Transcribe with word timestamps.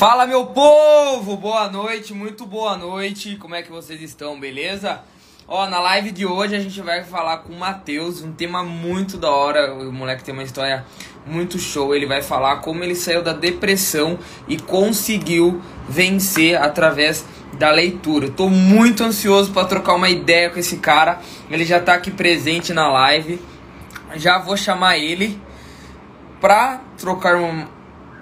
Fala 0.00 0.26
meu 0.26 0.46
povo, 0.46 1.36
boa 1.36 1.68
noite, 1.68 2.14
muito 2.14 2.46
boa 2.46 2.74
noite. 2.74 3.36
Como 3.36 3.54
é 3.54 3.60
que 3.60 3.70
vocês 3.70 4.00
estão, 4.00 4.40
beleza? 4.40 5.02
Ó, 5.46 5.68
na 5.68 5.78
live 5.78 6.10
de 6.10 6.24
hoje 6.24 6.56
a 6.56 6.58
gente 6.58 6.80
vai 6.80 7.04
falar 7.04 7.36
com 7.40 7.52
o 7.52 7.58
Matheus, 7.58 8.22
um 8.22 8.32
tema 8.32 8.62
muito 8.62 9.18
da 9.18 9.30
hora. 9.30 9.74
O 9.74 9.92
moleque 9.92 10.24
tem 10.24 10.32
uma 10.32 10.42
história 10.42 10.86
muito 11.26 11.58
show. 11.58 11.94
Ele 11.94 12.06
vai 12.06 12.22
falar 12.22 12.62
como 12.62 12.82
ele 12.82 12.94
saiu 12.94 13.22
da 13.22 13.34
depressão 13.34 14.18
e 14.48 14.56
conseguiu 14.56 15.60
vencer 15.86 16.56
através 16.56 17.22
da 17.58 17.70
leitura. 17.70 18.30
Tô 18.30 18.48
muito 18.48 19.04
ansioso 19.04 19.52
para 19.52 19.68
trocar 19.68 19.96
uma 19.96 20.08
ideia 20.08 20.48
com 20.48 20.58
esse 20.58 20.78
cara. 20.78 21.20
Ele 21.50 21.66
já 21.66 21.78
tá 21.78 21.92
aqui 21.92 22.10
presente 22.10 22.72
na 22.72 22.90
live. 22.90 23.38
Já 24.14 24.38
vou 24.38 24.56
chamar 24.56 24.96
ele 24.96 25.38
pra 26.40 26.80
trocar 26.96 27.36
um, 27.36 27.66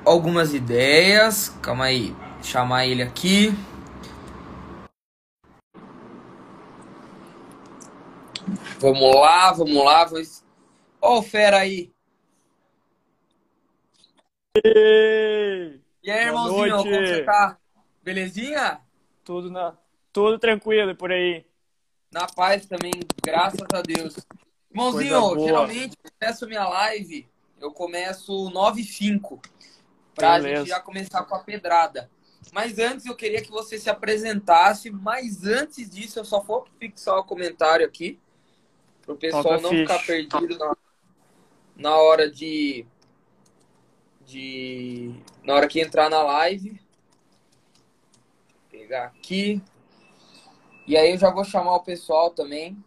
algumas 0.09 0.55
ideias. 0.55 1.51
Calma 1.63 1.85
aí, 1.87 2.15
chamar 2.43 2.87
ele 2.87 3.03
aqui. 3.03 3.53
Vamos 8.81 9.15
lá, 9.17 9.53
vamos 9.53 9.85
lá. 9.85 10.07
Ó, 11.01 11.19
o 11.19 11.23
fera 11.23 11.59
aí. 11.59 11.93
Ei, 14.65 15.81
E 16.03 16.11
aí, 16.11 16.27
irmãozinho, 16.27 16.69
noite. 16.69 16.89
como 16.89 17.07
você 17.07 17.23
tá? 17.25 17.59
Belezinha? 18.03 18.81
tudo, 19.25 19.51
na, 19.51 19.77
tudo 20.13 20.39
tranquilo 20.39 20.97
por 20.97 21.13
aí. 21.13 21.45
Na 22.11 22.27
paz 22.27 22.65
também, 22.65 22.93
graças 23.23 23.61
a 23.73 23.83
Deus. 23.83 24.17
Irmãozinho, 24.71 25.39
geralmente 25.41 25.97
eu 26.03 26.11
começo 26.19 26.47
minha 26.47 26.67
live, 26.67 27.29
eu 27.61 27.73
começo 27.73 28.49
9 28.51 28.81
e 28.81 28.85
5 28.85 29.41
pra 30.19 30.39
Beleza. 30.39 30.61
gente 30.61 30.69
já 30.69 30.81
começar 30.81 31.23
com 31.25 31.35
a 31.35 31.39
pedrada. 31.39 32.11
Mas 32.53 32.79
antes 32.79 33.07
eu 33.07 33.15
queria 33.15 33.43
que 33.43 33.51
você 33.51 33.79
se 33.79 33.89
apresentasse, 33.89 34.91
mas 34.91 35.45
antes 35.45 35.89
disso 35.91 36.19
eu 36.19 36.25
só 36.25 36.41
vou 36.41 36.67
fixar 36.79 37.17
o 37.19 37.25
comentário 37.25 37.87
aqui 37.87 38.19
pro 39.03 39.17
pessoal 39.17 39.43
Toca 39.43 39.57
a 39.57 39.61
não 39.61 39.71
ficha. 39.71 39.83
ficar 39.83 40.07
perdido 40.07 40.59
na, 40.59 40.77
na 41.77 41.97
hora 41.97 42.31
de 42.31 42.87
de 44.25 45.15
na 45.43 45.55
hora 45.55 45.69
que 45.69 45.81
entrar 45.81 46.11
na 46.11 46.23
live. 46.23 46.71
Vou 46.71 46.79
pegar 48.71 49.07
aqui. 49.07 49.63
E 50.87 50.97
aí 50.97 51.13
eu 51.13 51.19
já 51.19 51.31
vou 51.31 51.45
chamar 51.45 51.75
o 51.75 51.83
pessoal 51.83 52.31
também. 52.31 52.83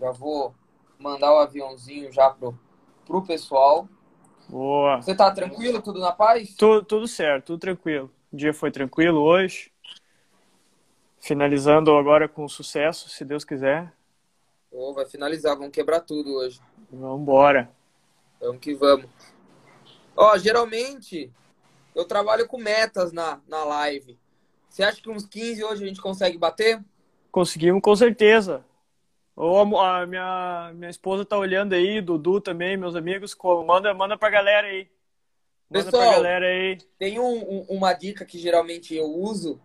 Já 0.00 0.12
vou 0.12 0.54
mandar 0.98 1.34
o 1.34 1.38
aviãozinho 1.38 2.10
já 2.12 2.30
pro, 2.30 2.58
pro 3.04 3.22
pessoal. 3.22 3.88
Boa. 4.48 5.02
Você 5.02 5.14
tá 5.14 5.30
tranquilo? 5.30 5.82
Tudo 5.82 6.00
na 6.00 6.12
paz? 6.12 6.54
Tudo, 6.54 6.84
tudo 6.84 7.06
certo, 7.06 7.46
tudo 7.46 7.60
tranquilo. 7.60 8.10
O 8.32 8.36
dia 8.36 8.54
foi 8.54 8.70
tranquilo 8.70 9.20
hoje. 9.20 9.70
Finalizando 11.20 11.94
agora 11.94 12.28
com 12.28 12.48
sucesso, 12.48 13.08
se 13.08 13.24
Deus 13.24 13.44
quiser. 13.44 13.92
Ô, 14.70 14.94
vai 14.94 15.06
finalizar, 15.06 15.56
vamos 15.56 15.72
quebrar 15.72 16.00
tudo 16.00 16.34
hoje. 16.34 16.60
Vamos 16.90 17.20
embora. 17.20 17.70
Vamos 18.40 18.58
que 18.60 18.74
vamos. 18.74 19.06
Ó, 20.16 20.36
geralmente 20.38 21.30
eu 21.94 22.04
trabalho 22.04 22.46
com 22.46 22.58
metas 22.58 23.12
na, 23.12 23.40
na 23.48 23.64
live. 23.64 24.18
Você 24.68 24.82
acha 24.82 25.02
que 25.02 25.10
uns 25.10 25.26
15 25.26 25.64
hoje 25.64 25.84
a 25.84 25.86
gente 25.86 26.00
consegue 26.00 26.38
bater? 26.38 26.82
Conseguimos 27.30 27.82
com 27.82 27.94
certeza. 27.96 28.64
Amo- 29.40 29.78
a 29.80 30.04
minha, 30.04 30.72
minha 30.74 30.90
esposa 30.90 31.24
tá 31.24 31.38
olhando 31.38 31.72
aí, 31.72 32.00
Dudu 32.00 32.40
também, 32.40 32.76
meus 32.76 32.96
amigos. 32.96 33.36
Manda, 33.64 33.94
manda 33.94 34.18
pra 34.18 34.30
galera 34.30 34.66
aí. 34.66 34.88
Manda 35.70 35.90
pra 35.90 36.00
Pessoal, 36.00 36.12
galera 36.12 36.46
aí. 36.46 36.78
Tem 36.98 37.20
um- 37.20 37.38
um- 37.48 37.66
uma 37.68 37.92
dica 37.92 38.24
que 38.24 38.36
geralmente 38.36 38.96
eu 38.96 39.06
uso, 39.06 39.60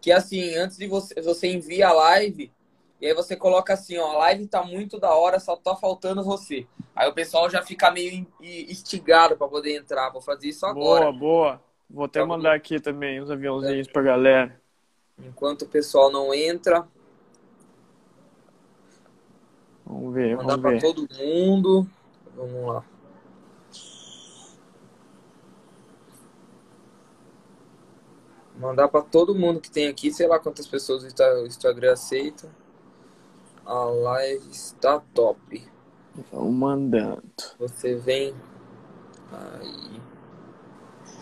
que 0.00 0.12
é 0.12 0.14
assim, 0.14 0.54
antes 0.54 0.76
de 0.76 0.86
você, 0.86 1.20
você 1.20 1.48
envia 1.52 1.88
a 1.88 1.92
live, 1.92 2.52
e 3.00 3.06
aí 3.08 3.14
você 3.14 3.34
coloca 3.34 3.72
assim, 3.72 3.98
ó, 3.98 4.12
a 4.12 4.18
live 4.18 4.46
tá 4.46 4.62
muito 4.62 5.00
da 5.00 5.12
hora, 5.12 5.40
só 5.40 5.56
tá 5.56 5.74
faltando 5.74 6.22
você. 6.22 6.64
Aí 6.94 7.08
o 7.08 7.14
pessoal 7.14 7.50
já 7.50 7.60
fica 7.62 7.90
meio 7.90 8.24
instigado 8.40 9.36
para 9.36 9.48
poder 9.48 9.76
entrar. 9.76 10.10
Vou 10.10 10.22
fazer 10.22 10.48
isso 10.48 10.64
agora. 10.64 11.06
Boa, 11.06 11.12
boa. 11.12 11.62
Vou 11.90 12.04
até 12.04 12.20
Tá 12.20 12.26
mandar 12.26 12.54
aqui 12.54 12.78
também 12.78 13.20
os 13.20 13.30
aviãozinhos 13.30 13.88
pra 13.88 14.02
galera. 14.02 14.60
Enquanto 15.18 15.62
o 15.62 15.68
pessoal 15.68 16.12
não 16.12 16.32
entra, 16.34 16.86
Vamos 19.88 20.14
ver, 20.14 20.36
mandar 20.36 20.56
vamos 20.56 20.60
para 20.62 20.70
ver. 20.72 20.80
todo 20.80 21.08
mundo. 21.18 21.88
Vamos 22.36 22.74
lá. 22.74 22.84
Mandar 28.58 28.88
para 28.88 29.02
todo 29.02 29.34
mundo 29.34 29.60
que 29.60 29.70
tem 29.70 29.86
aqui, 29.86 30.12
sei 30.12 30.26
lá 30.26 30.38
quantas 30.38 30.66
pessoas 30.66 31.02
o 31.04 31.06
Insta- 31.06 31.34
o 31.42 31.46
Instagram 31.46 31.92
aceita. 31.92 32.48
A 33.64 33.84
live 33.84 34.50
está 34.50 35.00
top. 35.14 35.62
Vamos 36.32 36.54
mandando. 36.54 37.22
Você 37.58 37.94
vem 37.94 38.34
aí. 39.30 40.00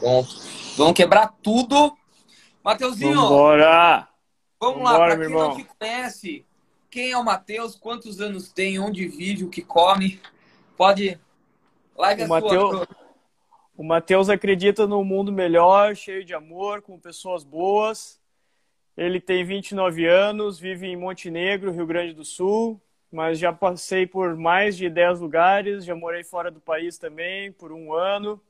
Pronto. 0.00 0.28
Vamos 0.78 0.93
quebrar 0.94 1.34
tudo. 1.43 1.94
Mateuzinho, 2.65 3.21
Vambora! 3.21 4.09
vamos 4.59 4.83
lá. 4.83 4.97
Para 4.97 5.19
quem 5.19 5.28
não 5.28 5.41
irmão. 5.41 5.56
te 5.56 5.65
conhece, 5.65 6.45
quem 6.96 7.10
é 7.10 7.18
o 7.18 7.22
Matheus? 7.22 7.76
Quantos 7.76 8.22
anos 8.22 8.50
tem? 8.50 8.78
Onde 8.78 9.06
vive? 9.06 9.44
O 9.44 9.50
que 9.50 9.60
come? 9.60 10.18
Pode. 10.78 11.20
Live 11.94 12.22
é 12.22 12.24
O 12.24 12.28
sua. 12.28 12.40
Mateu- 12.40 12.70
meu. 12.72 12.86
O 13.76 13.84
Matheus 13.84 14.30
acredita 14.30 14.86
num 14.86 15.04
mundo 15.04 15.30
melhor, 15.30 15.94
cheio 15.94 16.24
de 16.24 16.32
amor, 16.32 16.80
com 16.80 16.98
pessoas 16.98 17.44
boas. 17.44 18.18
Ele 18.96 19.20
tem 19.20 19.44
29 19.44 20.06
anos, 20.06 20.58
vive 20.58 20.86
em 20.86 20.96
Montenegro, 20.96 21.70
Rio 21.70 21.84
Grande 21.86 22.14
do 22.14 22.24
Sul, 22.24 22.80
mas 23.12 23.38
já 23.38 23.52
passei 23.52 24.06
por 24.06 24.34
mais 24.34 24.74
de 24.74 24.88
10 24.88 25.20
lugares, 25.20 25.84
já 25.84 25.94
morei 25.94 26.24
fora 26.24 26.50
do 26.50 26.60
país 26.60 26.96
também 26.96 27.52
por 27.52 27.72
um 27.72 27.92
ano. 27.92 28.40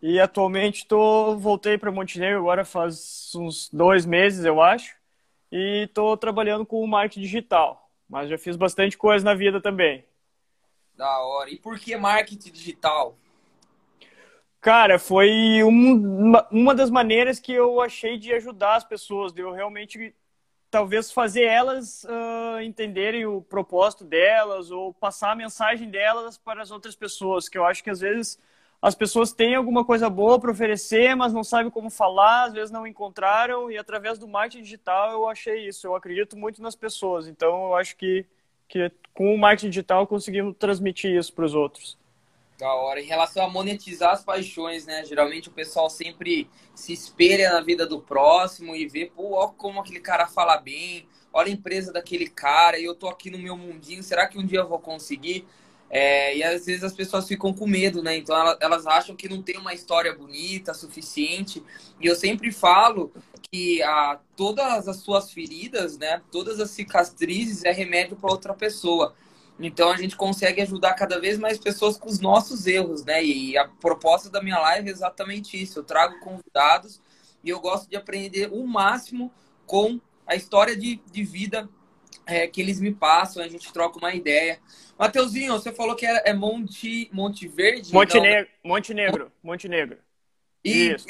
E 0.00 0.20
atualmente 0.20 0.86
tô, 0.86 1.36
voltei 1.36 1.76
para 1.76 1.90
Montenegro 1.90 2.38
agora 2.38 2.64
faz 2.64 3.32
uns 3.34 3.68
dois 3.72 4.06
meses, 4.06 4.44
eu 4.44 4.62
acho, 4.62 4.94
e 5.50 5.84
estou 5.84 6.16
trabalhando 6.16 6.64
com 6.66 6.86
marketing 6.86 7.22
digital. 7.22 7.90
Mas 8.08 8.28
já 8.28 8.38
fiz 8.38 8.56
bastante 8.56 8.96
coisa 8.96 9.24
na 9.24 9.34
vida 9.34 9.60
também. 9.60 10.04
Da 10.96 11.18
hora. 11.20 11.50
E 11.50 11.58
por 11.58 11.78
que 11.78 11.96
marketing 11.96 12.50
digital? 12.50 13.16
Cara, 14.60 14.98
foi 14.98 15.62
um- 15.62 16.32
uma, 16.50 16.74
das 16.74 16.90
maneiras 16.90 17.38
que 17.38 17.52
eu 17.52 17.80
achei 17.80 18.18
de 18.18 18.32
ajudar 18.32 18.76
as 18.76 18.84
pessoas, 18.84 19.32
de 19.32 19.40
eu 19.40 19.52
realmente 19.52 20.14
talvez 20.70 21.12
fazer 21.12 21.44
elas 21.44 22.04
ah, 22.08 22.62
entenderem 22.64 23.26
o 23.26 23.40
propósito 23.40 24.04
delas 24.04 24.70
ou 24.70 24.92
passar 24.92 25.32
a 25.32 25.36
mensagem 25.36 25.88
delas 25.88 26.36
para 26.36 26.62
as 26.62 26.70
outras 26.70 26.96
pessoas, 26.96 27.48
que 27.48 27.56
eu 27.56 27.64
acho 27.64 27.82
que 27.84 27.90
às 27.90 28.00
vezes 28.00 28.38
as 28.80 28.94
pessoas 28.94 29.32
têm 29.32 29.54
alguma 29.54 29.84
coisa 29.84 30.08
boa 30.08 30.38
para 30.38 30.50
oferecer, 30.50 31.14
mas 31.16 31.32
não 31.32 31.42
sabem 31.42 31.70
como 31.70 31.90
falar, 31.90 32.44
às 32.44 32.52
vezes 32.52 32.70
não 32.70 32.86
encontraram, 32.86 33.70
e 33.70 33.78
através 33.78 34.18
do 34.18 34.28
marketing 34.28 34.62
digital 34.62 35.12
eu 35.12 35.28
achei 35.28 35.66
isso. 35.66 35.86
Eu 35.86 35.94
acredito 35.94 36.36
muito 36.36 36.62
nas 36.62 36.76
pessoas, 36.76 37.26
então 37.26 37.66
eu 37.66 37.74
acho 37.74 37.96
que, 37.96 38.26
que 38.68 38.90
com 39.14 39.34
o 39.34 39.38
marketing 39.38 39.70
digital 39.70 40.06
conseguimos 40.06 40.54
transmitir 40.58 41.16
isso 41.16 41.32
para 41.32 41.46
os 41.46 41.54
outros. 41.54 41.98
Da 42.58 42.72
hora. 42.72 43.00
Em 43.00 43.06
relação 43.06 43.44
a 43.44 43.50
monetizar 43.50 44.12
as 44.12 44.24
paixões, 44.24 44.86
né? 44.86 45.04
Geralmente 45.04 45.48
o 45.48 45.52
pessoal 45.52 45.90
sempre 45.90 46.48
se 46.74 46.92
espelha 46.92 47.52
na 47.52 47.60
vida 47.60 47.86
do 47.86 48.00
próximo 48.00 48.74
e 48.74 48.86
vê, 48.86 49.10
pô, 49.14 49.34
ó 49.34 49.48
como 49.48 49.80
aquele 49.80 50.00
cara 50.00 50.26
fala 50.26 50.56
bem, 50.56 51.06
olha 51.32 51.48
a 51.48 51.52
empresa 51.52 51.92
daquele 51.92 52.28
cara, 52.28 52.78
e 52.78 52.84
eu 52.84 52.94
tô 52.94 53.08
aqui 53.08 53.30
no 53.30 53.38
meu 53.38 53.56
mundinho, 53.56 54.02
será 54.02 54.26
que 54.26 54.38
um 54.38 54.46
dia 54.46 54.60
eu 54.60 54.68
vou 54.68 54.78
conseguir? 54.78 55.46
É, 55.88 56.36
e 56.36 56.42
às 56.42 56.66
vezes 56.66 56.82
as 56.82 56.92
pessoas 56.92 57.28
ficam 57.28 57.52
com 57.52 57.66
medo, 57.66 58.02
né? 58.02 58.16
Então 58.16 58.36
elas, 58.36 58.58
elas 58.60 58.86
acham 58.86 59.14
que 59.14 59.28
não 59.28 59.42
tem 59.42 59.56
uma 59.56 59.72
história 59.72 60.14
bonita, 60.14 60.74
suficiente. 60.74 61.62
E 62.00 62.06
eu 62.06 62.16
sempre 62.16 62.50
falo 62.50 63.12
que 63.50 63.82
a, 63.82 64.18
todas 64.36 64.88
as 64.88 64.96
suas 64.96 65.32
feridas, 65.32 65.96
né? 65.96 66.20
Todas 66.30 66.58
as 66.60 66.70
cicatrizes 66.70 67.64
é 67.64 67.70
remédio 67.70 68.16
para 68.16 68.32
outra 68.32 68.52
pessoa. 68.52 69.14
Então 69.58 69.90
a 69.90 69.96
gente 69.96 70.16
consegue 70.16 70.60
ajudar 70.60 70.94
cada 70.94 71.18
vez 71.18 71.38
mais 71.38 71.58
pessoas 71.58 71.96
com 71.96 72.08
os 72.08 72.20
nossos 72.20 72.66
erros, 72.66 73.04
né? 73.04 73.24
E 73.24 73.56
a 73.56 73.66
proposta 73.68 74.28
da 74.28 74.42
minha 74.42 74.58
live 74.58 74.88
é 74.88 74.92
exatamente 74.92 75.60
isso. 75.60 75.78
Eu 75.78 75.84
trago 75.84 76.18
convidados 76.20 77.00
e 77.42 77.48
eu 77.48 77.60
gosto 77.60 77.88
de 77.88 77.96
aprender 77.96 78.50
o 78.52 78.66
máximo 78.66 79.32
com 79.64 80.00
a 80.26 80.34
história 80.34 80.76
de, 80.76 81.00
de 81.10 81.22
vida 81.22 81.68
é, 82.26 82.46
que 82.46 82.60
eles 82.60 82.80
me 82.80 82.92
passam. 82.92 83.42
A 83.42 83.48
gente 83.48 83.72
troca 83.72 83.98
uma 83.98 84.14
ideia. 84.14 84.60
Mateuzinho, 84.98 85.52
você 85.52 85.72
falou 85.72 85.94
que 85.94 86.04
é, 86.04 86.30
é 86.30 86.34
Monte, 86.34 87.08
Monte 87.12 87.46
Verde? 87.46 87.92
não, 87.92 88.00
né? 88.00 88.06
Montenegro, 88.06 88.50
Montenegro, 88.64 89.32
Montenegro. 89.42 89.98
E 90.64 90.94
Isso. 90.94 91.06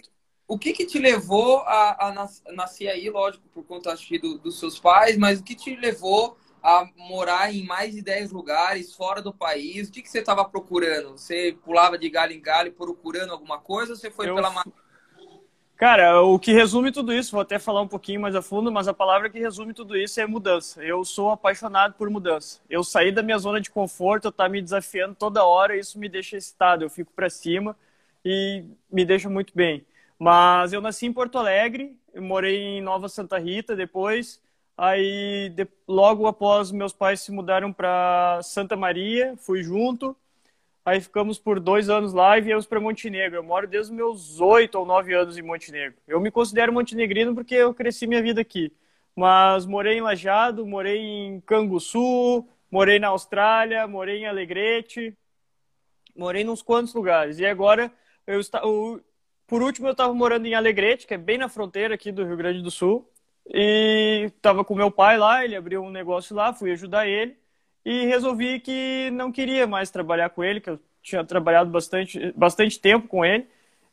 o 0.46 0.58
que 0.58 0.72
que 0.72 0.86
te 0.86 0.98
levou 0.98 1.60
a, 1.60 2.08
a 2.08 2.12
nas- 2.12 2.42
nascer 2.52 2.88
aí, 2.88 3.08
lógico, 3.08 3.48
por 3.48 3.64
conta 3.64 3.92
acho 3.92 4.18
do- 4.18 4.38
dos 4.38 4.58
seus 4.58 4.78
pais, 4.78 5.16
mas 5.16 5.40
o 5.40 5.42
que 5.42 5.54
te 5.54 5.74
levou 5.76 6.36
a 6.62 6.88
morar 6.96 7.54
em 7.54 7.64
mais 7.64 7.94
de 7.94 8.02
10 8.02 8.32
lugares 8.32 8.92
fora 8.92 9.22
do 9.22 9.32
país. 9.32 9.88
O 9.88 9.92
que, 9.92 10.02
que 10.02 10.10
você 10.10 10.18
estava 10.18 10.44
procurando? 10.44 11.12
Você 11.12 11.56
pulava 11.64 11.96
de 11.96 12.08
galho 12.10 12.32
em 12.32 12.40
galho 12.40 12.72
procurando 12.72 13.32
alguma 13.32 13.58
coisa 13.60 13.92
ou 13.92 13.96
você 13.96 14.10
foi 14.10 14.28
eu... 14.28 14.34
pela 14.34 14.50
Cara, 15.76 16.22
o 16.22 16.38
que 16.38 16.52
resume 16.52 16.90
tudo 16.90 17.12
isso, 17.12 17.32
vou 17.32 17.40
até 17.42 17.58
falar 17.58 17.82
um 17.82 17.88
pouquinho 17.88 18.18
mais 18.18 18.34
a 18.34 18.40
fundo, 18.40 18.72
mas 18.72 18.88
a 18.88 18.94
palavra 18.94 19.28
que 19.28 19.38
resume 19.38 19.74
tudo 19.74 19.94
isso 19.94 20.18
é 20.18 20.26
mudança. 20.26 20.82
Eu 20.82 21.04
sou 21.04 21.30
apaixonado 21.30 21.92
por 21.94 22.08
mudança. 22.08 22.60
Eu 22.70 22.82
saí 22.82 23.12
da 23.12 23.22
minha 23.22 23.36
zona 23.36 23.60
de 23.60 23.70
conforto, 23.70 24.28
eu 24.28 24.32
tá 24.32 24.48
me 24.48 24.62
desafiando 24.62 25.14
toda 25.14 25.44
hora, 25.44 25.76
isso 25.76 25.98
me 25.98 26.08
deixa 26.08 26.34
excitado, 26.36 26.82
eu 26.82 26.88
fico 26.88 27.12
para 27.12 27.28
cima 27.28 27.76
e 28.24 28.64
me 28.90 29.04
deixa 29.04 29.28
muito 29.28 29.52
bem. 29.54 29.84
Mas 30.18 30.72
eu 30.72 30.80
nasci 30.80 31.04
em 31.06 31.12
Porto 31.12 31.36
Alegre, 31.36 31.94
morei 32.14 32.56
em 32.78 32.80
Nova 32.80 33.06
Santa 33.06 33.36
Rita 33.38 33.76
depois, 33.76 34.40
aí 34.78 35.50
de, 35.50 35.68
logo 35.86 36.26
após 36.26 36.70
meus 36.72 36.94
pais 36.94 37.20
se 37.20 37.30
mudaram 37.30 37.70
para 37.70 38.40
Santa 38.42 38.76
Maria, 38.76 39.34
fui 39.36 39.62
junto, 39.62 40.16
Aí 40.86 41.00
ficamos 41.00 41.36
por 41.36 41.58
dois 41.58 41.90
anos 41.90 42.12
lá 42.12 42.38
e 42.38 42.40
viemos 42.40 42.64
para 42.64 42.78
Montenegro. 42.78 43.38
Eu 43.38 43.42
moro 43.42 43.66
desde 43.66 43.90
os 43.90 43.96
meus 43.96 44.40
oito 44.40 44.78
ou 44.78 44.86
nove 44.86 45.12
anos 45.12 45.36
em 45.36 45.42
Montenegro. 45.42 45.98
Eu 46.06 46.20
me 46.20 46.30
considero 46.30 46.72
montenegrino 46.72 47.34
porque 47.34 47.56
eu 47.56 47.74
cresci 47.74 48.06
minha 48.06 48.22
vida 48.22 48.40
aqui. 48.40 48.72
Mas 49.16 49.66
morei 49.66 49.98
em 49.98 50.00
Lajado, 50.00 50.64
morei 50.64 50.98
em 50.98 51.40
Canguçu, 51.40 52.46
morei 52.70 53.00
na 53.00 53.08
Austrália, 53.08 53.84
morei 53.88 54.18
em 54.18 54.26
Alegrete, 54.28 55.12
morei 56.16 56.42
em 56.42 56.48
uns 56.48 56.62
quantos 56.62 56.94
lugares. 56.94 57.40
E 57.40 57.46
agora, 57.46 57.90
eu 58.24 58.38
está, 58.38 58.62
por 59.44 59.62
último, 59.62 59.88
eu 59.88 59.92
estava 59.92 60.14
morando 60.14 60.46
em 60.46 60.54
Alegrete, 60.54 61.04
que 61.04 61.14
é 61.14 61.18
bem 61.18 61.36
na 61.36 61.48
fronteira 61.48 61.96
aqui 61.96 62.12
do 62.12 62.24
Rio 62.24 62.36
Grande 62.36 62.62
do 62.62 62.70
Sul. 62.70 63.10
E 63.48 64.26
estava 64.26 64.64
com 64.64 64.76
meu 64.76 64.92
pai 64.92 65.18
lá, 65.18 65.44
ele 65.44 65.56
abriu 65.56 65.82
um 65.82 65.90
negócio 65.90 66.36
lá, 66.36 66.52
fui 66.52 66.70
ajudar 66.70 67.08
ele 67.08 67.36
e 67.86 68.04
resolvi 68.04 68.58
que 68.58 69.10
não 69.12 69.30
queria 69.30 69.64
mais 69.64 69.90
trabalhar 69.90 70.30
com 70.30 70.42
ele, 70.42 70.60
que 70.60 70.68
eu 70.70 70.80
tinha 71.00 71.24
trabalhado 71.24 71.70
bastante, 71.70 72.32
bastante 72.36 72.80
tempo 72.80 73.06
com 73.06 73.24
ele, 73.24 73.46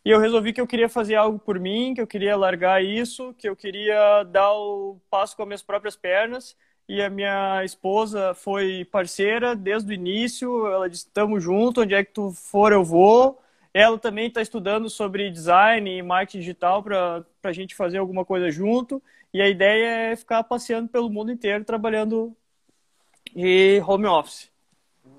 e 0.04 0.10
eu 0.10 0.19
resolvi 0.19 0.51
que 0.51 0.60
eu 0.60 0.66
queria 0.66 0.90
fazer 0.90 1.13
algo 1.13 1.38
por 1.38 1.60
mim, 1.60 1.94
que 1.94 2.01
eu 2.01 2.07
queria 2.07 2.36
largar 2.36 2.84
isso, 2.84 3.36
que 3.38 3.48
eu 3.48 3.56
queria 3.56 4.24
dar 4.24 4.51
o 4.54 5.00
passo 5.12 5.36
com 5.36 5.44
as 5.44 5.48
minhas 5.48 5.62
próprias 5.62 5.95
pernas, 5.95 6.57
e 6.90 7.04
a 7.04 7.10
minha 7.10 7.63
esposa 7.63 8.34
foi 8.34 8.84
parceira 8.92 9.56
desde 9.56 9.92
o 9.92 9.94
início, 9.94 10.66
ela 10.68 10.90
disse, 10.90 11.06
estamos 11.06 11.44
juntos, 11.44 11.84
onde 11.84 11.94
é 11.94 12.04
que 12.04 12.13
tu 12.13 12.31
for 12.31 12.72
eu 12.74 12.84
vou, 12.84 13.40
ela 13.74 14.00
também 14.00 14.28
está 14.28 14.42
estudando 14.42 14.90
sobre 14.90 15.30
design 15.30 15.88
e 15.90 16.01
marketing 16.01 16.40
digital 16.40 16.81
para 16.81 17.24
a 17.44 17.51
gente 17.51 17.75
fazer 17.75 18.00
alguma 18.00 18.25
coisa 18.25 18.51
junto. 18.51 19.01
E 19.34 19.42
a 19.42 19.50
ideia 19.50 20.12
é 20.12 20.16
ficar 20.16 20.44
passeando 20.44 20.90
pelo 20.90 21.10
mundo 21.10 21.31
inteiro, 21.31 21.66
trabalhando 21.66 22.36
e 23.35 23.81
home 23.85 24.06
office. 24.06 24.50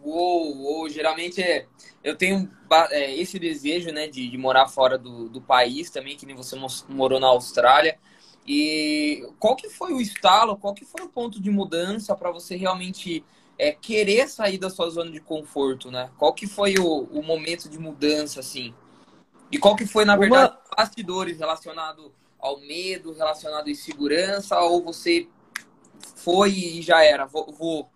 Uou, 0.03 0.57
uou. 0.57 0.89
geralmente 0.89 1.43
é, 1.43 1.67
eu 2.03 2.17
tenho 2.17 2.51
é, 2.91 3.15
esse 3.17 3.39
desejo 3.39 3.91
né, 3.91 4.07
de, 4.07 4.29
de 4.29 4.39
morar 4.39 4.69
fora 4.69 4.99
do, 4.99 5.29
do, 5.29 5.41
país 5.41 5.91
também, 5.91 6.17
que 6.17 6.27
nem 6.27 6.37
você 6.37 6.57
morou 6.89 7.19
na 7.19 7.29
Austrália. 7.29 7.99
E 8.47 9.27
qual 9.39 9.57
que 9.57 9.71
foi 9.71 9.95
o 9.95 10.01
estalo, 10.01 10.57
qual 10.57 10.75
que 10.75 10.85
foi 10.85 11.05
o 11.05 11.09
ponto 11.09 11.41
de 11.41 11.51
mudança 11.51 12.15
para 12.15 12.31
você 12.31 12.57
realmente 12.57 13.25
é, 13.59 13.73
querer 13.73 14.29
sair 14.29 14.59
da 14.59 14.69
sua 14.69 14.91
zona 14.91 15.11
de 15.11 15.21
conforto, 15.21 15.91
né? 15.91 16.11
Qual 16.19 16.35
que 16.35 16.47
foi 16.47 16.75
o, 16.79 17.05
o 17.05 17.23
momento 17.23 17.69
de 17.71 17.79
mudança, 17.79 18.41
assim? 18.41 18.75
E 19.51 19.59
qual 19.59 19.75
que 19.75 19.87
foi, 19.87 20.05
na 20.05 20.17
verdade, 20.17 20.53
Uma... 20.53 20.77
bastidores 20.77 21.39
relacionado 21.39 22.13
ao 22.39 22.61
medo, 22.61 23.15
relacionado 23.15 23.69
à 23.69 23.71
insegurança, 23.71 24.59
ou 24.61 24.83
você 24.83 25.27
foi 26.17 26.51
e 26.51 26.83
já 26.83 27.03
era, 27.03 27.25
vou, 27.25 27.51
vou 27.53 27.89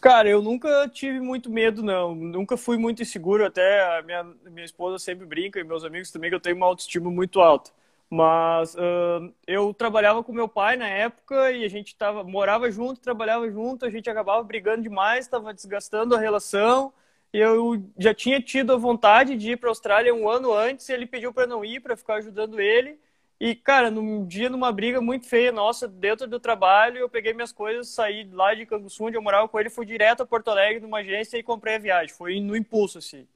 Cara, 0.00 0.28
eu 0.30 0.40
nunca 0.40 0.88
tive 0.88 1.20
muito 1.20 1.50
medo, 1.50 1.82
não. 1.82 2.14
Nunca 2.14 2.56
fui 2.56 2.78
muito 2.78 3.02
inseguro. 3.02 3.44
Até 3.44 3.98
a 3.98 4.02
minha, 4.02 4.24
minha 4.24 4.64
esposa 4.64 4.98
sempre 4.98 5.26
brinca, 5.26 5.60
e 5.60 5.64
meus 5.64 5.84
amigos 5.84 6.10
também, 6.10 6.30
que 6.30 6.36
eu 6.36 6.40
tenho 6.40 6.56
uma 6.56 6.66
autoestima 6.66 7.10
muito 7.10 7.40
alta. 7.40 7.70
Mas 8.08 8.74
uh, 8.74 9.32
eu 9.46 9.72
trabalhava 9.74 10.24
com 10.24 10.32
meu 10.32 10.48
pai 10.48 10.76
na 10.76 10.88
época 10.88 11.52
e 11.52 11.64
a 11.64 11.68
gente 11.68 11.94
tava, 11.96 12.24
morava 12.24 12.70
junto, 12.70 13.00
trabalhava 13.00 13.48
junto, 13.50 13.84
a 13.84 13.90
gente 13.90 14.08
acabava 14.10 14.42
brigando 14.42 14.82
demais, 14.82 15.26
estava 15.26 15.52
desgastando 15.54 16.14
a 16.16 16.18
relação. 16.18 16.92
Eu 17.32 17.84
já 17.98 18.12
tinha 18.14 18.40
tido 18.42 18.72
a 18.72 18.76
vontade 18.76 19.36
de 19.36 19.52
ir 19.52 19.56
para 19.58 19.68
a 19.68 19.70
Austrália 19.72 20.14
um 20.14 20.28
ano 20.28 20.52
antes, 20.52 20.88
e 20.88 20.92
ele 20.92 21.06
pediu 21.06 21.32
para 21.32 21.46
não 21.46 21.64
ir, 21.64 21.80
para 21.80 21.96
ficar 21.96 22.14
ajudando 22.14 22.58
ele. 22.58 22.98
E, 23.40 23.54
cara, 23.54 23.90
num 23.90 24.26
dia, 24.26 24.50
numa 24.50 24.70
briga 24.70 25.00
muito 25.00 25.26
feia 25.26 25.50
nossa, 25.50 25.88
dentro 25.88 26.26
do 26.26 26.38
trabalho, 26.38 26.98
eu 26.98 27.08
peguei 27.08 27.32
minhas 27.32 27.52
coisas, 27.52 27.88
saí 27.88 28.28
lá 28.30 28.52
de 28.54 28.66
Canguçu, 28.66 29.02
onde 29.02 29.16
eu 29.16 29.22
morava 29.22 29.48
com 29.48 29.58
ele, 29.58 29.70
fui 29.70 29.86
direto 29.86 30.22
a 30.22 30.26
Porto 30.26 30.48
Alegre, 30.48 30.80
numa 30.80 30.98
agência, 30.98 31.38
e 31.38 31.42
comprei 31.42 31.76
a 31.76 31.78
viagem. 31.78 32.14
Foi 32.14 32.38
no 32.38 32.54
impulso, 32.54 32.98
assim. 32.98 33.26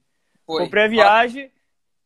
Foi. 0.45 0.63
Comprei 0.63 0.83
a 0.83 0.87
viagem, 0.87 1.51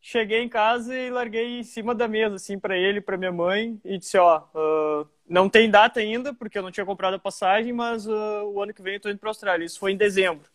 cheguei 0.00 0.40
em 0.40 0.48
casa 0.48 0.96
e 0.96 1.10
larguei 1.10 1.58
em 1.58 1.62
cima 1.62 1.94
da 1.94 2.08
mesa, 2.08 2.36
assim, 2.36 2.58
para 2.58 2.74
ele, 2.74 3.02
para 3.02 3.18
minha 3.18 3.32
mãe, 3.32 3.78
e 3.84 3.98
disse, 3.98 4.16
ó, 4.16 4.44
uh, 4.54 5.06
não 5.28 5.46
tem 5.50 5.70
data 5.70 6.00
ainda, 6.00 6.32
porque 6.32 6.56
eu 6.56 6.62
não 6.62 6.70
tinha 6.70 6.86
comprado 6.86 7.14
a 7.14 7.18
passagem, 7.18 7.70
mas 7.70 8.06
uh, 8.06 8.44
o 8.46 8.62
ano 8.62 8.72
que 8.72 8.80
vem 8.80 8.94
eu 8.94 9.00
tô 9.00 9.10
indo 9.10 9.18
pra 9.18 9.28
Austrália. 9.28 9.66
Isso 9.66 9.78
foi 9.78 9.92
em 9.92 9.96
dezembro. 9.98 10.48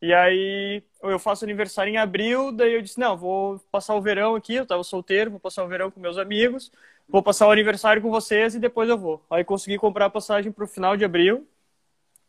E 0.00 0.14
aí 0.14 0.82
eu 1.02 1.18
faço 1.18 1.44
aniversário 1.44 1.92
em 1.92 1.96
abril, 1.96 2.52
daí 2.52 2.74
eu 2.74 2.82
disse, 2.82 3.00
não, 3.00 3.16
vou 3.16 3.58
passar 3.70 3.94
o 3.94 4.00
verão 4.00 4.36
aqui, 4.36 4.54
eu 4.54 4.62
estava 4.62 4.82
solteiro, 4.84 5.30
vou 5.30 5.40
passar 5.40 5.64
o 5.64 5.68
verão 5.68 5.90
com 5.90 5.98
meus 6.00 6.18
amigos, 6.18 6.70
vou 7.08 7.22
passar 7.22 7.48
o 7.48 7.50
aniversário 7.50 8.00
com 8.00 8.10
vocês 8.10 8.54
e 8.54 8.60
depois 8.60 8.88
eu 8.88 8.96
vou. 8.96 9.24
Aí 9.30 9.44
consegui 9.44 9.76
comprar 9.76 10.06
a 10.06 10.10
passagem 10.10 10.52
para 10.52 10.64
o 10.64 10.68
final 10.68 10.96
de 10.96 11.04
abril. 11.04 11.46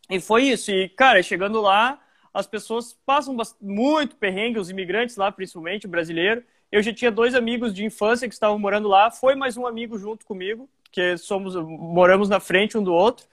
E 0.08 0.20
foi 0.20 0.44
isso. 0.44 0.70
E, 0.72 0.88
cara, 0.88 1.22
chegando 1.22 1.60
lá, 1.60 2.00
as 2.34 2.46
pessoas 2.46 2.92
passam 3.06 3.36
muito 3.60 4.16
perrengue, 4.16 4.58
os 4.58 4.70
imigrantes 4.70 5.16
lá, 5.16 5.30
principalmente, 5.30 5.86
brasileiro. 5.86 6.42
Eu 6.72 6.82
já 6.82 6.92
tinha 6.92 7.10
dois 7.10 7.34
amigos 7.34 7.72
de 7.74 7.84
infância 7.84 8.28
que 8.28 8.34
estavam 8.34 8.58
morando 8.58 8.88
lá, 8.88 9.10
foi 9.10 9.34
mais 9.34 9.56
um 9.56 9.66
amigo 9.66 9.98
junto 9.98 10.24
comigo, 10.24 10.68
que 10.90 11.16
somos 11.16 11.54
moramos 11.54 12.28
na 12.28 12.40
frente 12.40 12.78
um 12.78 12.82
do 12.82 12.92
outro. 12.92 13.26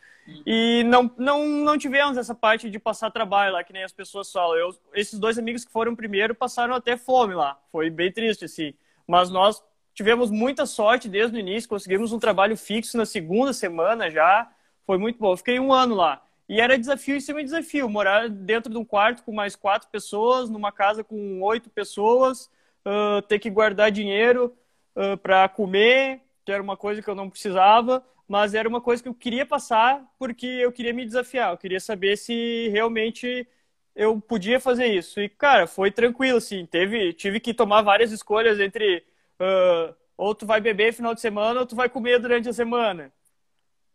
E 0.46 0.84
não, 0.84 1.10
não, 1.18 1.48
não 1.48 1.78
tivemos 1.78 2.18
essa 2.18 2.36
parte 2.36 2.70
de 2.70 2.78
passar 2.78 3.12
trabalho 3.12 3.54
lá, 3.54 3.64
que 3.64 3.72
nem 3.72 3.84
as 3.84 3.94
pessoas 3.94 4.32
falam. 4.32 4.58
Eu, 4.58 4.76
esses 4.94 5.18
dois 5.18 5.38
amigos 5.38 5.64
que 5.64 5.72
foram 5.72 5.96
primeiro 5.96 6.36
passaram 6.36 6.76
até 6.76 6.98
fome 6.98 7.34
lá. 7.34 7.58
Foi 7.72 7.90
bem 7.90 8.12
triste, 8.12 8.46
assim. 8.46 8.74
Mas 9.08 9.30
nós 9.30 9.64
tivemos 9.94 10.30
muita 10.30 10.66
sorte 10.66 11.08
desde 11.08 11.38
o 11.38 11.40
início, 11.40 11.70
conseguimos 11.70 12.12
um 12.12 12.20
trabalho 12.20 12.58
fixo 12.58 12.98
na 12.98 13.06
segunda 13.06 13.54
semana 13.54 14.12
já. 14.12 14.50
Foi 14.86 14.98
muito 14.98 15.18
bom. 15.18 15.32
Eu 15.32 15.38
fiquei 15.38 15.60
um 15.60 15.74
ano 15.74 15.96
lá. 15.96 16.22
E 16.50 16.60
era 16.62 16.78
desafio 16.78 17.16
em 17.16 17.22
cima 17.22 17.40
de 17.40 17.46
desafio. 17.46 17.90
Morar 17.90 18.30
dentro 18.30 18.72
de 18.72 18.78
um 18.78 18.86
quarto 18.86 19.24
com 19.24 19.34
mais 19.34 19.56
quatro 19.56 19.88
pessoas, 19.90 20.50
numa 20.50 20.72
casa 20.72 21.04
com 21.04 21.42
oito 21.42 21.70
pessoas, 21.70 22.50
uh, 22.86 23.22
ter 23.24 23.40
que 23.40 23.50
guardar 23.50 23.92
dinheiro 23.92 24.54
uh, 24.96 25.18
para 25.18 25.48
comer, 25.48 26.22
que 26.46 26.52
era 26.52 26.62
uma 26.62 26.78
coisa 26.78 27.02
que 27.02 27.10
eu 27.10 27.16
não 27.16 27.30
precisava 27.30 28.04
mas 28.28 28.54
era 28.54 28.68
uma 28.68 28.82
coisa 28.82 29.02
que 29.02 29.10
eu 29.10 29.14
queria 29.14 29.46
passar 29.46 30.04
porque 30.20 30.46
eu 30.46 30.72
queria 30.72 30.94
me 30.94 31.06
desafiar, 31.06 31.52
eu 31.52 31.58
queria 31.58 31.80
saber 31.80 32.18
se 32.18 32.68
realmente 32.70 33.48
eu 33.96 34.20
podia 34.22 34.60
fazer 34.60 34.88
isso. 34.88 35.20
E, 35.20 35.30
cara, 35.30 35.66
foi 35.66 35.92
tranquilo, 35.92 36.38
assim, 36.38 36.66
teve, 36.66 37.14
tive 37.14 37.40
que 37.40 37.54
tomar 37.54 37.82
várias 37.82 38.12
escolhas 38.12 38.60
entre 38.60 39.04
uh, 39.40 39.96
ou 40.16 40.36
tu 40.36 40.46
vai 40.46 40.62
beber 40.62 40.94
final 40.94 41.14
de 41.16 41.22
semana 41.22 41.62
ou 41.62 41.66
tu 41.66 41.76
vai 41.76 41.90
comer 41.90 42.20
durante 42.20 42.50
a 42.50 42.54
semana. 42.54 43.12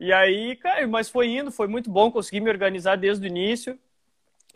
E 0.00 0.12
aí, 0.12 0.56
cara, 0.56 0.86
mas 0.88 1.08
foi 1.08 1.28
indo, 1.28 1.52
foi 1.52 1.68
muito 1.68 1.88
bom, 1.90 2.10
consegui 2.10 2.40
me 2.40 2.50
organizar 2.50 2.96
desde 2.96 3.24
o 3.24 3.28
início 3.28 3.78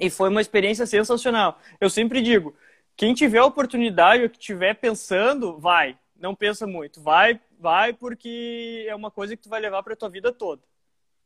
e 0.00 0.10
foi 0.10 0.28
uma 0.28 0.40
experiência 0.40 0.86
sensacional. 0.86 1.60
Eu 1.80 1.88
sempre 1.88 2.20
digo, 2.20 2.54
quem 2.96 3.14
tiver 3.14 3.42
oportunidade 3.42 4.24
ou 4.24 4.30
que 4.30 4.38
estiver 4.38 4.74
pensando, 4.74 5.58
vai, 5.58 5.96
não 6.18 6.34
pensa 6.34 6.66
muito, 6.66 7.00
vai 7.00 7.40
vai 7.58 7.92
porque 7.92 8.86
é 8.88 8.94
uma 8.94 9.10
coisa 9.10 9.36
que 9.36 9.42
tu 9.42 9.48
vai 9.48 9.60
levar 9.60 9.82
para 9.82 9.96
tua 9.96 10.08
vida 10.08 10.32
toda. 10.32 10.62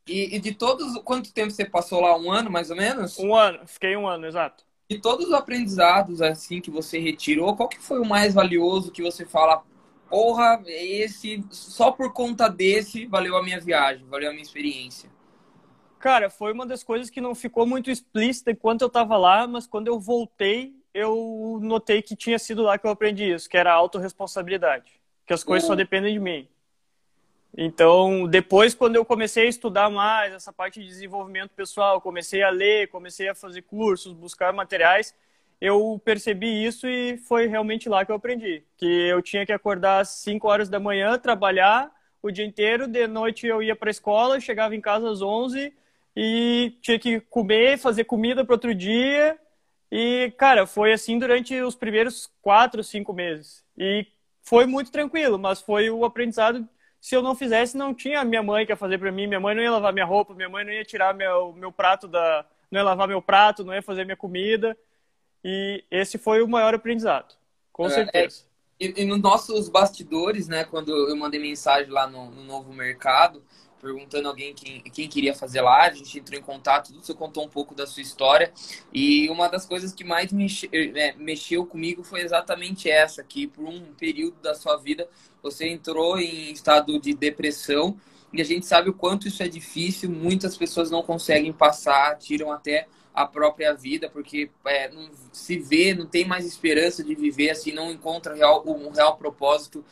E, 0.07 0.35
e, 0.35 0.39
de 0.39 0.53
todos, 0.53 0.97
quanto 1.03 1.33
tempo 1.33 1.51
você 1.51 1.65
passou 1.65 2.01
lá? 2.01 2.17
Um 2.17 2.31
ano, 2.31 2.49
mais 2.49 2.69
ou 2.69 2.75
menos? 2.75 3.17
Um 3.19 3.35
ano, 3.35 3.59
fiquei 3.67 3.95
um 3.95 4.07
ano, 4.07 4.25
exato. 4.25 4.65
De 4.89 4.99
todos 4.99 5.27
os 5.27 5.33
aprendizados, 5.33 6.21
assim, 6.21 6.59
que 6.59 6.71
você 6.71 6.99
retirou, 6.99 7.55
qual 7.55 7.69
que 7.69 7.79
foi 7.79 7.99
o 7.99 8.05
mais 8.05 8.33
valioso 8.33 8.91
que 8.91 9.01
você 9.01 9.25
fala, 9.25 9.63
porra, 10.09 10.61
esse, 10.65 11.43
só 11.49 11.91
por 11.91 12.11
conta 12.11 12.49
desse, 12.49 13.05
valeu 13.05 13.37
a 13.37 13.43
minha 13.43 13.59
viagem, 13.59 14.05
valeu 14.07 14.29
a 14.29 14.33
minha 14.33 14.43
experiência? 14.43 15.09
Cara, 15.99 16.29
foi 16.29 16.51
uma 16.51 16.65
das 16.65 16.83
coisas 16.83 17.09
que 17.09 17.21
não 17.21 17.35
ficou 17.35 17.65
muito 17.65 17.91
explícita 17.91 18.51
enquanto 18.51 18.81
eu 18.81 18.89
tava 18.89 19.15
lá, 19.17 19.47
mas 19.47 19.67
quando 19.67 19.87
eu 19.87 19.99
voltei, 19.99 20.73
eu 20.93 21.59
notei 21.61 22.01
que 22.01 22.15
tinha 22.15 22.39
sido 22.39 22.63
lá 22.63 22.77
que 22.77 22.85
eu 22.85 22.91
aprendi 22.91 23.31
isso, 23.31 23.47
que 23.47 23.55
era 23.55 23.71
a 23.71 23.75
autorresponsabilidade 23.75 25.00
que 25.31 25.33
as 25.33 25.45
coisas 25.45 25.65
só 25.65 25.75
dependem 25.75 26.13
de 26.13 26.19
mim. 26.19 26.45
Então, 27.57 28.27
depois, 28.27 28.73
quando 28.75 28.97
eu 28.97 29.05
comecei 29.05 29.45
a 29.45 29.49
estudar 29.49 29.89
mais 29.89 30.33
essa 30.33 30.51
parte 30.51 30.81
de 30.81 30.87
desenvolvimento 30.87 31.51
pessoal, 31.51 32.01
comecei 32.01 32.43
a 32.43 32.49
ler, 32.49 32.89
comecei 32.89 33.29
a 33.29 33.35
fazer 33.35 33.61
cursos, 33.61 34.11
buscar 34.11 34.51
materiais, 34.51 35.15
eu 35.61 36.01
percebi 36.03 36.65
isso 36.65 36.85
e 36.85 37.17
foi 37.17 37.47
realmente 37.47 37.87
lá 37.87 38.03
que 38.03 38.11
eu 38.11 38.15
aprendi. 38.15 38.61
Que 38.75 38.85
eu 38.85 39.21
tinha 39.21 39.45
que 39.45 39.53
acordar 39.53 40.01
às 40.01 40.09
5 40.09 40.45
horas 40.49 40.67
da 40.67 40.81
manhã, 40.81 41.17
trabalhar 41.17 41.89
o 42.21 42.29
dia 42.29 42.45
inteiro, 42.45 42.85
de 42.85 43.07
noite 43.07 43.47
eu 43.47 43.63
ia 43.63 43.75
para 43.75 43.89
a 43.89 43.91
escola, 43.91 44.39
chegava 44.39 44.75
em 44.75 44.81
casa 44.81 45.09
às 45.09 45.21
11, 45.21 45.73
e 46.13 46.75
tinha 46.81 46.99
que 46.99 47.21
comer, 47.21 47.77
fazer 47.77 48.03
comida 48.03 48.43
para 48.43 48.55
outro 48.55 48.75
dia. 48.75 49.39
E, 49.89 50.33
cara, 50.37 50.67
foi 50.67 50.91
assim 50.91 51.17
durante 51.17 51.55
os 51.61 51.75
primeiros 51.75 52.29
quatro, 52.41 52.83
cinco 52.83 53.13
meses. 53.13 53.63
E 53.77 54.05
foi 54.41 54.65
muito 54.65 54.91
tranquilo, 54.91 55.37
mas 55.37 55.61
foi 55.61 55.89
o 55.89 56.03
aprendizado. 56.03 56.67
Se 56.99 57.15
eu 57.15 57.21
não 57.21 57.35
fizesse, 57.35 57.77
não 57.77 57.93
tinha 57.93 58.23
minha 58.23 58.43
mãe 58.43 58.65
que 58.65 58.71
ia 58.71 58.75
fazer 58.77 58.97
para 58.97 59.11
mim. 59.11 59.27
Minha 59.27 59.39
mãe 59.39 59.55
não 59.55 59.63
ia 59.63 59.71
lavar 59.71 59.93
minha 59.93 60.05
roupa, 60.05 60.33
minha 60.33 60.49
mãe 60.49 60.63
não 60.63 60.71
ia 60.71 60.83
tirar 60.83 61.13
meu, 61.13 61.53
meu 61.53 61.71
prato 61.71 62.07
da. 62.07 62.45
Não 62.69 62.79
ia 62.79 62.83
lavar 62.83 63.07
meu 63.07 63.21
prato, 63.21 63.63
não 63.63 63.73
ia 63.73 63.81
fazer 63.81 64.05
minha 64.05 64.17
comida. 64.17 64.77
E 65.43 65.83
esse 65.89 66.17
foi 66.17 66.41
o 66.41 66.47
maior 66.47 66.73
aprendizado, 66.73 67.35
com 67.73 67.87
é, 67.87 67.89
certeza. 67.89 68.43
É, 68.79 68.85
e, 68.85 69.01
e 69.01 69.05
nos 69.05 69.19
nossos 69.19 69.69
bastidores, 69.69 70.47
né, 70.47 70.63
quando 70.63 70.91
eu 70.91 71.15
mandei 71.15 71.39
mensagem 71.39 71.91
lá 71.91 72.07
no, 72.07 72.29
no 72.29 72.43
Novo 72.43 72.71
Mercado, 72.71 73.43
perguntando 73.81 74.27
alguém 74.27 74.53
quem, 74.53 74.81
quem 74.81 75.07
queria 75.09 75.33
fazer 75.33 75.61
live, 75.61 75.95
a 75.95 75.97
gente 75.97 76.19
entrou 76.19 76.39
em 76.39 76.43
contato, 76.43 76.93
você 76.93 77.13
contou 77.13 77.43
um 77.43 77.49
pouco 77.49 77.73
da 77.73 77.87
sua 77.87 78.01
história. 78.01 78.53
E 78.93 79.27
uma 79.29 79.47
das 79.47 79.65
coisas 79.65 79.91
que 79.91 80.03
mais 80.03 80.31
mexe, 80.31 80.69
é, 80.71 81.13
mexeu 81.13 81.65
comigo 81.65 82.03
foi 82.03 82.21
exatamente 82.21 82.89
essa, 82.89 83.23
que 83.23 83.47
por 83.47 83.65
um 83.65 83.93
período 83.95 84.35
da 84.41 84.53
sua 84.53 84.77
vida 84.77 85.07
você 85.41 85.67
entrou 85.67 86.19
em 86.19 86.51
estado 86.51 86.99
de 86.99 87.13
depressão 87.13 87.97
e 88.31 88.41
a 88.41 88.45
gente 88.45 88.65
sabe 88.65 88.89
o 88.89 88.93
quanto 88.93 89.27
isso 89.27 89.43
é 89.43 89.47
difícil, 89.47 90.09
muitas 90.09 90.55
pessoas 90.55 90.89
não 90.89 91.03
conseguem 91.03 91.51
passar, 91.51 92.17
tiram 92.17 92.51
até 92.51 92.87
a 93.13 93.25
própria 93.25 93.73
vida, 93.73 94.09
porque 94.09 94.49
é, 94.65 94.89
não 94.89 95.09
se 95.33 95.57
vê, 95.57 95.93
não 95.93 96.05
tem 96.05 96.23
mais 96.23 96.45
esperança 96.45 97.03
de 97.03 97.13
viver, 97.13 97.49
assim, 97.49 97.73
não 97.73 97.91
encontra 97.91 98.33
real, 98.33 98.63
um 98.65 98.89
real 98.89 99.17
propósito 99.17 99.83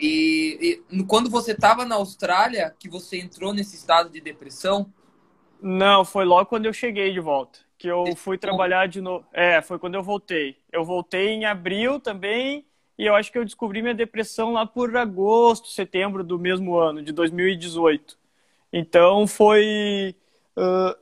e, 0.00 0.82
e 0.90 1.04
quando 1.04 1.28
você 1.30 1.52
estava 1.52 1.84
na 1.84 1.96
Austrália, 1.96 2.74
que 2.78 2.88
você 2.88 3.18
entrou 3.18 3.52
nesse 3.52 3.76
estado 3.76 4.10
de 4.10 4.20
depressão? 4.20 4.92
Não, 5.60 6.04
foi 6.04 6.24
logo 6.24 6.46
quando 6.46 6.66
eu 6.66 6.72
cheguei 6.72 7.12
de 7.12 7.20
volta. 7.20 7.58
Que 7.76 7.88
eu 7.88 8.14
fui 8.16 8.36
trabalhar 8.36 8.86
de 8.88 9.00
novo. 9.00 9.24
É, 9.32 9.62
foi 9.62 9.78
quando 9.78 9.94
eu 9.94 10.02
voltei. 10.02 10.56
Eu 10.70 10.84
voltei 10.84 11.28
em 11.28 11.44
abril 11.44 11.98
também. 11.98 12.66
E 12.98 13.06
eu 13.06 13.14
acho 13.14 13.32
que 13.32 13.38
eu 13.38 13.44
descobri 13.44 13.80
minha 13.80 13.94
depressão 13.94 14.52
lá 14.52 14.66
por 14.66 14.94
agosto, 14.96 15.68
setembro 15.68 16.22
do 16.22 16.38
mesmo 16.38 16.76
ano, 16.76 17.02
de 17.02 17.12
2018. 17.12 18.18
Então 18.72 19.26
foi. 19.26 20.14
Uh, 20.56 20.94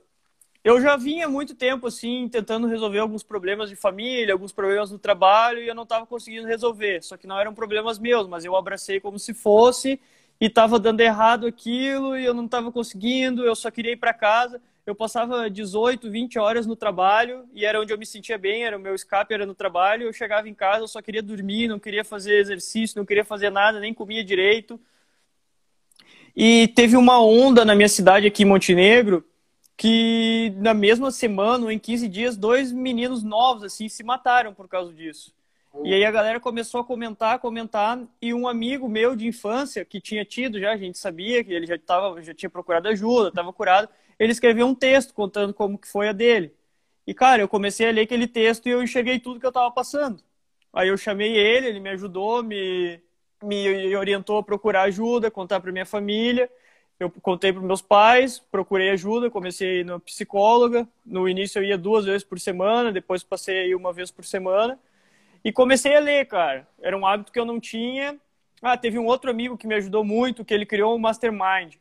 eu 0.63 0.81
já 0.81 0.97
vinha 0.97 1.27
muito 1.29 1.55
tempo 1.55 1.87
assim 1.87 2.27
tentando 2.27 2.67
resolver 2.67 2.99
alguns 2.99 3.23
problemas 3.23 3.69
de 3.69 3.75
família, 3.75 4.33
alguns 4.33 4.51
problemas 4.51 4.91
no 4.91 4.99
trabalho 4.99 5.61
e 5.61 5.67
eu 5.67 5.75
não 5.75 5.83
estava 5.83 6.05
conseguindo 6.05 6.47
resolver. 6.47 7.01
Só 7.01 7.15
que 7.15 7.27
não 7.27 7.39
eram 7.39 7.53
problemas 7.53 7.97
meus, 7.97 8.27
mas 8.27 8.43
eu 8.43 8.55
abracei 8.55 8.99
como 8.99 9.17
se 9.17 9.33
fosse 9.33 9.99
e 10.39 10.45
estava 10.47 10.77
dando 10.77 10.99
errado 10.99 11.47
aquilo 11.47 12.17
e 12.17 12.25
eu 12.25 12.33
não 12.33 12.45
estava 12.45 12.71
conseguindo. 12.71 13.45
Eu 13.45 13.55
só 13.55 13.71
queria 13.71 13.93
ir 13.93 13.97
para 13.97 14.13
casa. 14.13 14.61
Eu 14.85 14.93
passava 14.95 15.49
18, 15.49 16.09
20 16.09 16.39
horas 16.39 16.65
no 16.65 16.75
trabalho 16.75 17.45
e 17.53 17.63
era 17.63 17.79
onde 17.79 17.93
eu 17.93 17.97
me 17.97 18.05
sentia 18.05 18.37
bem, 18.37 18.65
era 18.65 18.75
o 18.75 18.81
meu 18.81 18.95
escape 18.95 19.33
era 19.33 19.45
no 19.45 19.55
trabalho. 19.55 20.03
Eu 20.03 20.13
chegava 20.13 20.49
em 20.49 20.53
casa, 20.53 20.83
eu 20.83 20.87
só 20.87 21.01
queria 21.01 21.23
dormir, 21.23 21.69
não 21.69 21.79
queria 21.79 22.03
fazer 22.03 22.37
exercício, 22.37 22.97
não 22.97 23.05
queria 23.05 23.23
fazer 23.23 23.49
nada, 23.49 23.79
nem 23.79 23.93
comia 23.93 24.23
direito. 24.23 24.79
E 26.35 26.67
teve 26.69 26.97
uma 26.97 27.21
onda 27.21 27.63
na 27.63 27.75
minha 27.75 27.89
cidade 27.89 28.27
aqui 28.27 28.43
em 28.43 28.45
Montenegro 28.45 29.28
que 29.79 30.53
na 30.57 30.73
mesma 30.73 31.09
semana, 31.09 31.71
em 31.71 31.79
15 31.79 32.09
dias, 32.09 32.35
dois 32.35 32.69
meninos 32.69 33.23
novos 33.23 33.63
assim 33.63 33.87
se 33.87 34.03
mataram 34.03 34.53
por 34.53 34.67
causa 34.67 34.93
disso. 34.93 35.33
E 35.85 35.93
aí 35.93 36.03
a 36.03 36.11
galera 36.11 36.37
começou 36.37 36.81
a 36.81 36.83
comentar, 36.83 37.39
comentar, 37.39 37.97
e 38.21 38.33
um 38.33 38.45
amigo 38.45 38.89
meu 38.89 39.15
de 39.15 39.25
infância 39.25 39.85
que 39.85 40.01
tinha 40.01 40.25
tido 40.25 40.59
já, 40.59 40.73
a 40.73 40.77
gente 40.77 40.97
sabia 40.97 41.41
que 41.45 41.53
ele 41.53 41.65
já 41.65 41.77
tava, 41.79 42.21
já 42.21 42.33
tinha 42.33 42.49
procurado 42.49 42.89
ajuda, 42.89 43.29
estava 43.29 43.53
curado, 43.53 43.87
ele 44.19 44.33
escreveu 44.33 44.67
um 44.67 44.75
texto 44.75 45.13
contando 45.13 45.53
como 45.53 45.77
que 45.77 45.87
foi 45.87 46.09
a 46.09 46.11
dele. 46.11 46.53
E 47.07 47.13
cara, 47.13 47.41
eu 47.41 47.47
comecei 47.47 47.87
a 47.87 47.91
ler 47.91 48.01
aquele 48.01 48.27
texto 48.27 48.67
e 48.67 48.71
eu 48.71 48.83
enxerguei 48.83 49.17
tudo 49.17 49.39
que 49.39 49.45
eu 49.45 49.49
estava 49.49 49.71
passando. 49.71 50.21
Aí 50.73 50.89
eu 50.89 50.97
chamei 50.97 51.37
ele, 51.37 51.67
ele 51.67 51.79
me 51.79 51.89
ajudou, 51.91 52.43
me 52.43 53.01
me 53.41 53.95
orientou 53.95 54.37
a 54.39 54.43
procurar 54.43 54.81
ajuda, 54.83 55.31
contar 55.31 55.61
para 55.61 55.71
minha 55.71 55.85
família 55.85 56.49
eu 56.99 57.09
contei 57.09 57.53
para 57.53 57.61
meus 57.61 57.81
pais, 57.81 58.39
procurei 58.51 58.89
ajuda, 58.89 59.29
comecei 59.29 59.85
na 59.85 59.99
psicóloga. 59.99 60.85
No 61.05 61.29
início 61.29 61.59
eu 61.59 61.63
ia 61.63 61.77
duas 61.77 62.03
vezes 62.03 62.25
por 62.25 62.37
semana, 62.39 62.91
depois 62.91 63.23
passei 63.23 63.59
aí 63.59 63.75
uma 63.75 63.93
vez 63.93 64.11
por 64.11 64.25
semana. 64.25 64.77
E 65.43 65.51
comecei 65.51 65.95
a 65.95 65.99
ler, 66.01 66.25
cara. 66.27 66.67
Era 66.81 66.97
um 66.97 67.07
hábito 67.07 67.31
que 67.31 67.39
eu 67.39 67.45
não 67.45 67.57
tinha. 67.57 68.19
Ah, 68.61 68.75
teve 68.75 68.99
um 68.99 69.05
outro 69.05 69.31
amigo 69.31 69.57
que 69.57 69.65
me 69.65 69.75
ajudou 69.75 70.03
muito, 70.03 70.43
que 70.43 70.53
ele 70.53 70.65
criou 70.65 70.93
um 70.93 70.99
mastermind. 70.99 71.75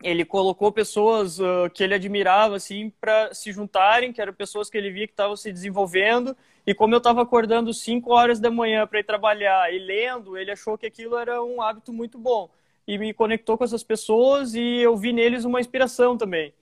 Ele 0.00 0.24
colocou 0.24 0.70
pessoas 0.70 1.40
uh, 1.40 1.68
que 1.74 1.82
ele 1.82 1.94
admirava, 1.94 2.54
assim, 2.54 2.90
para 3.00 3.34
se 3.34 3.50
juntarem, 3.50 4.12
que 4.12 4.22
eram 4.22 4.32
pessoas 4.32 4.70
que 4.70 4.78
ele 4.78 4.92
via 4.92 5.08
que 5.08 5.12
estavam 5.12 5.34
se 5.34 5.50
desenvolvendo. 5.52 6.36
E 6.64 6.72
como 6.72 6.94
eu 6.94 6.98
estava 6.98 7.22
acordando 7.22 7.74
5 7.74 8.12
horas 8.12 8.38
da 8.38 8.52
manhã 8.52 8.86
para 8.86 9.00
ir 9.00 9.04
trabalhar 9.04 9.74
e 9.74 9.80
lendo, 9.80 10.36
ele 10.38 10.52
achou 10.52 10.78
que 10.78 10.86
aquilo 10.86 11.18
era 11.18 11.42
um 11.42 11.60
hábito 11.60 11.92
muito 11.92 12.16
bom 12.16 12.48
e 12.88 12.96
me 12.96 13.12
conectou 13.12 13.58
com 13.58 13.64
essas 13.64 13.84
pessoas 13.84 14.54
e 14.54 14.78
eu 14.78 14.96
vi 14.96 15.12
neles 15.12 15.44
uma 15.44 15.60
inspiração 15.60 16.16
também. 16.16 16.54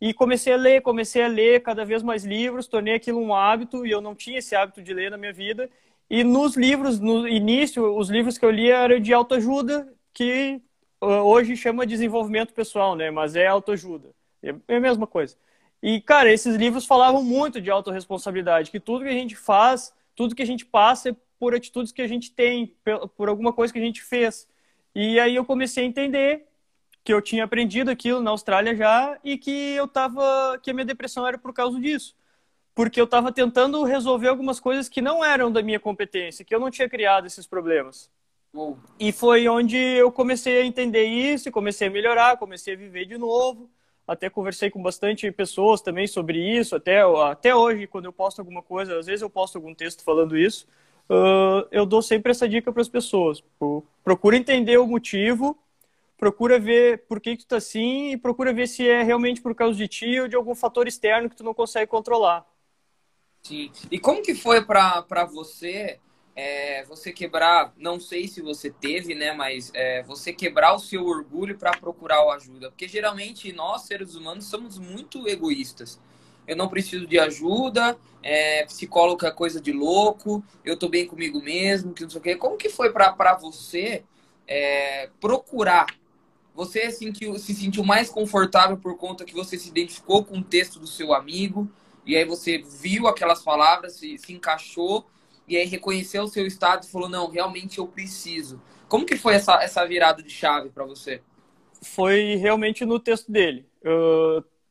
E 0.00 0.14
comecei 0.14 0.54
a 0.54 0.56
ler, 0.56 0.80
comecei 0.80 1.22
a 1.22 1.28
ler 1.28 1.62
cada 1.62 1.84
vez 1.84 2.02
mais 2.02 2.24
livros, 2.24 2.66
tornei 2.66 2.94
aquilo 2.94 3.20
um 3.20 3.34
hábito 3.34 3.84
e 3.86 3.90
eu 3.90 4.00
não 4.00 4.14
tinha 4.14 4.38
esse 4.38 4.56
hábito 4.56 4.82
de 4.82 4.94
ler 4.94 5.10
na 5.10 5.18
minha 5.18 5.32
vida. 5.32 5.68
E 6.08 6.24
nos 6.24 6.56
livros, 6.56 6.98
no 6.98 7.28
início, 7.28 7.96
os 7.96 8.08
livros 8.08 8.38
que 8.38 8.46
eu 8.46 8.50
lia 8.50 8.76
eram 8.78 8.98
de 8.98 9.12
autoajuda, 9.12 9.86
que 10.14 10.58
uh, 11.02 11.06
hoje 11.06 11.54
chama 11.54 11.86
desenvolvimento 11.86 12.54
pessoal, 12.54 12.96
né? 12.96 13.10
Mas 13.10 13.36
é 13.36 13.46
autoajuda. 13.46 14.08
É 14.42 14.76
a 14.76 14.80
mesma 14.80 15.06
coisa. 15.06 15.36
E, 15.82 16.00
cara, 16.00 16.32
esses 16.32 16.56
livros 16.56 16.86
falavam 16.86 17.22
muito 17.22 17.60
de 17.60 17.70
autorresponsabilidade, 17.70 18.70
que 18.70 18.80
tudo 18.80 19.04
que 19.04 19.10
a 19.10 19.12
gente 19.12 19.36
faz, 19.36 19.92
tudo 20.16 20.34
que 20.34 20.42
a 20.42 20.46
gente 20.46 20.64
passa 20.64 21.10
é 21.10 21.16
por 21.38 21.54
atitudes 21.54 21.92
que 21.92 22.00
a 22.00 22.08
gente 22.08 22.30
tem, 22.30 22.74
por 23.18 23.28
alguma 23.28 23.52
coisa 23.52 23.70
que 23.70 23.78
a 23.78 23.82
gente 23.82 24.02
fez. 24.02 24.48
E 24.94 25.18
aí 25.18 25.34
eu 25.34 25.44
comecei 25.44 25.84
a 25.84 25.86
entender 25.86 26.46
que 27.02 27.12
eu 27.12 27.20
tinha 27.20 27.44
aprendido 27.44 27.90
aquilo 27.90 28.20
na 28.20 28.30
Austrália 28.30 28.74
já 28.74 29.18
e 29.24 29.36
que 29.36 29.74
eu 29.74 29.88
tava 29.88 30.58
que 30.62 30.70
a 30.70 30.74
minha 30.74 30.86
depressão 30.86 31.26
era 31.26 31.36
por 31.36 31.52
causa 31.52 31.78
disso. 31.80 32.16
Porque 32.74 33.00
eu 33.00 33.04
estava 33.04 33.32
tentando 33.32 33.82
resolver 33.84 34.28
algumas 34.28 34.58
coisas 34.58 34.88
que 34.88 35.02
não 35.02 35.24
eram 35.24 35.52
da 35.52 35.62
minha 35.62 35.78
competência, 35.78 36.44
que 36.44 36.54
eu 36.54 36.60
não 36.60 36.70
tinha 36.70 36.88
criado 36.88 37.26
esses 37.26 37.46
problemas. 37.46 38.10
E 38.98 39.12
foi 39.12 39.48
onde 39.48 39.76
eu 39.76 40.10
comecei 40.12 40.62
a 40.62 40.64
entender 40.64 41.04
isso, 41.04 41.50
comecei 41.50 41.88
a 41.88 41.90
melhorar, 41.90 42.36
comecei 42.36 42.74
a 42.74 42.76
viver 42.76 43.04
de 43.04 43.18
novo. 43.18 43.68
Até 44.06 44.30
conversei 44.30 44.70
com 44.70 44.82
bastante 44.82 45.30
pessoas 45.32 45.80
também 45.80 46.06
sobre 46.06 46.38
isso. 46.38 46.76
Até, 46.76 47.02
até 47.02 47.54
hoje, 47.54 47.86
quando 47.86 48.06
eu 48.06 48.12
posto 48.12 48.38
alguma 48.38 48.62
coisa, 48.62 48.98
às 48.98 49.06
vezes 49.06 49.22
eu 49.22 49.30
posto 49.30 49.56
algum 49.56 49.74
texto 49.74 50.02
falando 50.04 50.36
isso 50.36 50.66
uh, 51.08 51.66
eu 51.70 51.84
dou 51.86 52.02
sempre 52.02 52.30
essa 52.30 52.48
dica 52.48 52.72
para 52.72 52.82
as 52.82 52.88
pessoas. 52.88 53.42
Procura 54.02 54.36
entender 54.36 54.78
o 54.78 54.86
motivo, 54.86 55.58
procura 56.16 56.58
ver 56.58 57.04
por 57.06 57.20
que, 57.20 57.36
que 57.36 57.44
tu 57.44 57.48
tá 57.48 57.56
assim 57.56 58.12
e 58.12 58.16
procura 58.16 58.52
ver 58.52 58.66
se 58.66 58.88
é 58.88 59.02
realmente 59.02 59.40
por 59.40 59.54
causa 59.54 59.76
de 59.76 59.88
ti 59.88 60.20
ou 60.20 60.28
de 60.28 60.36
algum 60.36 60.54
fator 60.54 60.86
externo 60.86 61.28
que 61.28 61.36
tu 61.36 61.44
não 61.44 61.54
consegue 61.54 61.86
controlar. 61.86 62.46
Sim. 63.42 63.70
E 63.90 63.98
como 63.98 64.22
que 64.22 64.34
foi 64.34 64.64
para 64.64 65.24
você 65.30 65.98
é, 66.36 66.84
você 66.84 67.12
quebrar, 67.12 67.72
não 67.76 68.00
sei 68.00 68.26
se 68.26 68.40
você 68.40 68.70
teve, 68.70 69.14
né, 69.14 69.32
mas 69.32 69.70
é, 69.74 70.02
você 70.02 70.32
quebrar 70.32 70.74
o 70.74 70.78
seu 70.78 71.06
orgulho 71.06 71.56
para 71.56 71.76
procurar 71.76 72.22
ajuda? 72.32 72.70
Porque 72.70 72.88
geralmente 72.88 73.52
nós, 73.52 73.82
seres 73.82 74.14
humanos, 74.14 74.46
somos 74.46 74.78
muito 74.78 75.28
egoístas 75.28 76.00
eu 76.46 76.56
não 76.56 76.68
preciso 76.68 77.06
de 77.06 77.18
ajuda, 77.18 77.96
é, 78.22 78.64
psicólogo 78.64 79.26
é 79.26 79.30
coisa 79.30 79.60
de 79.60 79.72
louco, 79.72 80.42
eu 80.64 80.78
tô 80.78 80.88
bem 80.88 81.06
comigo 81.06 81.42
mesmo, 81.42 81.92
que 81.92 82.02
não 82.02 82.10
sei 82.10 82.20
o 82.20 82.22
quê. 82.22 82.36
Como 82.36 82.56
que 82.56 82.68
foi 82.68 82.90
para 82.92 83.34
você 83.34 84.02
é, 84.46 85.10
procurar? 85.20 85.86
Você 86.54 86.90
sentiu, 86.90 87.38
se 87.38 87.52
sentiu 87.54 87.82
mais 87.82 88.08
confortável 88.08 88.76
por 88.76 88.96
conta 88.96 89.24
que 89.24 89.34
você 89.34 89.58
se 89.58 89.68
identificou 89.68 90.24
com 90.24 90.38
o 90.38 90.44
texto 90.44 90.78
do 90.78 90.86
seu 90.86 91.12
amigo, 91.12 91.68
e 92.06 92.16
aí 92.16 92.24
você 92.24 92.58
viu 92.58 93.08
aquelas 93.08 93.42
palavras, 93.42 93.94
se, 93.94 94.16
se 94.18 94.32
encaixou, 94.32 95.06
e 95.48 95.56
aí 95.56 95.66
reconheceu 95.66 96.22
o 96.22 96.28
seu 96.28 96.46
estado 96.46 96.84
e 96.84 96.90
falou, 96.90 97.08
não, 97.08 97.28
realmente 97.28 97.78
eu 97.78 97.86
preciso. 97.86 98.60
Como 98.88 99.04
que 99.04 99.16
foi 99.16 99.34
essa, 99.34 99.62
essa 99.62 99.84
virada 99.86 100.22
de 100.22 100.30
chave 100.30 100.70
para 100.70 100.84
você? 100.84 101.20
Foi 101.82 102.36
realmente 102.36 102.84
no 102.84 102.98
texto 102.98 103.30
dele. 103.30 103.66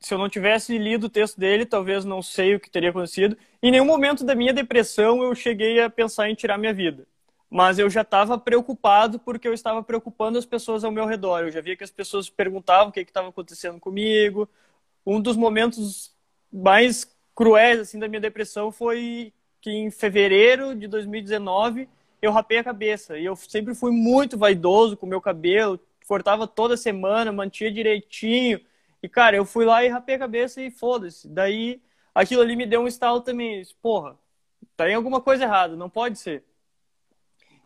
Se 0.04 0.14
eu 0.14 0.18
não 0.18 0.28
tivesse 0.28 0.78
lido 0.78 1.06
o 1.06 1.10
texto 1.10 1.40
dele, 1.40 1.66
talvez 1.66 2.04
não 2.04 2.22
sei 2.22 2.56
o 2.56 2.60
que 2.60 2.70
teria 2.70 2.90
acontecido. 2.90 3.38
Em 3.62 3.72
nenhum 3.72 3.86
momento 3.86 4.26
da 4.26 4.36
minha 4.36 4.52
depressão 4.52 5.24
eu 5.24 5.34
cheguei 5.34 5.80
a 5.82 5.90
pensar 5.90 6.30
em 6.30 6.36
tirar 6.36 6.58
minha 6.58 6.74
vida. 6.74 7.08
Mas 7.50 7.80
eu 7.80 7.90
já 7.90 8.02
estava 8.02 8.38
preocupado 8.38 9.18
porque 9.18 9.48
eu 9.48 9.54
estava 9.54 9.82
preocupando 9.82 10.38
as 10.38 10.46
pessoas 10.46 10.84
ao 10.84 10.92
meu 10.92 11.06
redor. 11.06 11.40
Eu 11.44 11.52
já 11.52 11.62
via 11.62 11.78
que 11.78 11.86
as 11.86 11.92
pessoas 11.92 12.30
perguntavam 12.30 12.90
o 12.90 12.92
que 12.92 13.00
estava 13.00 13.30
acontecendo 13.30 13.80
comigo. 13.80 14.50
Um 15.06 15.22
dos 15.22 15.38
momentos 15.38 16.14
mais 16.52 17.10
cruéis 17.34 17.80
assim 17.80 17.98
da 17.98 18.10
minha 18.10 18.20
depressão 18.20 18.74
foi 18.74 19.32
que 19.62 19.72
em 19.72 19.90
fevereiro 19.90 20.76
de 20.76 20.86
2019 20.86 21.88
eu 22.22 22.34
rapei 22.34 22.58
a 22.58 22.64
cabeça. 22.64 23.18
E 23.18 23.24
eu 23.24 23.38
sempre 23.38 23.74
fui 23.74 23.92
muito 23.92 24.38
vaidoso 24.38 24.98
com 24.98 25.06
o 25.06 25.10
meu 25.10 25.22
cabelo, 25.22 25.80
cortava 26.06 26.46
toda 26.46 26.76
semana, 26.76 27.32
mantinha 27.32 27.72
direitinho 27.72 28.60
E, 29.04 29.10
cara, 29.10 29.36
eu 29.36 29.44
fui 29.46 29.66
lá 29.66 29.84
e 29.84 29.90
rapei 29.90 30.16
a 30.16 30.20
cabeça 30.20 30.62
e 30.62 30.72
foda-se. 30.72 31.28
Daí, 31.28 31.82
aquilo 32.16 32.42
ali 32.42 32.56
me 32.56 32.66
deu 32.66 32.80
um 32.80 32.88
estalo 32.88 33.20
também. 33.20 33.62
Porra, 33.82 34.18
tá 34.78 34.90
em 34.90 34.96
alguma 34.96 35.20
coisa 35.20 35.44
errada, 35.44 35.76
não 35.76 35.90
pode 35.90 36.18
ser. 36.18 36.46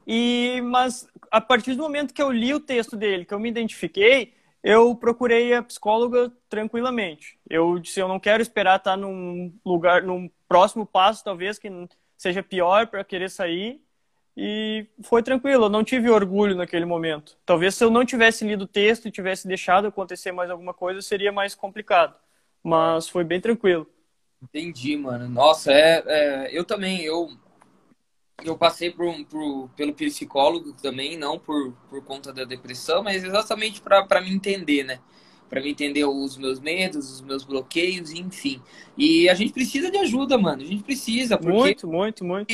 E, 0.08 0.60
mas, 0.64 1.08
a 1.30 1.40
partir 1.40 1.76
do 1.76 1.84
momento 1.84 2.12
que 2.14 2.24
eu 2.24 2.32
li 2.32 2.56
o 2.56 2.60
texto 2.60 2.98
dele, 2.98 3.24
que 3.24 3.36
eu 3.36 3.40
me 3.40 3.50
identifiquei, 3.50 4.34
eu 4.64 4.96
procurei 4.96 5.54
a 5.54 5.62
psicóloga 5.62 6.32
tranquilamente. 6.50 7.38
Eu 7.48 7.78
disse, 7.78 8.00
eu 8.00 8.08
não 8.08 8.20
quero 8.20 8.42
esperar 8.42 8.78
estar 8.78 8.98
num 8.98 9.54
lugar, 9.64 10.02
num 10.02 10.30
próximo 10.48 10.88
passo, 10.88 11.24
talvez, 11.24 11.60
que 11.60 11.70
seja 12.18 12.42
pior 12.42 12.88
para 12.88 13.04
querer 13.04 13.30
sair. 13.30 13.80
E 14.40 14.86
foi 15.02 15.24
tranquilo, 15.24 15.66
eu 15.66 15.70
não 15.70 15.84
tive 15.84 16.12
orgulho 16.12 16.56
naquele 16.56 16.86
momento. 16.86 17.36
Talvez 17.44 17.74
se 17.74 17.84
eu 17.84 17.90
não 17.90 18.06
tivesse 18.06 18.46
lido 18.46 18.66
o 18.66 18.68
texto 18.68 19.08
e 19.08 19.12
tivesse 19.12 19.48
deixado 19.48 19.88
acontecer 19.88 20.32
mais 20.32 20.52
alguma 20.52 20.76
coisa, 20.76 21.02
seria 21.02 21.32
mais 21.32 21.56
complicado. 21.56 22.14
Mas 22.62 23.10
foi 23.10 23.24
bem 23.24 23.42
tranquilo. 23.42 23.90
Entendi, 24.40 24.96
mano. 24.96 25.28
Nossa, 25.28 25.72
é, 25.74 26.04
é 26.06 26.50
eu 26.56 26.64
também, 26.64 27.02
eu 27.02 27.30
eu 28.44 28.56
passei 28.56 28.92
por, 28.92 29.12
por, 29.26 29.70
pelo 29.76 29.96
psicólogo 29.96 30.72
também, 30.74 31.18
não 31.18 31.40
por, 31.40 31.74
por 31.90 32.04
conta 32.04 32.32
da 32.32 32.44
depressão, 32.44 33.02
mas 33.04 33.24
exatamente 33.24 33.82
para 33.82 34.22
me 34.22 34.32
entender, 34.32 34.84
né? 34.84 35.00
Para 35.50 35.62
me 35.62 35.72
entender 35.72 36.06
os 36.06 36.38
meus 36.38 36.60
medos, 36.60 37.12
os 37.12 37.22
meus 37.22 37.44
bloqueios, 37.44 38.12
enfim. 38.12 38.62
E 38.96 39.28
a 39.28 39.34
gente 39.34 39.52
precisa 39.52 39.90
de 39.90 39.98
ajuda, 39.98 40.38
mano. 40.38 40.62
A 40.62 40.66
gente 40.66 40.84
precisa. 40.84 41.40
Porque... 41.40 41.58
Muito, 41.58 41.88
muito, 41.88 42.24
muito. 42.24 42.54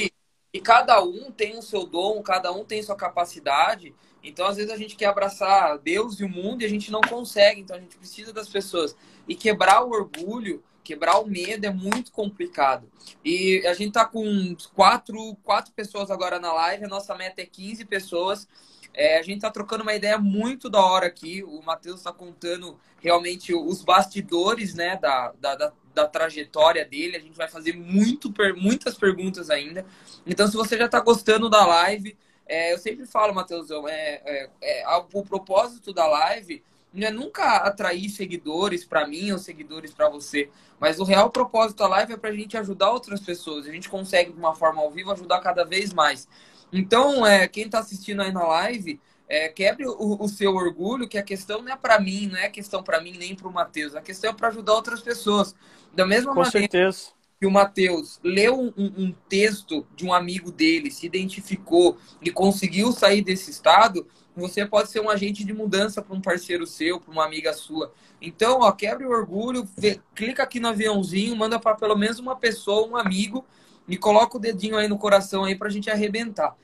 E 0.54 0.62
cada 0.62 1.04
um 1.04 1.32
tem 1.32 1.58
o 1.58 1.64
seu 1.64 1.86
dom, 1.88 2.22
cada 2.22 2.52
um 2.52 2.64
tem 2.64 2.84
sua 2.84 2.96
capacidade. 2.96 3.96
Então, 4.24 4.46
às 4.46 4.56
vezes, 4.56 4.72
a 4.72 4.78
gente 4.78 4.96
quer 4.96 5.08
abraçar 5.08 5.80
Deus 5.80 6.20
e 6.20 6.24
o 6.24 6.30
mundo 6.30 6.62
e 6.62 6.66
a 6.66 6.70
gente 6.70 6.92
não 6.92 7.02
consegue. 7.02 7.60
Então, 7.60 7.76
a 7.76 7.80
gente 7.80 7.98
precisa 7.98 8.32
das 8.32 8.48
pessoas. 8.48 8.96
E 9.28 9.34
quebrar 9.34 9.84
o 9.84 9.90
orgulho, 9.90 10.64
quebrar 10.84 11.18
o 11.20 11.26
medo 11.26 11.66
é 11.66 11.72
muito 11.72 12.12
complicado. 12.12 12.88
E 13.26 13.66
a 13.66 13.74
gente 13.74 13.94
tá 13.94 14.06
com 14.06 14.56
quatro, 14.76 15.36
quatro 15.44 15.74
pessoas 15.74 16.12
agora 16.12 16.40
na 16.40 16.54
live. 16.54 16.86
A 16.86 16.90
nossa 16.90 17.16
meta 17.16 17.42
é 17.42 17.46
15 17.46 17.84
pessoas. 17.86 18.48
É, 18.94 19.18
a 19.18 19.24
gente 19.24 19.42
tá 19.42 19.50
trocando 19.50 19.82
uma 19.82 19.96
ideia 19.96 20.20
muito 20.20 20.70
da 20.70 20.80
hora 20.80 21.08
aqui. 21.08 21.44
O 21.44 21.64
Matheus 21.64 21.98
está 21.98 22.14
contando 22.14 22.80
realmente 23.02 23.56
os 23.56 23.84
bastidores 23.84 24.76
né, 24.76 24.98
da, 24.98 25.34
da, 25.40 25.56
da, 25.56 25.74
da 25.94 26.08
trajetória 26.08 26.86
dele. 26.86 27.18
A 27.18 27.20
gente 27.20 27.38
vai 27.38 27.48
fazer 27.48 27.74
muito, 27.74 28.34
muitas 28.56 28.96
perguntas 28.96 29.50
ainda. 29.50 29.86
Então, 30.26 30.48
se 30.48 30.56
você 30.56 30.78
já 30.78 30.86
está 30.86 31.00
gostando 31.00 31.50
da 31.50 31.66
live, 31.66 32.18
é, 32.46 32.74
eu 32.74 32.78
sempre 32.78 33.06
falo, 33.06 33.34
Matheusão, 33.34 33.88
é, 33.88 34.22
é, 34.26 34.50
é, 34.62 34.98
o 35.14 35.24
propósito 35.24 35.94
da 35.94 36.06
live 36.06 36.64
não 36.94 37.08
é 37.08 37.12
nunca 37.12 37.58
atrair 37.58 38.08
seguidores 38.10 38.86
para 38.86 39.08
mim 39.08 39.32
ou 39.32 39.40
seguidores 39.40 39.92
para 39.92 40.08
você, 40.10 40.50
mas 40.80 41.00
o 41.00 41.04
real 41.04 41.32
propósito 41.32 41.80
da 41.80 41.88
live 41.88 42.14
é 42.14 42.18
para 42.18 42.30
a 42.30 42.34
gente 42.34 42.56
ajudar 42.56 42.92
outras 42.92 43.20
pessoas. 43.20 43.66
A 43.66 43.72
gente 43.72 43.90
consegue, 43.90 44.32
de 44.32 44.38
uma 44.38 44.54
forma 44.54 44.82
ao 44.82 44.92
vivo, 44.92 45.12
ajudar 45.12 45.40
cada 45.40 45.64
vez 45.64 45.92
mais. 45.92 46.28
Então, 46.72 47.26
é, 47.26 47.48
quem 47.48 47.66
está 47.66 47.80
assistindo 47.80 48.22
aí 48.22 48.32
na 48.32 48.46
live, 48.46 49.00
é, 49.28 49.50
quebre 49.50 49.88
o, 49.88 50.18
o, 50.22 50.28
seu 50.28 50.54
orgulho, 50.54 51.08
que 51.08 51.18
a 51.18 51.24
questão 51.24 51.62
não 51.62 51.74
é 51.74 51.76
para 51.76 52.00
mim, 52.00 52.28
não 52.28 52.38
é 52.38 52.50
questão 52.50 52.84
para 52.84 53.02
mim 53.02 53.18
nem 53.18 53.36
para 53.36 53.48
o 53.48 53.54
Matheus, 53.54 53.96
a 53.96 54.02
questão 54.02 54.30
é 54.30 54.34
para 54.34 54.50
ajudar 54.50 54.74
outras 54.74 55.02
pessoas. 55.02 55.56
Da 55.94 56.06
mesma 56.06 56.34
Com 56.34 56.40
maneira 56.42 56.60
certeza. 56.60 57.12
que 57.40 57.46
o 57.46 57.52
Matheus 57.52 58.20
leu 58.24 58.60
um, 58.60 58.74
um, 58.78 59.16
texto 59.30 59.86
de 59.96 60.06
um 60.06 60.14
amigo 60.14 60.52
dele, 60.52 60.90
se 60.90 61.06
identificou 61.06 61.98
e 62.22 62.32
conseguiu 62.32 62.92
sair 62.92 63.22
desse 63.22 63.52
estado, 63.52 64.08
você 64.36 64.66
pode 64.66 64.90
ser 64.90 65.00
um 65.00 65.10
agente 65.10 65.44
de 65.44 65.54
mudança 65.54 66.02
para 66.02 66.16
um 66.16 66.22
parceiro 66.22 66.66
seu, 66.66 67.00
para 67.00 67.12
uma 67.12 67.24
amiga 67.24 67.54
sua. 67.54 67.94
Então, 68.20 68.62
ó, 68.62 68.72
quebre 68.72 69.06
o 69.06 69.12
orgulho, 69.12 69.68
vê, 69.78 70.00
clica 70.16 70.42
aqui 70.42 70.60
no 70.60 70.70
aviãozinho, 70.70 71.36
manda 71.36 71.60
para 71.60 71.76
pelo 71.76 71.96
menos 71.96 72.18
uma 72.18 72.36
pessoa, 72.36 72.88
um 72.88 72.98
amigo, 72.98 73.46
e 73.88 73.98
coloca 73.98 74.38
o 74.38 74.40
dedinho 74.40 74.78
aí 74.78 74.88
no 74.88 74.98
coração 74.98 75.44
aí 75.44 75.56
para 75.56 75.68
a 75.68 75.72
gente 75.72 75.92
arrebentar. 75.92 76.56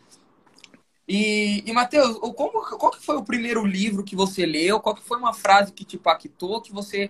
E, 1.10 1.64
e 1.66 1.74
Matheus, 1.74 2.20
como, 2.20 2.62
qual 2.78 2.92
que 2.92 3.04
foi 3.04 3.18
o 3.18 3.24
primeiro 3.24 3.66
livro 3.66 4.04
que 4.04 4.16
você 4.16 4.46
leu? 4.46 4.80
Qual 4.80 4.94
que 4.94 5.02
foi 5.02 5.18
uma 5.18 5.34
frase 5.34 5.74
que 5.74 5.84
te 5.84 5.96
impactou, 5.96 6.62
que 6.62 6.72
você 6.72 7.10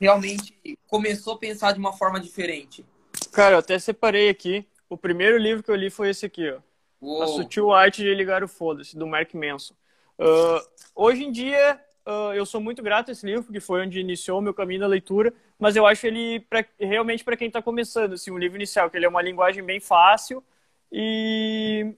realmente 0.00 0.54
começou 0.86 1.34
a 1.34 1.38
pensar 1.38 1.72
de 1.72 1.78
uma 1.78 1.92
forma 1.92 2.18
diferente? 2.18 2.86
Cara, 3.30 3.56
eu 3.56 3.58
até 3.58 3.78
separei 3.78 4.30
aqui. 4.30 4.66
O 4.88 4.96
primeiro 4.96 5.36
livro 5.36 5.62
que 5.62 5.70
eu 5.70 5.74
li 5.74 5.90
foi 5.90 6.08
esse 6.08 6.24
aqui, 6.24 6.50
ó. 6.50 6.58
Uou. 7.02 7.22
A 7.22 7.26
Sutil 7.26 7.70
Arte 7.70 8.02
de 8.02 8.14
Ligar 8.14 8.42
o 8.42 8.48
Foda-se, 8.48 8.96
do 8.96 9.06
Mark 9.06 9.34
Manson. 9.34 9.74
Uh, 10.18 10.66
hoje 10.94 11.24
em 11.24 11.30
dia, 11.30 11.78
uh, 12.06 12.32
eu 12.32 12.46
sou 12.46 12.62
muito 12.62 12.82
grato 12.82 13.10
a 13.10 13.12
esse 13.12 13.26
livro, 13.26 13.44
porque 13.44 13.60
foi 13.60 13.82
onde 13.82 14.00
iniciou 14.00 14.38
o 14.38 14.42
meu 14.42 14.54
caminho 14.54 14.80
da 14.80 14.86
leitura, 14.86 15.34
mas 15.58 15.76
eu 15.76 15.86
acho 15.86 16.06
ele 16.06 16.40
pra, 16.40 16.64
realmente 16.80 17.22
para 17.22 17.36
quem 17.36 17.48
está 17.48 17.60
começando, 17.60 18.14
assim, 18.14 18.30
um 18.30 18.38
livro 18.38 18.56
inicial, 18.56 18.88
que 18.88 18.96
ele 18.96 19.04
é 19.04 19.08
uma 19.08 19.20
linguagem 19.20 19.62
bem 19.62 19.80
fácil 19.80 20.42
e 20.90 21.94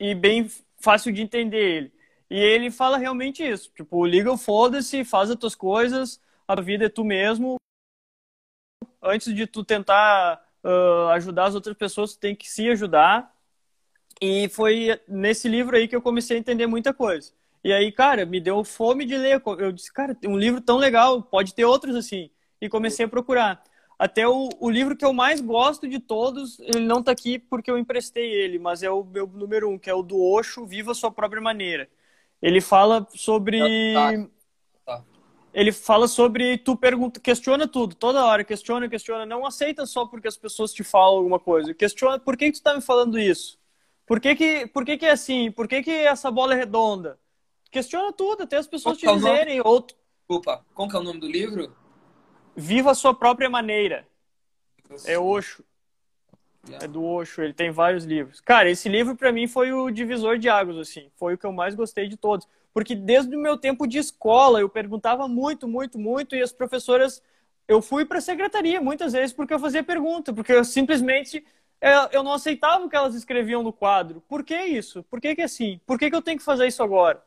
e 0.00 0.14
bem 0.14 0.50
fácil 0.78 1.12
de 1.12 1.20
entender 1.20 1.58
ele. 1.58 1.92
E 2.30 2.38
ele 2.38 2.70
fala 2.70 2.96
realmente 2.96 3.46
isso. 3.46 3.70
Tipo, 3.76 4.06
liga 4.06 4.32
o 4.32 4.38
foda-se, 4.38 5.04
faz 5.04 5.30
as 5.30 5.36
tuas 5.36 5.54
coisas, 5.54 6.20
a 6.48 6.58
vida 6.60 6.86
é 6.86 6.88
tu 6.88 7.04
mesmo. 7.04 7.56
Antes 9.02 9.34
de 9.34 9.46
tu 9.46 9.62
tentar 9.62 10.42
uh, 10.64 11.08
ajudar 11.10 11.46
as 11.46 11.54
outras 11.54 11.76
pessoas, 11.76 12.14
tu 12.14 12.20
tem 12.20 12.34
que 12.34 12.50
se 12.50 12.68
ajudar. 12.70 13.34
E 14.20 14.48
foi 14.48 15.00
nesse 15.06 15.48
livro 15.48 15.76
aí 15.76 15.86
que 15.86 15.96
eu 15.96 16.02
comecei 16.02 16.36
a 16.36 16.40
entender 16.40 16.66
muita 16.66 16.94
coisa. 16.94 17.32
E 17.62 17.72
aí, 17.72 17.92
cara, 17.92 18.24
me 18.24 18.40
deu 18.40 18.64
fome 18.64 19.04
de 19.04 19.16
ler. 19.16 19.42
Eu 19.58 19.72
disse, 19.72 19.92
cara, 19.92 20.16
um 20.24 20.38
livro 20.38 20.60
tão 20.60 20.78
legal, 20.78 21.22
pode 21.22 21.54
ter 21.54 21.64
outros 21.64 21.94
assim. 21.94 22.30
E 22.60 22.68
comecei 22.68 23.04
a 23.04 23.08
procurar. 23.08 23.62
Até 24.00 24.26
o, 24.26 24.48
o 24.58 24.70
livro 24.70 24.96
que 24.96 25.04
eu 25.04 25.12
mais 25.12 25.42
gosto 25.42 25.86
de 25.86 26.00
todos, 26.00 26.58
ele 26.60 26.86
não 26.86 27.00
está 27.00 27.12
aqui 27.12 27.38
porque 27.38 27.70
eu 27.70 27.76
emprestei 27.76 28.32
ele, 28.32 28.58
mas 28.58 28.82
é 28.82 28.90
o 28.90 29.04
meu 29.04 29.26
número 29.26 29.68
um, 29.68 29.78
que 29.78 29.90
é 29.90 29.94
o 29.94 30.02
do 30.02 30.18
Osho, 30.18 30.64
Viva 30.64 30.92
a 30.92 30.94
Sua 30.94 31.10
Própria 31.10 31.42
Maneira. 31.42 31.86
Ele 32.40 32.62
fala 32.62 33.06
sobre... 33.14 33.60
Tá. 33.92 34.26
Tá. 34.86 35.04
Ele 35.52 35.70
fala 35.70 36.08
sobre 36.08 36.56
tu 36.56 36.78
pergunta, 36.78 37.20
questiona 37.20 37.68
tudo, 37.68 37.94
toda 37.94 38.24
hora, 38.24 38.42
questiona, 38.42 38.88
questiona. 38.88 39.26
Não 39.26 39.44
aceita 39.44 39.84
só 39.84 40.06
porque 40.06 40.28
as 40.28 40.36
pessoas 40.38 40.72
te 40.72 40.82
falam 40.82 41.18
alguma 41.18 41.38
coisa. 41.38 41.74
Questiona, 41.74 42.18
por 42.18 42.38
que, 42.38 42.46
que 42.46 42.52
tu 42.52 42.54
está 42.54 42.74
me 42.74 42.80
falando 42.80 43.18
isso? 43.18 43.58
Por 44.06 44.18
que 44.18 44.34
que, 44.34 44.66
por 44.68 44.82
que 44.82 44.96
que 44.96 45.04
é 45.04 45.10
assim? 45.10 45.52
Por 45.52 45.68
que 45.68 45.82
que 45.82 45.90
essa 45.90 46.30
bola 46.30 46.54
é 46.54 46.56
redonda? 46.56 47.18
Questiona 47.70 48.14
tudo, 48.14 48.44
até 48.44 48.56
as 48.56 48.66
pessoas 48.66 48.96
Qual 48.96 49.14
te 49.14 49.14
é 49.14 49.14
dizerem. 49.14 49.60
Ou... 49.62 49.86
Desculpa, 50.26 50.64
qual 50.74 50.88
que 50.88 50.96
é 50.96 50.98
o 50.98 51.02
nome 51.02 51.20
do 51.20 51.30
livro? 51.30 51.78
Viva 52.60 52.90
a 52.90 52.94
sua 52.94 53.14
própria 53.14 53.48
maneira. 53.48 54.06
É 55.06 55.18
Osho. 55.18 55.64
É 56.80 56.86
do 56.86 57.02
Osho, 57.02 57.42
ele 57.42 57.54
tem 57.54 57.70
vários 57.70 58.04
livros. 58.04 58.40
Cara, 58.40 58.70
esse 58.70 58.88
livro 58.88 59.16
para 59.16 59.32
mim 59.32 59.48
foi 59.48 59.72
o 59.72 59.90
divisor 59.90 60.36
de 60.36 60.48
águas, 60.48 60.76
assim. 60.76 61.10
Foi 61.16 61.34
o 61.34 61.38
que 61.38 61.46
eu 61.46 61.52
mais 61.52 61.74
gostei 61.74 62.06
de 62.06 62.16
todos. 62.16 62.46
Porque 62.72 62.94
desde 62.94 63.34
o 63.34 63.40
meu 63.40 63.56
tempo 63.56 63.86
de 63.86 63.98
escola 63.98 64.60
eu 64.60 64.68
perguntava 64.68 65.26
muito, 65.26 65.66
muito, 65.66 65.98
muito 65.98 66.36
e 66.36 66.42
as 66.42 66.52
professoras. 66.52 67.22
Eu 67.66 67.80
fui 67.80 68.04
para 68.04 68.18
a 68.18 68.20
secretaria 68.20 68.80
muitas 68.80 69.12
vezes 69.14 69.32
porque 69.32 69.54
eu 69.54 69.58
fazia 69.58 69.82
pergunta, 69.82 70.32
porque 70.32 70.52
eu 70.52 70.64
simplesmente 70.64 71.44
é, 71.80 72.14
eu 72.14 72.22
não 72.22 72.34
aceitava 72.34 72.84
o 72.84 72.90
que 72.90 72.96
elas 72.96 73.14
escreviam 73.14 73.62
no 73.62 73.72
quadro. 73.72 74.20
Por 74.28 74.44
que 74.44 74.54
isso? 74.54 75.02
Por 75.04 75.20
que, 75.20 75.34
que 75.34 75.40
é 75.40 75.44
assim? 75.44 75.80
Por 75.86 75.98
que, 75.98 76.10
que 76.10 76.16
eu 76.16 76.22
tenho 76.22 76.38
que 76.38 76.44
fazer 76.44 76.66
isso 76.66 76.82
agora? 76.82 77.22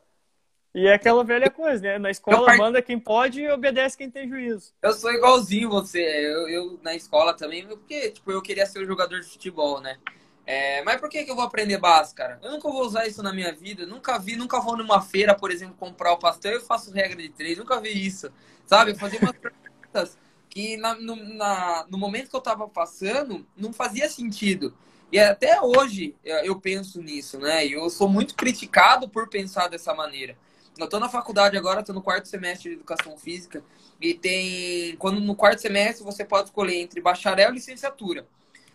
E 0.74 0.88
é 0.88 0.94
aquela 0.94 1.22
velha 1.22 1.48
coisa, 1.48 1.82
né? 1.82 1.98
Na 1.98 2.10
escola 2.10 2.46
part... 2.46 2.58
manda 2.58 2.82
quem 2.82 2.98
pode 2.98 3.40
e 3.40 3.48
obedece 3.48 3.96
quem 3.96 4.10
tem 4.10 4.28
juízo. 4.28 4.72
Eu 4.82 4.92
sou 4.92 5.12
igualzinho 5.12 5.70
você. 5.70 6.00
Eu, 6.00 6.48
eu 6.48 6.80
na 6.82 6.94
escola 6.96 7.32
também, 7.32 7.64
porque 7.64 8.10
tipo, 8.10 8.32
eu 8.32 8.42
queria 8.42 8.66
ser 8.66 8.82
um 8.82 8.86
jogador 8.86 9.20
de 9.20 9.26
futebol, 9.26 9.80
né? 9.80 9.96
É, 10.44 10.82
mas 10.82 11.00
por 11.00 11.08
que, 11.08 11.24
que 11.24 11.30
eu 11.30 11.36
vou 11.36 11.44
aprender 11.44 11.78
básico, 11.78 12.16
cara? 12.16 12.40
Eu 12.42 12.50
nunca 12.50 12.68
vou 12.68 12.82
usar 12.82 13.06
isso 13.06 13.22
na 13.22 13.32
minha 13.32 13.52
vida. 13.52 13.86
Nunca 13.86 14.18
vi, 14.18 14.34
nunca 14.34 14.60
vou 14.60 14.76
numa 14.76 15.00
feira, 15.00 15.34
por 15.34 15.52
exemplo, 15.52 15.76
comprar 15.78 16.12
o 16.12 16.18
pastel 16.18 16.58
e 16.58 16.60
faço 16.60 16.92
regra 16.92 17.22
de 17.22 17.28
três. 17.28 17.56
Nunca 17.56 17.80
vi 17.80 18.06
isso. 18.06 18.30
Sabe? 18.66 18.90
Eu 18.90 18.96
fazia 18.96 19.20
umas 19.20 19.36
perguntas 19.38 20.18
que 20.50 20.76
na, 20.76 20.94
no, 20.96 21.16
na, 21.16 21.86
no 21.88 21.96
momento 21.96 22.30
que 22.30 22.36
eu 22.36 22.40
tava 22.40 22.68
passando, 22.68 23.46
não 23.56 23.72
fazia 23.72 24.08
sentido. 24.08 24.76
E 25.10 25.18
até 25.20 25.60
hoje 25.60 26.16
eu 26.24 26.60
penso 26.60 27.00
nisso, 27.00 27.38
né? 27.38 27.64
E 27.64 27.72
eu 27.72 27.88
sou 27.88 28.08
muito 28.08 28.34
criticado 28.34 29.08
por 29.08 29.28
pensar 29.28 29.68
dessa 29.68 29.94
maneira. 29.94 30.36
Eu 30.76 30.88
tô 30.88 30.98
na 30.98 31.08
faculdade 31.08 31.56
agora, 31.56 31.82
tô 31.82 31.92
no 31.92 32.02
quarto 32.02 32.28
semestre 32.28 32.70
de 32.70 32.76
educação 32.76 33.16
física 33.16 33.62
e 34.00 34.14
tem 34.14 34.96
quando 34.96 35.20
no 35.20 35.36
quarto 35.36 35.60
semestre 35.60 36.04
você 36.04 36.24
pode 36.24 36.48
escolher 36.48 36.76
entre 36.76 37.00
bacharel 37.00 37.50
e 37.50 37.54
licenciatura. 37.54 38.26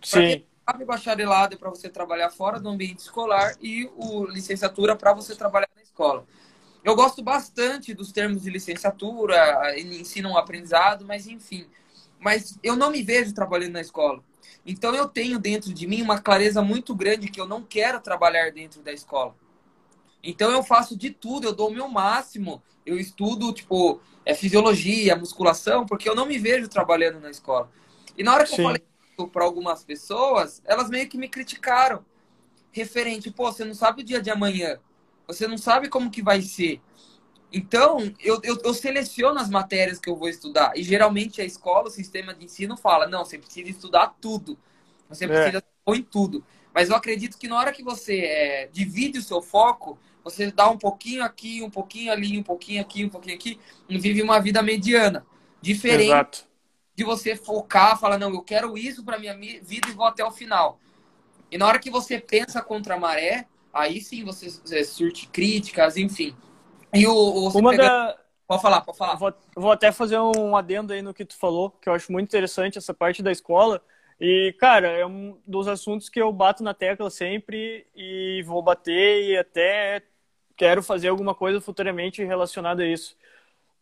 Sim. 0.02 0.46
Sabe 0.66 0.86
bacharelado 0.86 1.56
é 1.56 1.58
para 1.58 1.70
você 1.70 1.90
trabalhar 1.90 2.30
fora 2.30 2.60
do 2.60 2.70
ambiente 2.70 3.00
escolar 3.00 3.56
e 3.62 3.90
o 3.98 4.26
licenciatura 4.26 4.96
para 4.96 5.14
você 5.14 5.36
trabalhar 5.36 5.70
na 5.76 5.82
escola. 5.82 6.26
Eu 6.84 6.96
gosto 6.96 7.22
bastante 7.22 7.94
dos 7.94 8.12
termos 8.12 8.44
de 8.44 8.50
licenciatura, 8.50 9.78
ensino 9.78 10.30
um 10.30 10.38
aprendizado, 10.38 11.04
mas 11.06 11.28
enfim. 11.28 11.68
Mas 12.20 12.58
eu 12.64 12.76
não 12.76 12.92
me 12.92 13.02
vejo 13.02 13.34
trabalhando 13.34 13.74
na 13.74 13.82
escola. 13.82 14.24
Então 14.66 14.96
eu 14.96 15.08
tenho 15.08 15.40
dentro 15.40 15.74
de 15.74 15.88
mim 15.88 16.02
uma 16.02 16.20
clareza 16.20 16.62
muito 16.62 16.96
grande 16.96 17.30
que 17.30 17.42
eu 17.42 17.48
não 17.48 17.64
quero 17.64 18.00
trabalhar 18.00 18.52
dentro 18.52 18.82
da 18.82 18.94
escola. 18.94 19.36
Então 20.24 20.52
eu 20.52 20.64
faço 20.64 20.98
de 20.98 21.10
tudo, 21.10 21.48
eu 21.48 21.54
dou 21.54 21.70
o 21.70 21.74
meu 21.74 21.88
máximo. 21.88 22.62
Eu 22.86 22.98
estudo, 22.98 23.54
tipo, 23.54 24.02
é, 24.26 24.34
fisiologia, 24.34 25.16
musculação, 25.16 25.86
porque 25.86 26.10
eu 26.10 26.16
não 26.16 26.26
me 26.26 26.38
vejo 26.38 26.68
trabalhando 26.68 27.20
na 27.20 27.30
escola. 27.30 27.70
E 28.18 28.24
na 28.24 28.34
hora 28.34 28.44
que 28.44 28.56
Sim. 28.56 28.62
eu 28.62 28.68
falei 28.68 28.84
para 29.32 29.44
algumas 29.44 29.84
pessoas, 29.84 30.62
elas 30.66 30.90
meio 30.90 31.08
que 31.08 31.18
me 31.18 31.28
criticaram. 31.28 32.06
Referente, 32.72 33.32
pô, 33.32 33.52
você 33.52 33.66
não 33.66 33.74
sabe 33.74 34.02
o 34.02 34.06
dia 34.06 34.22
de 34.22 34.30
amanhã. 34.30 34.80
Você 35.28 35.48
não 35.48 35.58
sabe 35.58 35.90
como 35.90 36.10
que 36.10 36.22
vai 36.22 36.42
ser. 36.42 36.82
Então, 37.52 37.98
eu, 38.20 38.40
eu, 38.44 38.60
eu, 38.64 38.74
seleciono 38.74 39.40
as 39.40 39.50
matérias 39.50 40.00
que 40.00 40.10
eu 40.10 40.16
vou 40.16 40.30
estudar. 40.30 40.74
E 40.76 40.84
geralmente 40.84 41.42
a 41.42 41.46
escola, 41.46 41.88
o 41.88 41.92
sistema 41.92 42.34
de 42.34 42.46
ensino 42.46 42.78
fala: 42.78 43.08
não, 43.08 43.26
você 43.26 43.38
precisa 43.38 43.70
estudar 43.70 44.16
tudo. 44.22 44.58
Você 45.10 45.26
é. 45.26 45.28
precisa 45.28 45.58
é. 45.58 45.64
pôr 45.84 45.96
em 45.96 46.04
tudo. 46.04 46.44
Mas 46.74 46.90
eu 46.90 46.96
acredito 46.96 47.38
que 47.38 47.48
na 47.48 47.58
hora 47.58 47.72
que 47.72 47.84
você 47.84 48.20
é, 48.20 48.70
divide 48.72 49.18
o 49.18 49.24
seu 49.24 49.42
foco, 49.42 49.98
você 50.30 50.52
dá 50.52 50.70
um 50.70 50.78
pouquinho 50.78 51.24
aqui, 51.24 51.62
um 51.62 51.70
pouquinho 51.70 52.12
ali, 52.12 52.38
um 52.38 52.44
pouquinho 52.44 52.82
aqui, 52.82 53.06
um 53.06 53.10
pouquinho 53.10 53.36
aqui, 53.36 53.60
e 53.88 53.98
vive 53.98 54.22
uma 54.22 54.40
vida 54.40 54.62
mediana. 54.62 55.26
Diferente 55.62 56.12
Exato. 56.12 56.48
de 56.96 57.04
você 57.04 57.36
focar, 57.36 58.00
falar: 58.00 58.18
não, 58.18 58.34
eu 58.34 58.42
quero 58.42 58.78
isso 58.78 59.04
para 59.04 59.20
minha 59.20 59.38
vida 59.38 59.90
e 59.90 59.94
vou 59.94 60.06
até 60.06 60.24
o 60.24 60.32
final. 60.32 60.80
E 61.52 61.58
na 61.58 61.68
hora 61.68 61.80
que 61.80 61.90
você 61.90 62.20
pensa 62.20 62.62
contra 62.62 62.96
a 62.96 63.00
maré, 63.00 63.48
aí 63.74 64.02
sim 64.02 64.24
você, 64.24 64.50
você 64.50 64.84
surte 64.84 65.28
críticas, 65.28 65.98
enfim. 65.98 66.36
E 66.94 67.06
o, 67.08 67.14
o 67.14 67.50
Uma 67.58 67.72
pega... 67.72 67.84
da... 67.84 68.18
Pode 68.48 68.62
falar, 68.64 68.82
pode 68.82 68.98
falar. 68.98 69.16
Vou, 69.16 69.34
vou, 69.56 69.72
até 69.72 69.92
fazer 69.92 70.18
um 70.18 70.58
adendo 70.58 70.92
aí 70.92 71.04
no 71.04 71.14
que 71.14 71.24
tu 71.24 71.38
falou, 71.38 71.70
que 71.70 71.88
eu 71.88 71.94
acho 71.94 72.12
muito 72.12 72.28
interessante 72.28 72.80
essa 72.80 72.96
parte 72.96 73.22
da 73.22 73.32
escola. 73.32 73.80
E, 74.20 74.56
cara, 74.60 74.88
é 74.90 75.06
um 75.06 75.38
dos 75.46 75.68
assuntos 75.68 76.10
que 76.10 76.20
eu 76.20 76.34
bato 76.34 76.64
na 76.64 76.74
tecla 76.74 77.12
sempre 77.12 77.86
e 77.96 78.44
vou 78.48 78.62
bater 78.62 79.24
e 79.24 79.38
até 79.38 80.04
quero 80.60 80.84
fazer 80.84 81.08
alguma 81.08 81.34
coisa 81.34 81.62
futuramente 81.62 82.22
relacionada 82.22 82.84
a 82.84 82.86
isso. 82.86 83.16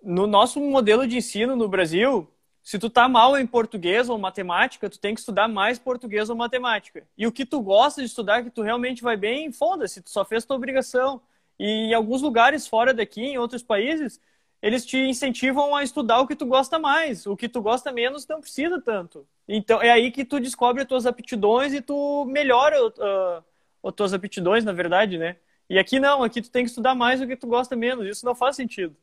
No 0.01 0.27
nosso 0.27 0.61
modelo 0.61 1.07
de 1.07 1.17
ensino 1.17 1.55
no 1.55 1.67
Brasil, 1.67 2.29
se 2.61 2.77
tu 2.77 2.87
tá 2.87 3.09
mal 3.09 3.35
em 3.35 3.47
português 3.47 4.09
ou 4.09 4.17
matemática, 4.19 4.87
tu 4.87 4.99
tem 4.99 5.15
que 5.15 5.19
estudar 5.19 5.47
mais 5.47 5.79
português 5.79 6.29
ou 6.29 6.35
matemática. 6.35 7.03
E 7.17 7.25
o 7.25 7.31
que 7.31 7.47
tu 7.47 7.59
gosta 7.61 7.99
de 7.99 8.07
estudar, 8.07 8.43
que 8.43 8.51
tu 8.51 8.61
realmente 8.61 9.01
vai 9.01 9.17
bem, 9.17 9.51
foda-se, 9.51 10.03
tu 10.03 10.11
só 10.11 10.23
fez 10.23 10.45
tua 10.45 10.55
obrigação. 10.55 11.19
E 11.57 11.65
em 11.89 11.93
alguns 11.95 12.21
lugares 12.21 12.67
fora 12.67 12.93
daqui, 12.93 13.23
em 13.23 13.39
outros 13.39 13.63
países, 13.63 14.21
eles 14.61 14.85
te 14.85 14.97
incentivam 14.99 15.75
a 15.75 15.83
estudar 15.83 16.19
o 16.19 16.27
que 16.27 16.35
tu 16.35 16.45
gosta 16.45 16.77
mais. 16.77 17.25
O 17.25 17.35
que 17.35 17.49
tu 17.49 17.59
gosta 17.59 17.91
menos 17.91 18.27
não 18.27 18.39
precisa 18.39 18.79
tanto. 18.79 19.27
Então 19.47 19.81
é 19.81 19.89
aí 19.89 20.11
que 20.11 20.23
tu 20.23 20.39
descobre 20.39 20.83
as 20.83 20.87
tuas 20.87 21.07
aptidões 21.07 21.73
e 21.73 21.81
tu 21.81 22.25
melhora 22.25 22.85
uh, 22.85 23.43
as 23.83 23.93
tuas 23.95 24.13
aptidões, 24.13 24.63
na 24.63 24.73
verdade, 24.73 25.17
né? 25.17 25.37
E 25.69 25.77
aqui 25.77 25.99
não, 25.99 26.23
aqui 26.23 26.41
tu 26.41 26.49
tem 26.49 26.63
que 26.63 26.69
estudar 26.69 26.95
mais 26.95 27.21
o 27.21 27.27
que 27.27 27.35
tu 27.35 27.47
gosta 27.47 27.75
menos. 27.75 28.07
Isso 28.07 28.25
não 28.25 28.33
faz 28.33 28.55
sentido. 28.55 28.95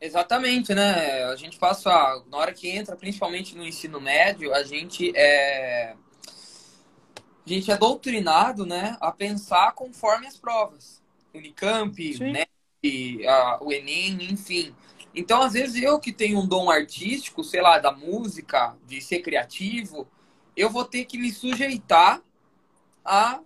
Exatamente, 0.00 0.74
né? 0.74 1.24
A 1.24 1.36
gente 1.36 1.58
passa, 1.58 1.90
na 2.28 2.36
hora 2.36 2.52
que 2.52 2.68
entra, 2.68 2.96
principalmente 2.96 3.56
no 3.56 3.64
ensino 3.64 4.00
médio, 4.00 4.52
a 4.54 4.62
gente 4.62 5.12
é, 5.16 5.94
a 7.46 7.48
gente 7.48 7.70
é 7.70 7.76
doutrinado, 7.76 8.64
né, 8.64 8.96
a 9.00 9.12
pensar 9.12 9.72
conforme 9.72 10.26
as 10.26 10.36
provas. 10.36 11.02
Unicamp, 11.34 12.18
né, 12.20 12.44
a, 13.28 13.58
o 13.62 13.72
Enem, 13.72 14.18
enfim. 14.30 14.74
Então, 15.14 15.42
às 15.42 15.52
vezes, 15.52 15.80
eu 15.82 16.00
que 16.00 16.12
tenho 16.12 16.38
um 16.38 16.46
dom 16.46 16.70
artístico, 16.70 17.44
sei 17.44 17.60
lá, 17.60 17.78
da 17.78 17.92
música, 17.92 18.74
de 18.86 19.00
ser 19.00 19.20
criativo, 19.20 20.08
eu 20.56 20.70
vou 20.70 20.84
ter 20.84 21.04
que 21.04 21.18
me 21.18 21.30
sujeitar 21.30 22.22
a 23.04 23.40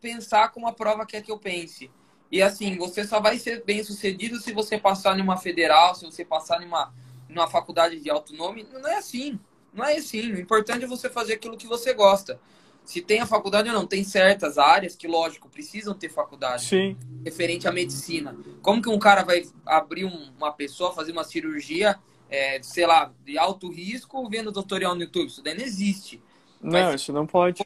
pensar 0.00 0.48
como 0.48 0.66
a 0.66 0.72
prova 0.72 1.06
quer 1.06 1.22
que 1.22 1.30
eu 1.30 1.38
pense. 1.38 1.90
E 2.30 2.42
assim, 2.42 2.76
você 2.76 3.04
só 3.04 3.20
vai 3.20 3.38
ser 3.38 3.64
bem 3.64 3.82
sucedido 3.84 4.38
se 4.40 4.52
você 4.52 4.78
passar 4.78 5.16
numa 5.16 5.36
federal, 5.36 5.94
se 5.94 6.04
você 6.04 6.24
passar 6.24 6.60
numa, 6.60 6.92
numa 7.28 7.48
faculdade 7.48 8.00
de 8.00 8.10
alto 8.10 8.34
nome. 8.34 8.66
Não 8.72 8.86
é 8.88 8.96
assim. 8.96 9.38
Não 9.72 9.84
é 9.84 9.96
assim. 9.96 10.32
O 10.32 10.40
importante 10.40 10.84
é 10.84 10.88
você 10.88 11.08
fazer 11.08 11.34
aquilo 11.34 11.56
que 11.56 11.66
você 11.66 11.94
gosta 11.94 12.40
se 12.86 13.02
tem 13.02 13.20
a 13.20 13.26
faculdade 13.26 13.68
ou 13.68 13.74
não. 13.74 13.86
Tem 13.86 14.04
certas 14.04 14.56
áreas 14.56 14.94
que, 14.94 15.08
lógico, 15.08 15.48
precisam 15.48 15.92
ter 15.92 16.08
faculdade. 16.08 16.64
Sim. 16.64 16.96
Referente 17.24 17.66
à 17.66 17.72
medicina. 17.72 18.36
Como 18.62 18.80
que 18.80 18.88
um 18.88 18.98
cara 18.98 19.24
vai 19.24 19.44
abrir 19.66 20.04
um, 20.04 20.32
uma 20.36 20.52
pessoa, 20.52 20.92
fazer 20.92 21.10
uma 21.10 21.24
cirurgia, 21.24 21.98
é, 22.30 22.62
sei 22.62 22.86
lá, 22.86 23.12
de 23.24 23.36
alto 23.36 23.68
risco, 23.70 24.28
vendo 24.28 24.52
tutorial 24.52 24.94
no 24.94 25.02
YouTube? 25.02 25.26
Isso 25.26 25.42
daí 25.42 25.56
não 25.56 25.64
existe. 25.64 26.22
Não, 26.62 26.72
mas, 26.72 27.00
isso 27.00 27.12
não 27.12 27.26
pode. 27.26 27.64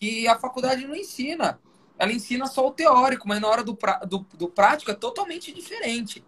Que 0.00 0.26
a 0.26 0.38
faculdade 0.38 0.86
não 0.86 0.96
ensina. 0.96 1.60
Ela 1.98 2.12
ensina 2.12 2.46
só 2.46 2.66
o 2.66 2.70
teórico, 2.70 3.28
mas 3.28 3.40
na 3.40 3.48
hora 3.48 3.62
do, 3.62 3.78
do, 4.08 4.26
do 4.34 4.48
prático 4.48 4.90
é 4.90 4.94
totalmente 4.94 5.52
diferente. 5.52 6.24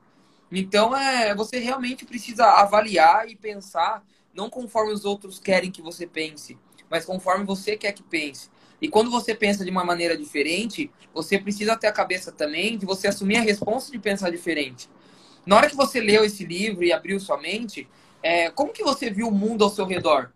Então, 0.50 0.94
é, 0.94 1.34
você 1.34 1.58
realmente 1.58 2.04
precisa 2.04 2.44
avaliar 2.44 3.26
e 3.26 3.34
pensar, 3.34 4.04
não 4.34 4.50
conforme 4.50 4.92
os 4.92 5.06
outros 5.06 5.38
querem 5.38 5.70
que 5.70 5.80
você 5.80 6.06
pense, 6.06 6.58
mas 6.90 7.06
conforme 7.06 7.46
você 7.46 7.74
quer 7.74 7.92
que 7.92 8.02
pense. 8.02 8.50
E 8.82 8.88
quando 8.88 9.10
você 9.10 9.34
pensa 9.34 9.64
de 9.64 9.70
uma 9.70 9.82
maneira 9.82 10.14
diferente, 10.14 10.90
você 11.14 11.38
precisa 11.38 11.74
ter 11.74 11.86
a 11.86 11.92
cabeça 11.92 12.30
também 12.30 12.76
de 12.76 12.84
você 12.84 13.08
assumir 13.08 13.38
a 13.38 13.40
responsa 13.40 13.90
de 13.90 13.98
pensar 13.98 14.28
diferente. 14.28 14.90
Na 15.46 15.56
hora 15.56 15.70
que 15.70 15.76
você 15.76 16.00
leu 16.00 16.22
esse 16.22 16.44
livro 16.44 16.84
e 16.84 16.92
abriu 16.92 17.18
sua 17.18 17.40
mente, 17.40 17.88
é, 18.22 18.50
como 18.50 18.72
que 18.72 18.82
você 18.82 19.08
viu 19.08 19.28
o 19.28 19.32
mundo 19.32 19.64
ao 19.64 19.70
seu 19.70 19.86
redor? 19.86 20.30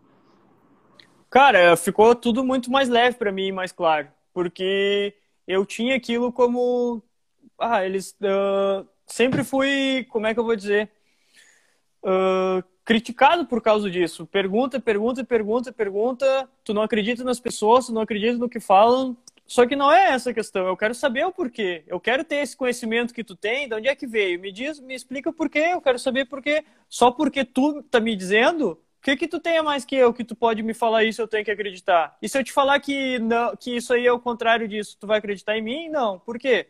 Cara, 1.36 1.76
ficou 1.76 2.14
tudo 2.14 2.42
muito 2.42 2.70
mais 2.70 2.88
leve 2.88 3.18
para 3.18 3.30
mim, 3.30 3.52
mais 3.52 3.70
claro, 3.70 4.08
porque 4.32 5.12
eu 5.46 5.66
tinha 5.66 5.94
aquilo 5.94 6.32
como, 6.32 7.02
ah, 7.58 7.84
eles 7.84 8.16
uh, 8.22 8.88
sempre 9.06 9.44
fui, 9.44 10.06
como 10.08 10.26
é 10.26 10.32
que 10.32 10.40
eu 10.40 10.44
vou 10.46 10.56
dizer, 10.56 10.90
uh, 12.02 12.64
criticado 12.86 13.44
por 13.44 13.60
causa 13.60 13.90
disso. 13.90 14.24
Pergunta, 14.24 14.80
pergunta, 14.80 15.22
pergunta, 15.24 15.70
pergunta. 15.70 16.48
Tu 16.64 16.72
não 16.72 16.80
acredita 16.80 17.22
nas 17.22 17.38
pessoas, 17.38 17.84
tu 17.84 17.92
não 17.92 18.00
acredita 18.00 18.38
no 18.38 18.48
que 18.48 18.58
falam. 18.58 19.14
Só 19.46 19.66
que 19.66 19.76
não 19.76 19.92
é 19.92 20.12
essa 20.12 20.30
a 20.30 20.34
questão. 20.34 20.66
Eu 20.66 20.76
quero 20.76 20.94
saber 20.94 21.26
o 21.26 21.32
porquê. 21.32 21.84
Eu 21.86 22.00
quero 22.00 22.24
ter 22.24 22.36
esse 22.36 22.56
conhecimento 22.56 23.12
que 23.12 23.22
tu 23.22 23.36
tem. 23.36 23.68
De 23.68 23.74
onde 23.74 23.88
é 23.88 23.94
que 23.94 24.06
veio? 24.06 24.40
Me 24.40 24.50
diz, 24.50 24.80
me 24.80 24.94
explica 24.94 25.30
porquê. 25.30 25.68
Eu 25.72 25.82
quero 25.82 25.98
saber 25.98 26.24
porquê. 26.24 26.64
Só 26.88 27.10
porque 27.10 27.44
tu 27.44 27.82
tá 27.82 28.00
me 28.00 28.16
dizendo, 28.16 28.80
que 29.14 29.16
que 29.16 29.28
tu 29.28 29.40
tem 29.40 29.58
a 29.58 29.62
mais 29.62 29.84
que 29.84 29.96
eu 29.96 30.12
que 30.12 30.24
tu 30.24 30.34
pode 30.34 30.62
me 30.62 30.74
falar 30.74 31.04
isso? 31.04 31.20
Eu 31.20 31.28
tenho 31.28 31.44
que 31.44 31.50
acreditar. 31.50 32.16
E 32.20 32.28
se 32.28 32.38
eu 32.38 32.44
te 32.44 32.52
falar 32.52 32.80
que 32.80 33.18
não, 33.18 33.56
que 33.56 33.76
isso 33.76 33.92
aí 33.92 34.06
é 34.06 34.12
o 34.12 34.20
contrário 34.20 34.66
disso, 34.66 34.96
tu 35.00 35.06
vai 35.06 35.18
acreditar 35.18 35.56
em 35.56 35.62
mim? 35.62 35.88
Não. 35.88 36.18
Por 36.18 36.38
quê? 36.38 36.68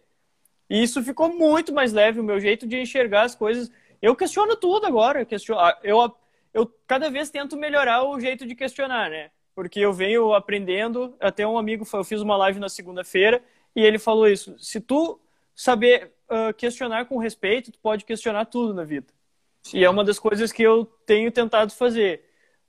E 0.69 0.83
isso 0.83 1.03
ficou 1.03 1.33
muito 1.33 1.73
mais 1.73 1.93
leve 1.93 2.21
o 2.21 2.25
meu 2.25 2.41
jeito 2.41 2.67
de 2.67 2.81
enxergar 2.81 3.23
as 3.23 3.35
coisas 3.35 3.71
eu 4.01 4.15
questiono 4.15 4.57
tudo 4.57 4.87
agora. 4.87 5.21
Eu, 5.21 5.27
questiono, 5.27 5.61
ah, 5.61 5.79
eu, 5.83 6.17
eu 6.53 6.67
cada 6.87 7.11
vez 7.11 7.31
tento 7.31 7.57
melhorar 7.57 8.05
o 8.05 8.19
jeito 8.21 8.47
de 8.47 8.55
questionar, 8.55 9.11
né? 9.11 9.31
Porque 9.55 9.81
eu 9.81 9.93
venho 9.93 10.35
aprendendo. 10.35 11.17
Até 11.21 11.47
um 11.47 11.59
amigo, 11.59 11.87
eu 11.93 12.05
fiz 12.05 12.21
uma 12.21 12.37
live 12.37 12.61
na 12.61 12.69
segunda-feira 12.69 13.43
e 13.75 13.81
ele 13.81 13.99
falou 13.99 14.29
isso. 14.29 14.57
Se 14.59 14.81
tu 14.81 15.21
saber 15.55 16.13
uh, 16.31 16.53
questionar 16.55 17.07
com 17.07 17.19
respeito, 17.19 17.73
tu 17.73 17.79
pode 17.79 18.05
questionar 18.05 18.45
tudo 18.47 18.75
na 18.75 18.85
vida. 18.85 19.07
E 19.75 19.85
é 19.85 19.91
uma 19.91 20.05
das 20.05 20.19
coisas 20.19 20.53
que 20.53 20.63
eu 20.63 20.85
tenho 21.07 21.31
tentado 21.31 21.73
fazer. 21.73 22.25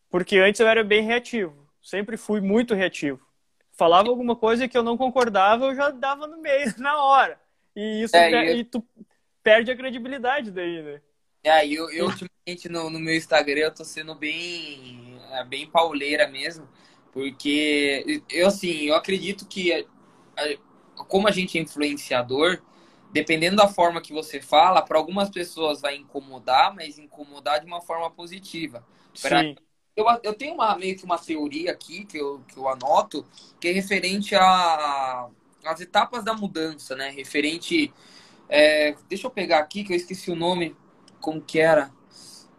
Porque 0.10 0.38
antes 0.38 0.60
eu 0.60 0.68
era 0.68 0.84
bem 0.84 1.04
reativo. 1.04 1.68
Sempre 1.82 2.18
fui 2.18 2.42
muito 2.42 2.74
reativo. 2.74 3.20
Falava 3.72 4.10
alguma 4.10 4.36
coisa 4.36 4.68
que 4.68 4.78
eu 4.78 4.84
não 4.84 4.98
concordava, 4.98 5.66
eu 5.66 5.76
já 5.76 5.92
dava 5.92 6.26
no 6.28 6.42
meio 6.42 6.74
na 6.80 7.02
hora. 7.04 7.40
E 7.76 8.04
isso 8.04 8.16
é, 8.16 8.56
e 8.56 8.64
tu 8.64 8.84
perde 9.44 9.70
a 9.70 9.76
credibilidade 9.76 10.50
daí, 10.50 10.82
né? 10.82 11.02
É, 11.44 11.66
eu, 11.66 11.90
eu 11.92 12.08
ultimamente 12.08 12.68
no, 12.70 12.90
no 12.90 13.00
meu 13.00 13.16
Instagram 13.16 13.62
eu 13.62 13.74
tô 13.74 13.86
sendo 13.86 14.16
bem, 14.16 15.20
é, 15.32 15.44
bem 15.44 15.70
pauleira 15.70 16.28
mesmo, 16.28 16.68
porque 17.14 18.24
eu 18.30 18.48
assim, 18.48 18.88
eu 18.88 18.96
acredito 18.96 19.48
que 19.48 19.86
como 21.08 21.28
a 21.28 21.32
gente 21.32 21.58
é 21.58 21.62
influenciador, 21.62 22.62
dependendo 23.12 23.58
da 23.58 23.68
forma 23.68 24.02
que 24.02 24.14
você 24.14 24.42
fala, 24.42 24.82
para 24.82 24.98
algumas 24.98 25.30
pessoas 25.30 25.82
vai 25.82 25.96
incomodar, 25.96 26.74
mas 26.76 26.98
incomodar 26.98 27.60
de 27.60 27.66
uma 27.66 27.82
forma 27.82 28.10
positiva. 28.12 28.86
Pra, 29.22 29.42
Sim. 29.42 29.56
Eu, 29.96 30.06
eu 30.24 30.34
tenho 30.34 30.54
uma, 30.54 30.78
meio 30.78 30.96
que 30.96 31.04
uma 31.04 31.18
teoria 31.18 31.72
aqui 31.72 32.06
que 32.06 32.18
eu, 32.18 32.42
que 32.48 32.58
eu 32.58 32.68
anoto, 32.70 33.26
que 33.60 33.68
é 33.68 33.72
referente 33.72 34.36
as 34.36 35.82
etapas 35.82 36.24
da 36.24 36.34
mudança, 36.34 36.96
né? 36.96 37.10
Referente. 37.10 37.92
É, 38.48 38.96
deixa 39.10 39.28
eu 39.28 39.32
pegar 39.32 39.60
aqui, 39.60 39.84
que 39.84 39.92
eu 39.92 39.98
esqueci 39.98 40.32
o 40.32 40.36
nome 40.36 40.76
como 41.20 41.42
que 41.42 41.60
era? 41.60 41.92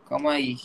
Calma 0.06 0.32
aí. 0.32 0.56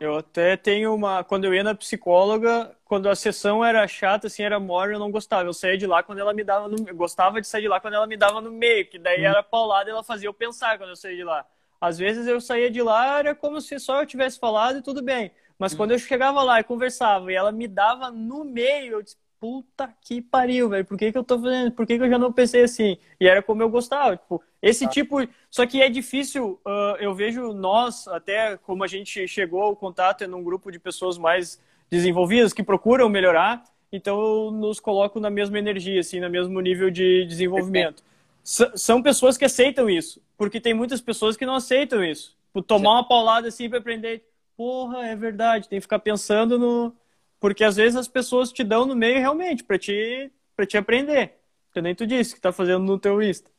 Eu 0.00 0.16
até 0.16 0.56
tenho 0.56 0.94
uma. 0.94 1.24
Quando 1.24 1.44
eu 1.44 1.54
ia 1.54 1.64
na 1.64 1.74
psicóloga, 1.74 2.76
quando 2.84 3.08
a 3.08 3.16
sessão 3.16 3.64
era 3.64 3.86
chata, 3.88 4.28
assim, 4.28 4.42
era 4.42 4.60
mole, 4.60 4.94
eu 4.94 4.98
não 4.98 5.10
gostava. 5.10 5.48
Eu 5.48 5.52
saía 5.52 5.76
de 5.76 5.86
lá 5.86 6.02
quando 6.02 6.18
ela 6.18 6.32
me 6.32 6.44
dava 6.44 6.68
no. 6.68 6.88
Eu 6.88 6.94
gostava 6.94 7.40
de 7.40 7.46
sair 7.46 7.62
de 7.62 7.68
lá 7.68 7.80
quando 7.80 7.94
ela 7.94 8.06
me 8.06 8.16
dava 8.16 8.40
no 8.40 8.50
meio, 8.50 8.88
que 8.88 8.98
daí 8.98 9.22
hum. 9.22 9.26
era 9.26 9.42
paulada 9.42 9.90
e 9.90 9.92
ela 9.92 10.04
fazia 10.04 10.28
eu 10.28 10.34
pensar 10.34 10.78
quando 10.78 10.90
eu 10.90 10.96
saía 10.96 11.16
de 11.16 11.24
lá. 11.24 11.44
Às 11.80 11.98
vezes 11.98 12.26
eu 12.26 12.40
saía 12.40 12.70
de 12.70 12.82
lá, 12.82 13.18
era 13.18 13.34
como 13.34 13.60
se 13.60 13.78
só 13.78 14.00
eu 14.00 14.06
tivesse 14.06 14.38
falado 14.38 14.78
e 14.78 14.82
tudo 14.82 15.02
bem. 15.02 15.32
Mas 15.58 15.74
hum. 15.74 15.76
quando 15.76 15.90
eu 15.92 15.98
chegava 15.98 16.42
lá 16.42 16.60
e 16.60 16.64
conversava 16.64 17.32
e 17.32 17.34
ela 17.34 17.50
me 17.50 17.66
dava 17.66 18.10
no 18.10 18.44
meio, 18.44 18.94
eu 18.94 19.02
disse, 19.02 19.16
puta 19.40 19.92
que 20.00 20.20
pariu, 20.20 20.68
velho, 20.68 20.84
por 20.84 20.98
que, 20.98 21.12
que 21.12 21.18
eu 21.18 21.24
tô 21.24 21.38
fazendo? 21.40 21.72
Por 21.72 21.86
que, 21.86 21.96
que 21.96 22.04
eu 22.04 22.10
já 22.10 22.18
não 22.18 22.32
pensei 22.32 22.62
assim? 22.62 22.98
E 23.20 23.26
era 23.26 23.42
como 23.42 23.62
eu 23.62 23.68
gostava, 23.68 24.16
tipo, 24.16 24.42
esse 24.60 24.84
ah. 24.84 24.88
tipo. 24.88 25.16
Só 25.50 25.66
que 25.66 25.80
é 25.80 25.88
difícil, 25.88 26.60
uh, 26.66 26.96
eu 26.98 27.14
vejo 27.14 27.52
nós, 27.52 28.06
até 28.08 28.56
como 28.58 28.84
a 28.84 28.86
gente 28.86 29.26
chegou 29.26 29.62
ao 29.62 29.76
contato 29.76 30.24
em 30.24 30.32
um 30.32 30.42
grupo 30.42 30.70
de 30.70 30.78
pessoas 30.78 31.16
mais 31.16 31.60
desenvolvidas 31.90 32.52
que 32.52 32.62
procuram 32.62 33.08
melhorar, 33.08 33.64
então 33.90 34.20
eu 34.20 34.50
nos 34.50 34.78
coloco 34.78 35.18
na 35.18 35.30
mesma 35.30 35.58
energia, 35.58 36.00
assim, 36.00 36.20
no 36.20 36.28
mesmo 36.28 36.60
nível 36.60 36.90
de 36.90 37.24
desenvolvimento. 37.24 38.02
S 38.44 38.70
são 38.76 39.02
pessoas 39.02 39.36
que 39.36 39.44
aceitam 39.44 39.88
isso, 39.88 40.22
porque 40.36 40.60
tem 40.60 40.74
muitas 40.74 41.00
pessoas 41.00 41.36
que 41.36 41.46
não 41.46 41.54
aceitam 41.54 42.04
isso. 42.04 42.36
Por 42.52 42.62
tomar 42.62 42.92
uma 42.92 43.08
paulada 43.08 43.48
assim 43.48 43.68
para 43.68 43.78
aprender, 43.78 44.24
porra, 44.56 45.06
é 45.06 45.14
verdade, 45.14 45.68
tem 45.68 45.78
que 45.78 45.82
ficar 45.82 45.98
pensando 45.98 46.58
no. 46.58 46.94
Porque 47.40 47.64
às 47.64 47.76
vezes 47.76 47.96
as 47.96 48.08
pessoas 48.08 48.52
te 48.52 48.64
dão 48.64 48.84
no 48.84 48.96
meio 48.96 49.18
realmente 49.18 49.62
para 49.64 49.78
te, 49.78 50.32
pra 50.56 50.66
te 50.66 50.76
aprender. 50.76 51.34
Que 51.72 51.80
nem 51.80 51.94
tu 51.94 52.06
disse 52.06 52.34
que 52.34 52.40
tá 52.40 52.52
fazendo 52.52 52.84
no 52.84 52.98
teu 52.98 53.22
Insta. 53.22 53.50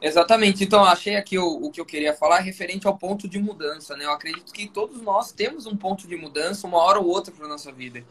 Exatamente. 0.00 0.64
Então, 0.64 0.84
achei 0.84 1.16
aqui 1.16 1.38
o, 1.38 1.46
o 1.46 1.70
que 1.70 1.80
eu 1.80 1.86
queria 1.86 2.14
falar 2.14 2.40
referente 2.40 2.86
ao 2.86 2.96
ponto 2.96 3.28
de 3.28 3.38
mudança, 3.38 3.96
né? 3.96 4.04
Eu 4.04 4.12
acredito 4.12 4.52
que 4.52 4.68
todos 4.68 5.00
nós 5.00 5.32
temos 5.32 5.66
um 5.66 5.76
ponto 5.76 6.06
de 6.06 6.16
mudança, 6.16 6.66
uma 6.66 6.78
hora 6.78 6.98
ou 6.98 7.06
outra 7.06 7.32
para 7.32 7.48
nossa 7.48 7.70
vida. 7.72 8.04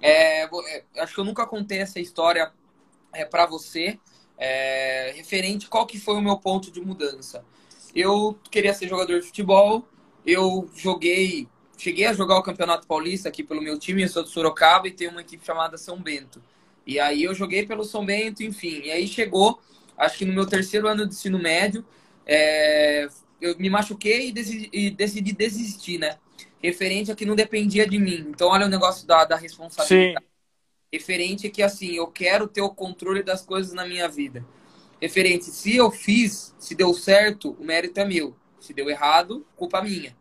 É, 0.00 0.44
é, 0.44 0.84
acho 0.98 1.14
que 1.14 1.20
eu 1.20 1.24
nunca 1.24 1.46
contei 1.46 1.78
essa 1.78 2.00
história 2.00 2.52
é, 3.12 3.24
para 3.24 3.46
você, 3.46 3.98
é, 4.38 5.12
referente 5.14 5.68
qual 5.68 5.86
que 5.86 5.98
foi 5.98 6.14
o 6.14 6.22
meu 6.22 6.38
ponto 6.38 6.70
de 6.70 6.80
mudança. 6.80 7.44
Eu 7.94 8.38
queria 8.50 8.72
ser 8.72 8.88
jogador 8.88 9.20
de 9.20 9.26
futebol, 9.26 9.86
eu 10.24 10.70
joguei, 10.74 11.48
cheguei 11.80 12.06
a 12.06 12.12
jogar 12.12 12.38
o 12.38 12.42
Campeonato 12.42 12.86
Paulista 12.86 13.28
aqui 13.28 13.42
pelo 13.42 13.62
meu 13.62 13.78
time, 13.78 14.02
eu 14.02 14.08
sou 14.08 14.22
de 14.22 14.30
Sorocaba 14.30 14.88
e 14.88 14.90
tenho 14.90 15.10
uma 15.10 15.20
equipe 15.20 15.44
chamada 15.44 15.78
São 15.78 16.00
Bento. 16.00 16.42
E 16.86 17.00
aí 17.00 17.22
eu 17.22 17.34
joguei 17.34 17.66
pelo 17.66 17.84
São 17.84 18.04
Bento, 18.04 18.42
enfim. 18.42 18.82
E 18.84 18.90
aí 18.90 19.06
chegou, 19.06 19.60
acho 19.96 20.18
que 20.18 20.24
no 20.24 20.32
meu 20.32 20.46
terceiro 20.46 20.86
ano 20.86 21.06
de 21.06 21.14
ensino 21.14 21.38
médio, 21.38 21.84
é, 22.26 23.08
eu 23.40 23.58
me 23.58 23.70
machuquei 23.70 24.28
e 24.28 24.32
decidi, 24.32 24.68
e 24.72 24.90
decidi 24.90 25.32
desistir, 25.32 25.98
né? 25.98 26.18
referente 26.62 27.10
a 27.10 27.16
que 27.16 27.24
não 27.24 27.34
dependia 27.34 27.86
de 27.86 27.98
mim. 27.98 28.26
Então, 28.28 28.48
olha 28.48 28.66
o 28.66 28.68
negócio 28.68 29.06
da, 29.06 29.24
da 29.24 29.36
responsabilidade. 29.36 30.24
Sim. 30.24 30.30
Referente 30.92 31.46
a 31.46 31.50
que, 31.50 31.62
assim, 31.62 31.94
eu 31.94 32.06
quero 32.06 32.46
ter 32.46 32.60
o 32.60 32.70
controle 32.70 33.22
das 33.22 33.42
coisas 33.42 33.72
na 33.72 33.86
minha 33.86 34.08
vida. 34.08 34.44
Referente, 35.00 35.46
se 35.46 35.76
eu 35.76 35.90
fiz, 35.90 36.54
se 36.58 36.74
deu 36.74 36.92
certo, 36.92 37.56
o 37.58 37.64
mérito 37.64 37.98
é 38.00 38.04
meu. 38.04 38.36
Se 38.60 38.74
deu 38.74 38.90
errado, 38.90 39.46
culpa 39.56 39.80
minha. 39.80 40.14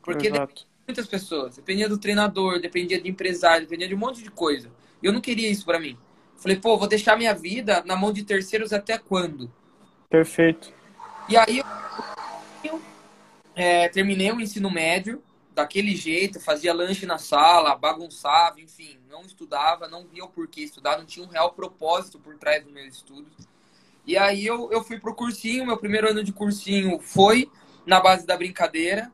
Porque 0.00 0.30
de 0.30 0.38
muitas 0.86 1.06
pessoas. 1.06 1.56
Dependia 1.56 1.88
do 1.88 1.98
treinador, 1.98 2.60
dependia 2.60 3.00
de 3.00 3.08
empresário, 3.08 3.66
dependia 3.66 3.88
de 3.88 3.94
um 3.94 3.98
monte 3.98 4.22
de 4.22 4.30
coisa. 4.30 4.70
E 5.02 5.06
eu 5.06 5.12
não 5.12 5.20
queria 5.20 5.50
isso 5.50 5.64
para 5.64 5.80
mim. 5.80 5.96
Falei, 6.36 6.56
pô, 6.58 6.76
vou 6.76 6.88
deixar 6.88 7.16
minha 7.16 7.34
vida 7.34 7.82
na 7.86 7.96
mão 7.96 8.12
de 8.12 8.22
terceiros 8.22 8.72
até 8.72 8.98
quando? 8.98 9.50
Perfeito. 10.10 10.72
E 11.28 11.36
aí 11.36 11.62
eu, 12.64 12.82
é, 13.54 13.88
terminei 13.88 14.30
o 14.30 14.40
ensino 14.40 14.70
médio, 14.70 15.22
daquele 15.54 15.94
jeito, 15.94 16.40
fazia 16.40 16.74
lanche 16.74 17.06
na 17.06 17.16
sala, 17.16 17.76
bagunçava, 17.76 18.60
enfim, 18.60 18.98
não 19.08 19.22
estudava, 19.22 19.88
não 19.88 20.04
via 20.04 20.24
o 20.24 20.28
porquê 20.28 20.62
estudar, 20.62 20.98
não 20.98 21.06
tinha 21.06 21.24
um 21.24 21.28
real 21.28 21.52
propósito 21.52 22.18
por 22.18 22.36
trás 22.36 22.62
dos 22.62 22.72
meus 22.72 22.94
estudos. 22.94 23.32
E 24.06 24.18
aí 24.18 24.44
eu, 24.44 24.70
eu 24.70 24.82
fui 24.82 24.98
pro 24.98 25.14
cursinho, 25.14 25.64
meu 25.64 25.78
primeiro 25.78 26.10
ano 26.10 26.22
de 26.22 26.32
cursinho 26.32 26.98
foi 26.98 27.50
na 27.86 28.00
base 28.00 28.26
da 28.26 28.36
brincadeira, 28.36 29.10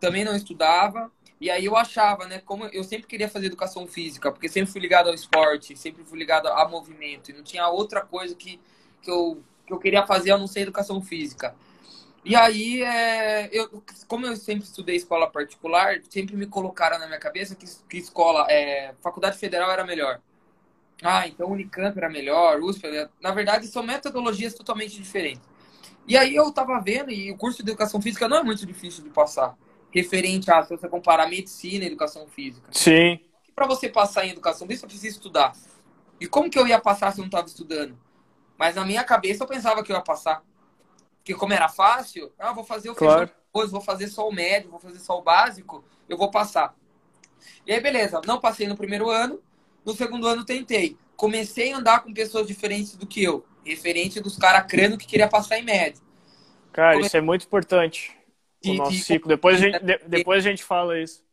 também 0.00 0.24
não 0.24 0.34
estudava, 0.34 1.10
e 1.40 1.50
aí 1.50 1.64
eu 1.66 1.76
achava, 1.76 2.26
né, 2.26 2.40
como 2.44 2.64
eu 2.66 2.82
sempre 2.82 3.06
queria 3.06 3.28
fazer 3.28 3.46
educação 3.46 3.86
física, 3.86 4.32
porque 4.32 4.48
sempre 4.48 4.70
fui 4.72 4.80
ligado 4.80 5.08
ao 5.08 5.14
esporte, 5.14 5.76
sempre 5.76 6.02
fui 6.04 6.18
ligado 6.18 6.48
a 6.48 6.66
movimento, 6.68 7.30
e 7.30 7.34
não 7.34 7.42
tinha 7.42 7.68
outra 7.68 8.00
coisa 8.00 8.34
que, 8.34 8.60
que, 9.02 9.10
eu, 9.10 9.42
que 9.66 9.72
eu 9.72 9.78
queria 9.78 10.06
fazer 10.06 10.30
a 10.30 10.38
não 10.38 10.46
ser 10.46 10.60
educação 10.60 11.02
física. 11.02 11.54
E 12.24 12.34
aí, 12.34 12.82
é, 12.82 13.48
eu, 13.52 13.82
como 14.08 14.26
eu 14.26 14.34
sempre 14.34 14.64
estudei 14.64 14.96
escola 14.96 15.30
particular, 15.30 16.00
sempre 16.10 16.36
me 16.36 16.46
colocaram 16.46 16.98
na 16.98 17.06
minha 17.06 17.20
cabeça 17.20 17.54
que, 17.54 17.66
que 17.88 17.98
escola, 17.98 18.46
é, 18.50 18.94
faculdade 19.00 19.38
federal 19.38 19.70
era 19.70 19.84
melhor. 19.84 20.20
Ah, 21.02 21.28
então 21.28 21.50
Unicamp 21.50 21.96
era 21.96 22.08
melhor, 22.08 22.60
USP. 22.60 22.82
Na 23.20 23.30
verdade, 23.30 23.66
são 23.68 23.82
metodologias 23.82 24.54
totalmente 24.54 25.00
diferentes. 25.00 25.42
E 26.08 26.16
aí 26.16 26.34
eu 26.34 26.50
tava 26.52 26.80
vendo, 26.80 27.10
e 27.12 27.30
o 27.30 27.36
curso 27.36 27.62
de 27.62 27.70
educação 27.70 28.00
física 28.00 28.28
não 28.28 28.38
é 28.38 28.42
muito 28.42 28.64
difícil 28.64 29.04
de 29.04 29.10
passar. 29.10 29.56
Referente 29.90 30.50
a, 30.50 30.62
se 30.62 30.70
você 30.70 30.88
comparar 30.88 31.28
medicina 31.28 31.84
e 31.84 31.86
educação 31.86 32.26
física. 32.26 32.68
Sim. 32.72 33.20
Para 33.54 33.66
você 33.66 33.88
passar 33.88 34.26
em 34.26 34.30
educação 34.30 34.66
física, 34.66 34.86
você 34.86 34.92
precisa 34.92 35.16
estudar. 35.16 35.52
E 36.20 36.26
como 36.26 36.50
que 36.50 36.58
eu 36.58 36.66
ia 36.66 36.78
passar 36.78 37.12
se 37.12 37.18
eu 37.18 37.22
não 37.22 37.28
estava 37.28 37.46
estudando? 37.46 37.98
Mas 38.58 38.74
na 38.74 38.84
minha 38.84 39.04
cabeça 39.04 39.44
eu 39.44 39.48
pensava 39.48 39.82
que 39.82 39.92
eu 39.92 39.96
ia 39.96 40.02
passar. 40.02 40.42
Porque 41.18 41.34
como 41.34 41.52
era 41.52 41.68
fácil, 41.68 42.32
ah, 42.38 42.52
vou 42.52 42.64
fazer 42.64 42.90
o 42.90 42.94
claro. 42.94 43.26
feijão 43.26 43.36
vou 43.70 43.80
fazer 43.80 44.08
só 44.08 44.28
o 44.28 44.32
médio, 44.32 44.70
vou 44.70 44.78
fazer 44.78 44.98
só 44.98 45.18
o 45.18 45.22
básico, 45.22 45.82
eu 46.08 46.18
vou 46.18 46.30
passar. 46.30 46.74
E 47.66 47.72
aí, 47.72 47.80
beleza, 47.80 48.20
não 48.26 48.38
passei 48.38 48.66
no 48.66 48.76
primeiro 48.76 49.08
ano, 49.08 49.40
no 49.84 49.94
segundo 49.94 50.26
ano 50.26 50.44
tentei. 50.44 50.96
Comecei 51.16 51.72
a 51.72 51.78
andar 51.78 52.00
com 52.00 52.12
pessoas 52.12 52.46
diferentes 52.46 52.96
do 52.96 53.06
que 53.06 53.22
eu, 53.22 53.46
referente 53.64 54.20
dos 54.20 54.36
caras 54.36 54.66
crendo 54.70 54.98
que 54.98 55.06
queria 55.06 55.28
passar 55.28 55.58
em 55.58 55.62
médio. 55.62 56.02
Cara, 56.72 56.92
Comecei... 56.92 57.06
isso 57.06 57.16
é 57.16 57.20
muito 57.20 57.46
importante. 57.46 58.14
De, 58.66 58.70
o 58.72 58.74
nosso 58.74 58.92
de... 58.92 59.02
ciclo. 59.02 59.28
Depois 59.28 59.56
a, 59.56 59.60
gente, 59.60 59.78
depois 60.08 60.44
a 60.44 60.48
gente 60.48 60.62
fala 60.62 60.98
isso. 60.98 61.24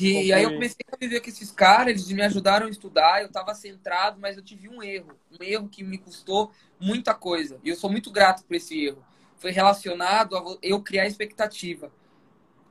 E 0.00 0.32
aí 0.32 0.44
eu 0.44 0.52
comecei 0.52 0.84
a 0.92 0.96
viver 0.96 1.20
com 1.20 1.28
esses 1.28 1.50
caras, 1.50 1.88
eles 1.88 2.12
me 2.12 2.22
ajudaram 2.22 2.68
a 2.68 2.70
estudar, 2.70 3.20
eu 3.20 3.26
estava 3.26 3.52
centrado, 3.52 4.20
mas 4.20 4.36
eu 4.36 4.44
tive 4.44 4.68
um 4.68 4.80
erro. 4.80 5.10
Um 5.32 5.42
erro 5.42 5.68
que 5.68 5.82
me 5.82 5.98
custou 5.98 6.52
muita 6.78 7.14
coisa. 7.14 7.58
E 7.64 7.68
eu 7.68 7.74
sou 7.74 7.90
muito 7.90 8.10
grato 8.10 8.44
por 8.44 8.54
esse 8.54 8.86
erro 8.86 9.04
foi 9.38 9.52
relacionado 9.52 10.36
a 10.36 10.58
eu 10.62 10.82
criar 10.82 11.06
expectativa. 11.06 11.90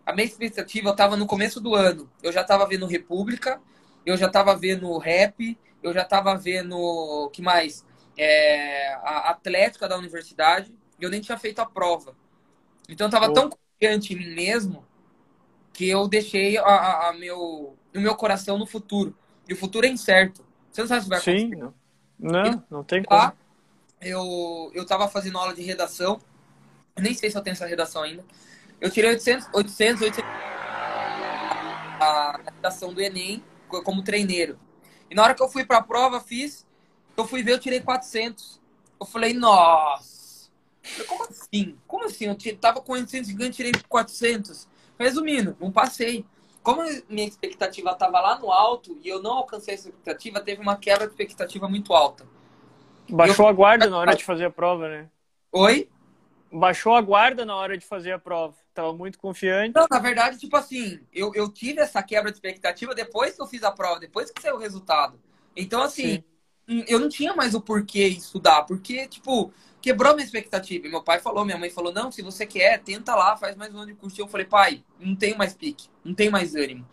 A 0.06 0.14
minha 0.14 0.26
expectativa, 0.26 0.88
eu 0.88 0.92
estava 0.92 1.18
no 1.18 1.26
começo 1.26 1.60
do 1.60 1.74
ano. 1.76 2.10
Eu 2.22 2.32
já 2.32 2.42
estava 2.42 2.66
vendo 2.66 2.86
República, 2.86 3.60
eu 4.06 4.16
já 4.16 4.28
estava 4.28 4.56
vendo 4.56 4.98
Rap, 4.98 5.58
eu 5.82 5.94
já 5.94 6.04
estava 6.04 6.36
vendo, 6.36 7.30
que 7.34 7.42
mais? 7.42 7.86
É, 8.18 8.94
a 8.96 9.30
Atlética 9.32 9.88
da 9.88 9.98
universidade, 9.98 10.74
e 11.00 11.04
eu 11.04 11.10
nem 11.10 11.22
tinha 11.22 11.38
feito 11.38 11.60
a 11.60 11.66
prova. 11.66 12.16
Então 12.88 13.06
eu 13.06 13.10
estava 13.10 13.30
oh. 13.30 13.34
tão 13.34 13.50
confiante 13.80 14.13
em 14.13 14.18
mim 14.18 14.36
mesmo 14.36 14.86
que 15.74 15.88
eu 15.88 16.08
deixei 16.08 16.58
a, 16.58 16.63
a, 16.63 17.10
a, 17.10 17.13
meu, 17.13 17.40
o 17.40 18.00
meu 18.00 18.16
coração 18.16 18.58
no 18.58 18.66
futuro. 18.66 19.16
E 19.48 19.54
o 19.54 19.56
futuro 19.56 19.86
é 19.86 19.90
incerto. 19.90 20.44
Você 20.72 20.82
não 20.82 20.88
sabe 20.88 21.04
se 21.04 21.10
vai 21.10 21.20
acontecer. 21.20 21.40
Sim, 21.40 21.56
não, 21.56 21.74
não, 22.20 22.63
não 22.70 22.84
tem 22.84 23.04
lá, 23.10 23.32
como. 23.32 23.42
Eu, 24.02 24.72
eu 24.74 24.86
tava 24.86 25.08
fazendo 25.08 25.38
aula 25.38 25.54
de 25.54 25.62
redação 25.62 26.20
nem 27.00 27.13
sei 27.13 27.30
se 27.30 27.38
eu 27.38 27.42
tenho 27.42 27.54
essa 27.54 27.66
redação 27.66 28.04
ainda. 28.04 28.26
Eu 28.82 28.92
tirei 28.92 29.12
800, 29.12 29.50
800, 29.54 30.02
800 30.02 30.30
a 32.00 32.40
redação 32.56 32.94
do 32.94 33.02
Enem 33.02 33.44
como 33.68 34.04
treineiro. 34.04 34.60
E 35.10 35.16
na 35.16 35.24
hora 35.24 35.34
que 35.34 35.42
eu 35.42 35.50
fui 35.50 35.66
para 35.66 35.78
a 35.78 35.84
prova, 35.84 36.20
fiz, 36.20 36.66
eu 37.16 37.26
fui 37.26 37.42
ver, 37.44 37.54
eu 37.54 37.60
tirei 37.60 37.82
400. 37.82 38.62
Eu 39.00 39.06
falei, 39.06 39.34
nossa, 39.34 40.17
como 41.08 41.23
assim? 41.23 41.78
Como 41.88 42.06
assim? 42.06 42.26
Eu 42.26 42.58
tava 42.58 42.82
com 42.82 42.93
800 42.93 43.28
gigantes, 43.30 43.56
tirei 43.56 43.71
400. 43.88 44.67
Resumindo, 45.00 45.56
não 45.60 45.71
passei. 45.71 46.26
Como 46.63 46.82
minha 47.08 47.28
expectativa 47.28 47.91
estava 47.91 48.19
lá 48.19 48.39
no 48.39 48.52
alto 48.52 48.97
e 49.04 49.08
eu 49.08 49.21
não 49.21 49.32
alcancei 49.32 49.73
essa 49.73 49.88
expectativa, 49.89 50.41
teve 50.41 50.62
uma 50.62 50.76
quebra 50.76 51.06
de 51.06 51.13
expectativa 51.13 51.67
muito 51.67 51.93
alta. 51.93 52.26
Baixou 53.10 53.45
eu... 53.45 53.50
a 53.50 53.54
guarda 53.54 53.89
na 53.89 53.97
hora 53.97 54.15
de 54.15 54.23
fazer 54.23 54.45
a 54.45 54.52
prova, 54.52 54.89
né? 54.89 55.10
Oi? 55.52 55.89
baixou 56.52 56.95
a 56.95 57.02
guarda 57.02 57.45
na 57.45 57.56
hora 57.56 57.78
de 57.78 57.86
fazer 57.86 58.12
a 58.12 58.19
prova. 58.19 58.56
Tava 58.73 58.93
muito 58.93 59.17
confiante. 59.17 59.73
Não, 59.76 59.88
na 59.89 60.00
verdade, 60.00 60.38
tipo 60.38 60.56
assim, 60.56 61.00
eu, 61.12 61.32
eu 61.34 61.52
tive 61.52 61.82
essa 61.82 62.02
quebra 62.04 62.32
de 62.32 62.38
expectativa 62.38 62.93
depois 62.93 63.36
que 63.36 63.41
eu 63.41 63.47
fiz 63.47 63.63
a 63.63 63.71
prova, 63.71 64.00
depois 64.00 64.32
que 64.32 64.41
saiu 64.41 64.56
o 64.56 64.60
resultado. 64.60 65.19
Então, 65.56 65.82
assim, 65.82 66.15
Sim. 66.15 66.23
Hum, 66.68 66.84
eu 66.88 67.00
não 67.00 67.10
tinha 67.10 67.34
mais 67.34 67.54
o 67.54 67.62
porquê 67.62 68.08
estudar, 68.08 68.64
porque, 68.64 69.08
tipo, 69.08 69.54
quebrou 69.82 70.14
minha 70.14 70.26
expectativa. 70.26 70.88
E 70.88 70.90
meu 70.90 71.02
pai 71.02 71.20
falou, 71.20 71.46
minha 71.46 71.58
mãe 71.58 71.70
falou, 71.70 71.94
não, 71.94 72.12
se 72.12 72.22
você 72.22 72.46
quer, 72.46 72.82
tenta 72.82 73.16
lá, 73.16 73.38
faz 73.38 73.56
mais 73.56 73.74
um 73.74 73.78
ano 73.78 73.88
de 73.88 73.94
curso. 73.94 74.20
E 74.20 74.22
eu 74.22 74.28
falei, 74.28 74.46
pai, 74.46 74.84
não 75.00 75.16
tenho 75.16 75.38
mais 75.38 75.54
pique, 75.54 75.88
não 76.04 76.14
tenho 76.14 76.32
mais 76.32 76.56
ânimo. 76.56 76.86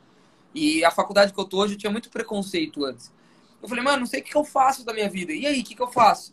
E 0.54 0.84
a 0.84 0.90
faculdade 0.90 1.32
que 1.32 1.40
eu 1.40 1.44
tô 1.44 1.58
hoje, 1.58 1.74
eu 1.74 1.78
tinha 1.78 1.90
muito 1.90 2.08
preconceito 2.08 2.84
antes. 2.84 3.12
Eu 3.60 3.68
falei, 3.68 3.82
mano, 3.82 4.00
não 4.00 4.06
sei 4.06 4.20
o 4.20 4.22
que 4.24 4.36
eu 4.36 4.44
faço 4.44 4.84
da 4.84 4.92
minha 4.92 5.08
vida. 5.08 5.32
E 5.32 5.46
aí, 5.46 5.60
o 5.60 5.64
que, 5.64 5.74
que 5.74 5.82
eu 5.82 5.90
faço? 5.90 6.32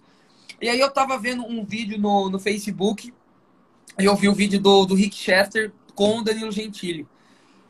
E 0.61 0.69
aí 0.69 0.79
eu 0.79 0.91
tava 0.91 1.17
vendo 1.17 1.43
um 1.43 1.65
vídeo 1.65 1.97
no, 1.97 2.29
no 2.29 2.39
Facebook 2.39 3.11
e 3.97 4.05
eu 4.05 4.15
vi 4.15 4.29
o 4.29 4.33
vídeo 4.35 4.59
do, 4.59 4.85
do 4.85 4.93
Rick 4.93 5.15
Chester 5.15 5.71
com 5.95 6.19
o 6.19 6.23
Danilo 6.23 6.51
Gentili. 6.51 7.07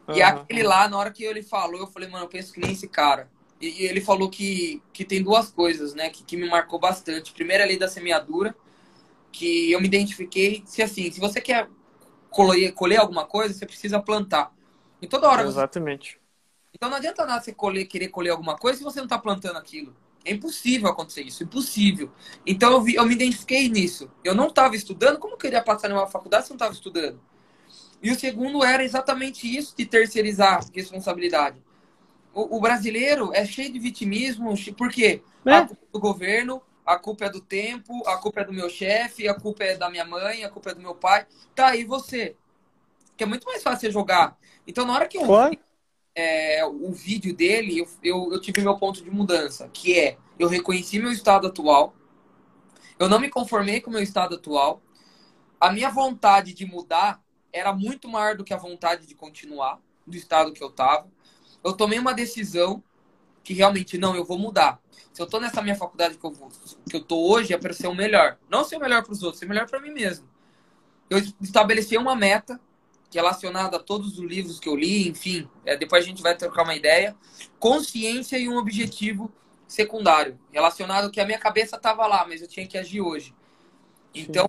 Uhum. 0.08 0.16
E 0.16 0.22
aquele 0.22 0.64
lá, 0.64 0.90
na 0.90 0.98
hora 0.98 1.12
que 1.12 1.24
ele 1.24 1.42
falou, 1.42 1.80
eu 1.80 1.88
falei, 1.88 2.10
mano, 2.10 2.26
eu 2.26 2.30
penso 2.30 2.52
que 2.52 2.60
nem 2.60 2.72
esse 2.72 2.88
cara. 2.88 3.30
E, 3.62 3.86
ele 3.86 4.02
falou 4.02 4.30
que, 4.30 4.82
que 4.92 5.06
tem 5.06 5.22
duas 5.22 5.52
coisas, 5.52 5.94
né, 5.94 6.10
que, 6.10 6.24
que 6.24 6.36
me 6.36 6.50
marcou 6.50 6.80
bastante. 6.80 7.32
Primeiro, 7.32 7.64
a 7.64 7.68
lei 7.68 7.78
da 7.78 7.88
semeadura, 7.88 8.56
que 9.32 9.72
eu 9.72 9.80
me 9.80 9.88
identifiquei. 9.88 10.64
Se 10.66 10.82
assim, 10.82 11.12
se 11.12 11.20
você 11.20 11.40
quer 11.40 11.70
colher, 12.30 12.74
colher 12.74 12.98
alguma 12.98 13.26
coisa, 13.26 13.54
você 13.54 13.66
precisa 13.66 14.02
plantar. 14.02 14.52
E 15.02 15.08
toda 15.08 15.30
hora. 15.30 15.44
Exatamente. 15.44 16.14
Você... 16.14 16.22
Então 16.74 16.90
não 16.90 16.98
adianta 16.98 17.26
nada 17.26 17.42
você 17.42 17.54
colher, 17.54 17.86
querer 17.86 18.08
colher 18.08 18.32
alguma 18.32 18.56
coisa 18.56 18.78
se 18.78 18.84
você 18.84 19.00
não 19.00 19.06
está 19.06 19.20
plantando 19.20 19.58
aquilo. 19.58 19.96
É 20.24 20.32
impossível 20.32 20.90
acontecer 20.90 21.24
isso, 21.24 21.44
impossível. 21.44 22.12
Então 22.46 22.72
eu, 22.72 22.82
vi, 22.82 22.96
eu 22.96 23.06
me 23.06 23.14
identifiquei 23.14 23.68
nisso. 23.70 24.10
Eu 24.24 24.36
não 24.36 24.48
estava 24.48 24.76
estudando, 24.76 25.20
como 25.20 25.34
eu 25.34 25.38
queria 25.38 25.64
passar 25.64 25.90
numa 25.90 26.08
faculdade 26.08 26.46
se 26.46 26.52
eu 26.52 26.54
não 26.54 26.58
estava 26.58 26.74
estudando? 26.74 27.20
E 28.02 28.12
o 28.12 28.20
segundo 28.20 28.64
era 28.64 28.84
exatamente 28.84 29.46
isso 29.46 29.76
de 29.76 29.86
terceirizar 29.86 30.64
responsabilidade. 30.74 31.62
O, 32.34 32.58
o 32.58 32.62
brasileiro 32.62 33.32
é 33.34 33.46
cheio 33.46 33.72
de 33.72 33.80
vitimismo, 33.80 34.54
por 34.78 34.90
quê? 34.90 35.22
É. 35.46 35.54
A 35.54 35.66
culpa 35.66 35.84
é 35.84 35.92
do 35.92 36.00
governo, 36.00 36.62
a 36.86 36.98
culpa 36.98 37.26
é 37.26 37.30
do 37.30 37.42
tempo, 37.42 38.08
a 38.08 38.18
culpa 38.18 38.42
é 38.42 38.44
do 38.46 38.54
meu 38.54 38.70
chefe, 38.70 39.28
a 39.28 39.34
culpa 39.34 39.64
é 39.64 39.78
da 39.78 39.90
minha 39.90 40.06
mãe, 40.06 40.44
a 40.44 40.50
culpa 40.50 40.72
é 40.72 40.74
do 40.74 40.82
meu 40.82 40.96
pai. 40.96 41.26
Tá, 41.56 41.68
aí 41.68 41.84
você? 41.84 42.36
Que 43.18 43.24
é 43.24 43.28
muito 43.28 43.46
mais 43.46 43.62
fácil 43.62 43.92
jogar. 43.92 44.38
Então, 44.66 44.86
na 44.86 44.94
hora 44.94 45.08
que 45.08 45.18
eu 45.18 45.50
vi 45.50 45.60
é, 46.16 46.66
o 46.66 46.92
vídeo 46.92 47.36
dele, 47.36 47.80
eu, 47.80 47.88
eu, 48.04 48.34
eu 48.34 48.42
tive 48.42 48.62
meu 48.62 48.78
ponto 48.78 49.04
de 49.04 49.10
mudança, 49.10 49.70
que 49.74 49.98
é, 49.98 50.18
eu 50.38 50.48
reconheci 50.48 51.00
meu 51.00 51.12
estado 51.12 51.48
atual, 51.48 51.94
eu 53.00 53.10
não 53.10 53.20
me 53.20 53.30
conformei 53.30 53.82
com 53.82 53.90
o 53.90 53.94
meu 53.94 54.02
estado 54.02 54.36
atual, 54.36 54.82
a 55.60 55.72
minha 55.72 55.90
vontade 55.90 56.54
de 56.54 56.66
mudar 56.66 57.22
era 57.54 57.74
muito 57.74 58.08
maior 58.08 58.36
do 58.36 58.44
que 58.44 58.54
a 58.54 58.58
vontade 58.58 59.06
de 59.06 59.16
continuar 59.16 59.80
do 60.06 60.16
estado 60.16 60.54
que 60.54 60.64
eu 60.64 60.72
tava. 60.72 61.08
Eu 61.64 61.74
tomei 61.74 62.00
uma 62.00 62.14
decisão 62.14 62.84
que 63.44 63.54
realmente, 63.54 63.98
não, 63.98 64.16
eu 64.16 64.24
vou 64.24 64.38
mudar. 64.38 64.80
Se 65.14 65.22
eu 65.22 65.28
tô 65.28 65.40
nessa 65.40 65.62
minha 65.62 65.76
faculdade 65.76 66.18
que 66.18 66.26
eu, 66.26 66.32
vou, 66.32 66.50
que 66.90 66.96
eu 66.96 67.04
tô 67.04 67.18
hoje, 67.32 67.54
é 67.54 67.58
para 67.58 67.74
ser 67.74 67.88
o 67.88 67.96
melhor. 67.96 68.38
Não 68.50 68.64
ser 68.64 68.78
o 68.78 68.80
melhor 68.80 69.04
para 69.04 69.14
os 69.14 69.24
outros, 69.24 69.40
ser 69.40 69.46
o 69.46 69.50
melhor 69.50 69.68
para 69.68 69.80
mim 69.80 69.92
mesmo. 69.92 70.28
Eu 71.10 71.20
estabeleci 71.42 71.98
uma 71.98 72.16
meta 72.16 72.60
relacionada 73.14 73.78
a 73.78 73.80
todos 73.80 74.18
os 74.18 74.26
livros 74.26 74.60
que 74.60 74.70
eu 74.70 74.76
li, 74.76 75.10
enfim, 75.10 75.50
é, 75.66 75.76
depois 75.76 76.04
a 76.04 76.08
gente 76.08 76.22
vai 76.22 76.36
trocar 76.38 76.64
uma 76.64 76.76
ideia. 76.76 77.16
Consciência 77.60 78.38
e 78.38 78.48
um 78.48 78.58
objetivo 78.58 79.32
secundário, 79.68 80.40
relacionado 80.52 81.12
que 81.12 81.20
a 81.20 81.26
minha 81.26 81.40
cabeça 81.40 81.76
estava 81.76 82.08
lá, 82.08 82.26
mas 82.28 82.42
eu 82.42 82.48
tinha 82.48 82.66
que 82.66 82.78
agir 82.78 83.02
hoje. 83.02 83.34
Então, 84.14 84.46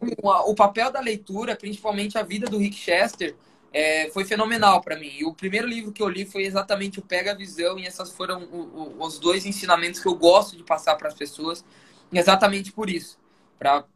o 0.46 0.54
papel 0.54 0.90
da 0.90 1.00
leitura, 1.00 1.54
principalmente 1.54 2.18
a 2.18 2.22
vida 2.22 2.48
do 2.48 2.58
Rick 2.58 2.76
Chester, 2.76 3.36
é, 3.72 4.10
foi 4.10 4.24
fenomenal 4.24 4.80
para 4.80 4.96
mim. 4.96 5.10
E 5.18 5.24
o 5.24 5.32
primeiro 5.32 5.66
livro 5.66 5.92
que 5.92 6.02
eu 6.02 6.08
li 6.08 6.24
foi 6.24 6.42
exatamente 6.42 6.98
o 6.98 7.02
Pega 7.02 7.32
a 7.32 7.34
Visão, 7.34 7.78
e 7.78 7.86
essas 7.86 8.12
foram 8.12 8.44
o, 8.44 8.96
o, 8.98 9.04
os 9.04 9.18
dois 9.18 9.46
ensinamentos 9.46 10.00
que 10.00 10.06
eu 10.06 10.14
gosto 10.14 10.56
de 10.56 10.62
passar 10.62 10.96
para 10.96 11.08
as 11.08 11.14
pessoas, 11.14 11.64
exatamente 12.12 12.72
por 12.72 12.90
isso. 12.90 13.18
Para 13.58 13.86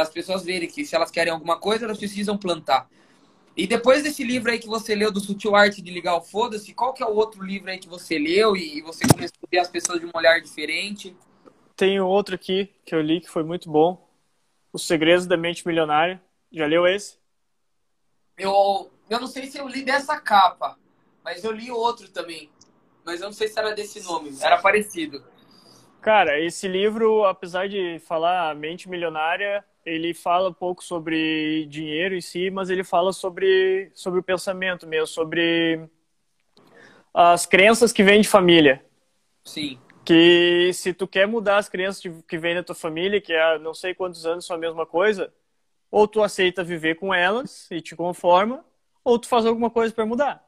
as 0.00 0.10
pessoas 0.10 0.44
verem 0.44 0.68
que 0.68 0.84
se 0.84 0.94
elas 0.94 1.10
querem 1.10 1.32
alguma 1.32 1.58
coisa, 1.58 1.84
elas 1.84 1.98
precisam 1.98 2.36
plantar. 2.36 2.88
E 3.56 3.66
depois 3.66 4.02
desse 4.02 4.22
livro 4.22 4.50
aí 4.50 4.58
que 4.58 4.66
você 4.66 4.94
leu, 4.94 5.10
do 5.10 5.18
Sutil 5.18 5.56
Arte 5.56 5.80
de 5.80 5.90
Ligar 5.90 6.16
o 6.16 6.20
Foda-se, 6.20 6.74
qual 6.74 6.92
que 6.92 7.02
é 7.02 7.06
o 7.06 7.14
outro 7.14 7.42
livro 7.42 7.70
aí 7.70 7.78
que 7.78 7.88
você 7.88 8.18
leu 8.18 8.54
e 8.54 8.82
você 8.82 9.06
começou 9.06 9.38
a 9.44 9.48
ver 9.50 9.58
as 9.60 9.70
pessoas 9.70 9.98
de 9.98 10.04
um 10.04 10.10
olhar 10.12 10.38
diferente? 10.40 11.16
Tem 11.74 11.98
outro 11.98 12.34
aqui 12.34 12.70
que 12.84 12.94
eu 12.94 13.00
li 13.00 13.20
que 13.20 13.30
foi 13.30 13.42
muito 13.42 13.70
bom. 13.70 14.06
Os 14.72 14.86
Segredos 14.86 15.26
da 15.26 15.38
Mente 15.38 15.66
Milionária. 15.66 16.20
Já 16.52 16.66
leu 16.66 16.86
esse? 16.86 17.16
Eu, 18.36 18.90
eu 19.08 19.20
não 19.20 19.26
sei 19.26 19.46
se 19.46 19.58
eu 19.58 19.68
li 19.68 19.84
dessa 19.84 20.20
capa, 20.20 20.78
mas 21.24 21.44
eu 21.44 21.52
li 21.52 21.70
outro 21.70 22.08
também. 22.08 22.50
Mas 23.04 23.20
eu 23.20 23.26
não 23.26 23.32
sei 23.32 23.48
se 23.48 23.58
era 23.58 23.74
desse 23.74 24.02
nome, 24.02 24.36
era 24.40 24.58
parecido. 24.58 25.24
Cara, 26.00 26.40
esse 26.40 26.68
livro, 26.68 27.24
apesar 27.24 27.68
de 27.68 27.98
falar 28.00 28.54
mente 28.54 28.88
milionária, 28.88 29.64
ele 29.84 30.12
fala 30.12 30.52
pouco 30.52 30.82
sobre 30.82 31.66
dinheiro 31.66 32.14
em 32.14 32.20
si, 32.20 32.50
mas 32.50 32.70
ele 32.70 32.82
fala 32.82 33.12
sobre, 33.12 33.90
sobre 33.94 34.18
o 34.18 34.22
pensamento 34.22 34.86
mesmo, 34.86 35.06
sobre 35.06 35.88
as 37.14 37.46
crenças 37.46 37.92
que 37.92 38.02
vêm 38.02 38.20
de 38.20 38.28
família. 38.28 38.84
Sim. 39.44 39.78
Que 40.04 40.70
se 40.74 40.92
tu 40.92 41.06
quer 41.06 41.26
mudar 41.26 41.58
as 41.58 41.68
crenças 41.68 42.02
que 42.26 42.38
vêm 42.38 42.54
da 42.54 42.62
tua 42.62 42.74
família, 42.74 43.20
que 43.20 43.34
há 43.34 43.58
não 43.58 43.74
sei 43.74 43.94
quantos 43.94 44.26
anos 44.26 44.44
são 44.44 44.56
a 44.56 44.58
mesma 44.58 44.84
coisa, 44.84 45.32
ou 45.90 46.06
tu 46.06 46.22
aceita 46.22 46.62
viver 46.62 46.96
com 46.96 47.14
elas 47.14 47.68
e 47.70 47.80
te 47.80 47.96
conforma, 47.96 48.64
ou 49.06 49.20
tu 49.20 49.28
faz 49.28 49.46
alguma 49.46 49.70
coisa 49.70 49.94
para 49.94 50.04
mudar. 50.04 50.44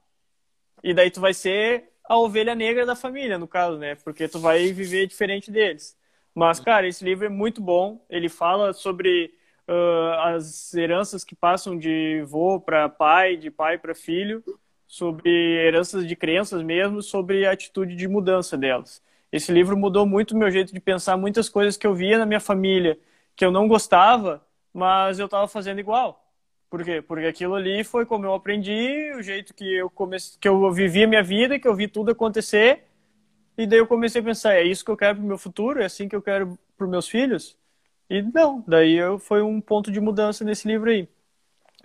E 0.83 0.93
daí 0.93 1.13
tu 1.13 1.21
vai 1.21 1.33
ser 1.33 1.93
a 2.03 2.19
ovelha 2.19 2.57
negra 2.57 2.85
da 2.85 2.97
família, 2.97 3.39
no 3.39 3.47
caso, 3.47 3.79
né? 3.79 3.95
Porque 3.95 4.27
tu 4.27 4.41
vai 4.41 4.73
viver 4.73 5.07
diferente 5.07 5.49
deles. 5.49 5.97
Mas, 6.35 6.59
cara, 6.59 6.89
esse 6.89 7.05
livro 7.05 7.27
é 7.27 7.29
muito 7.29 7.63
bom. 7.63 8.05
Ele 8.11 8.29
fala 8.29 8.73
sobre 8.73 9.33
uh, 9.69 10.35
as 10.35 10.75
heranças 10.75 11.23
que 11.23 11.37
passam 11.37 11.79
de 11.79 12.25
vô 12.27 12.61
para 12.61 12.89
pai, 12.89 13.37
de 13.37 13.49
pai 13.49 13.79
para 13.79 13.95
filho, 13.95 14.43
sobre 14.89 15.31
heranças 15.65 16.05
de 16.05 16.17
crenças 16.17 16.61
mesmo, 16.61 17.01
sobre 17.01 17.47
a 17.47 17.53
atitude 17.53 17.95
de 17.95 18.09
mudança 18.09 18.59
delas. 18.59 19.01
Esse 19.31 19.53
livro 19.53 19.77
mudou 19.77 20.05
muito 20.05 20.33
o 20.33 20.37
meu 20.37 20.51
jeito 20.51 20.75
de 20.75 20.81
pensar, 20.81 21.17
muitas 21.17 21.49
coisas 21.49 21.77
que 21.77 21.87
eu 21.87 21.95
via 21.95 22.19
na 22.19 22.27
minha 22.27 22.41
família 22.41 22.99
que 23.37 23.45
eu 23.45 23.53
não 23.53 23.69
gostava, 23.69 24.45
mas 24.75 25.21
eu 25.21 25.27
estava 25.27 25.47
fazendo 25.47 25.79
igual. 25.79 26.28
Por 26.71 26.85
quê? 26.85 27.01
Porque 27.01 27.27
aquilo 27.27 27.55
ali 27.55 27.83
foi 27.83 28.05
como 28.05 28.27
eu 28.27 28.35
aprendi, 28.35 29.13
o 29.17 29.23
jeito 29.23 29.55
que 29.55 29.65
eu 29.77 29.89
comecei, 29.89 30.39
que 30.39 30.49
eu 30.49 30.71
vivi 30.73 31.05
a 31.05 31.09
minha 31.09 31.23
vida, 31.23 31.59
que 31.59 31.67
eu 31.67 31.75
vi 31.75 31.89
tudo 31.89 32.11
acontecer. 32.11 32.85
E 33.57 33.67
daí 33.67 33.79
eu 33.79 33.87
comecei 33.87 34.21
a 34.21 34.25
pensar, 34.25 34.55
é 34.55 34.63
isso 34.65 34.85
que 34.85 34.91
eu 34.91 34.97
quero 34.97 35.17
para 35.17 35.25
o 35.25 35.27
meu 35.29 35.39
futuro? 35.39 35.81
É 35.83 35.87
assim 35.87 36.09
que 36.09 36.15
eu 36.15 36.23
quero 36.23 36.59
para 36.77 36.85
os 36.85 36.91
meus 36.91 37.09
filhos? 37.09 37.57
E 38.09 38.23
não, 38.23 38.63
daí 38.67 38.95
eu, 38.95 39.19
foi 39.19 39.43
um 39.43 39.61
ponto 39.61 39.91
de 39.91 40.01
mudança 40.01 40.45
nesse 40.45 40.69
livro 40.69 40.91
aí. 40.91 41.09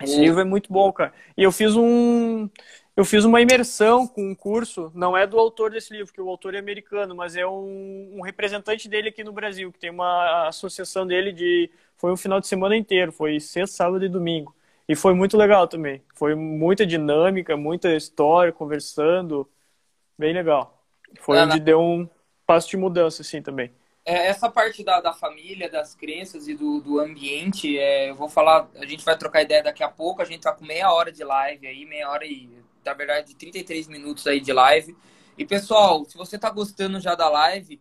Esse 0.00 0.20
livro 0.20 0.40
é 0.40 0.44
muito 0.44 0.72
bom, 0.72 0.92
cara. 0.92 1.12
E 1.36 1.42
eu 1.42 1.52
fiz 1.52 1.76
um 1.76 2.48
eu 2.96 3.04
fiz 3.04 3.24
uma 3.24 3.40
imersão 3.40 4.06
com 4.06 4.30
um 4.30 4.34
curso, 4.36 4.92
não 4.94 5.16
é 5.16 5.26
do 5.26 5.36
autor 5.38 5.70
desse 5.72 5.92
livro, 5.92 6.12
que 6.12 6.20
o 6.20 6.28
autor 6.28 6.54
é 6.54 6.58
americano, 6.58 7.14
mas 7.14 7.34
é 7.34 7.44
um, 7.44 8.18
um 8.18 8.20
representante 8.20 8.88
dele 8.88 9.08
aqui 9.08 9.24
no 9.24 9.32
Brasil, 9.32 9.72
que 9.72 9.80
tem 9.80 9.90
uma 9.90 10.46
associação 10.46 11.04
dele 11.04 11.32
de 11.32 11.68
foi 11.96 12.12
um 12.12 12.16
final 12.16 12.40
de 12.40 12.46
semana 12.46 12.76
inteiro, 12.76 13.10
foi 13.10 13.40
sexta, 13.40 13.76
sábado 13.76 14.04
e 14.04 14.08
domingo. 14.08 14.54
E 14.88 14.94
foi 14.94 15.14
muito 15.14 15.36
legal 15.36 15.66
também. 15.66 16.02
Foi 16.14 16.34
muita 16.34 16.86
dinâmica, 16.86 17.56
muita 17.56 17.94
história, 17.94 18.52
conversando. 18.52 19.48
Bem 20.18 20.34
legal. 20.34 20.84
Foi 21.20 21.38
onde 21.38 21.58
deu 21.58 21.80
um 21.80 22.08
passo 22.46 22.68
de 22.68 22.76
mudança, 22.76 23.22
assim, 23.22 23.40
também. 23.40 23.72
É, 24.04 24.26
essa 24.26 24.50
parte 24.50 24.84
da, 24.84 25.00
da 25.00 25.14
família, 25.14 25.70
das 25.70 25.94
crenças 25.94 26.46
e 26.46 26.54
do, 26.54 26.80
do 26.80 27.00
ambiente, 27.00 27.78
é, 27.78 28.10
eu 28.10 28.14
vou 28.14 28.28
falar, 28.28 28.68
a 28.76 28.84
gente 28.84 29.02
vai 29.02 29.16
trocar 29.16 29.40
ideia 29.40 29.62
daqui 29.62 29.82
a 29.82 29.88
pouco, 29.88 30.20
a 30.20 30.26
gente 30.26 30.42
tá 30.42 30.52
com 30.52 30.66
meia 30.66 30.92
hora 30.92 31.10
de 31.10 31.24
live 31.24 31.66
aí, 31.66 31.86
meia 31.86 32.10
hora 32.10 32.26
e, 32.26 32.50
na 32.84 32.92
verdade, 32.92 33.34
33 33.34 33.88
minutos 33.88 34.26
aí 34.26 34.40
de 34.40 34.52
live. 34.52 34.94
E, 35.38 35.46
pessoal, 35.46 36.04
se 36.04 36.18
você 36.18 36.38
tá 36.38 36.50
gostando 36.50 37.00
já 37.00 37.14
da 37.14 37.30
live, 37.30 37.80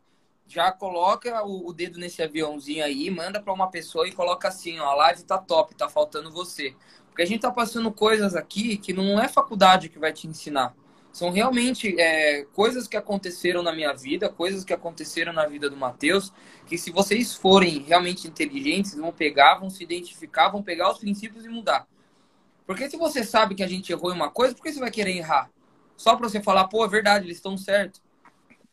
já 0.54 0.72
coloca 0.72 1.44
o, 1.44 1.68
o 1.68 1.74
dedo 1.74 1.98
nesse 1.98 2.22
aviãozinho 2.22 2.86
aí, 2.86 3.10
manda 3.10 3.42
para 3.42 3.52
uma 3.52 3.72
pessoa 3.72 4.08
e 4.08 4.12
coloca 4.12 4.48
assim, 4.48 4.80
ó, 4.80 4.86
a 4.86 4.96
live 4.96 5.24
tá 5.24 5.40
top, 5.40 5.74
tá 5.74 5.90
faltando 5.90 6.30
você. 6.32 6.76
Porque 7.08 7.24
a 7.24 7.26
gente 7.26 7.42
tá 7.42 7.52
passando 7.52 7.92
coisas 7.92 8.36
aqui 8.36 8.78
que 8.78 8.94
não 8.94 9.20
é 9.20 9.28
faculdade 9.28 9.90
que 9.90 9.98
vai 9.98 10.14
te 10.14 10.28
ensinar. 10.28 10.76
São 11.12 11.32
realmente 11.32 12.00
é, 12.00 12.44
coisas 12.54 12.88
que 12.88 12.96
aconteceram 12.96 13.64
na 13.64 13.74
minha 13.74 13.94
vida, 13.94 14.30
coisas 14.30 14.64
que 14.64 14.74
aconteceram 14.74 15.34
na 15.34 15.48
vida 15.48 15.70
do 15.70 15.78
Matheus, 15.78 16.32
que 16.68 16.78
se 16.78 16.92
vocês 16.92 17.34
forem 17.36 17.80
realmente 17.80 18.28
inteligentes, 18.28 18.96
vão 18.96 19.12
pegar, 19.12 19.56
vão 19.56 19.72
se 19.72 19.84
identificar, 19.84 20.50
vão 20.50 20.62
pegar 20.62 20.92
os 20.92 21.00
princípios 21.00 21.46
e 21.46 21.50
mudar. 21.50 21.88
Porque 22.66 22.90
se 22.90 22.98
você 22.98 23.24
sabe 23.24 23.56
que 23.56 23.64
a 23.64 23.68
gente 23.68 23.92
errou 23.92 24.12
em 24.12 24.16
uma 24.16 24.30
coisa, 24.30 24.54
por 24.54 24.62
que 24.62 24.72
você 24.72 24.80
vai 24.80 24.92
querer 24.92 25.18
errar? 25.18 25.50
Só 25.98 26.16
para 26.16 26.30
você 26.30 26.42
falar, 26.42 26.68
pô, 26.68 26.86
é 26.86 26.88
verdade, 26.88 27.26
eles 27.26 27.38
estão 27.38 27.58
certos. 27.58 28.02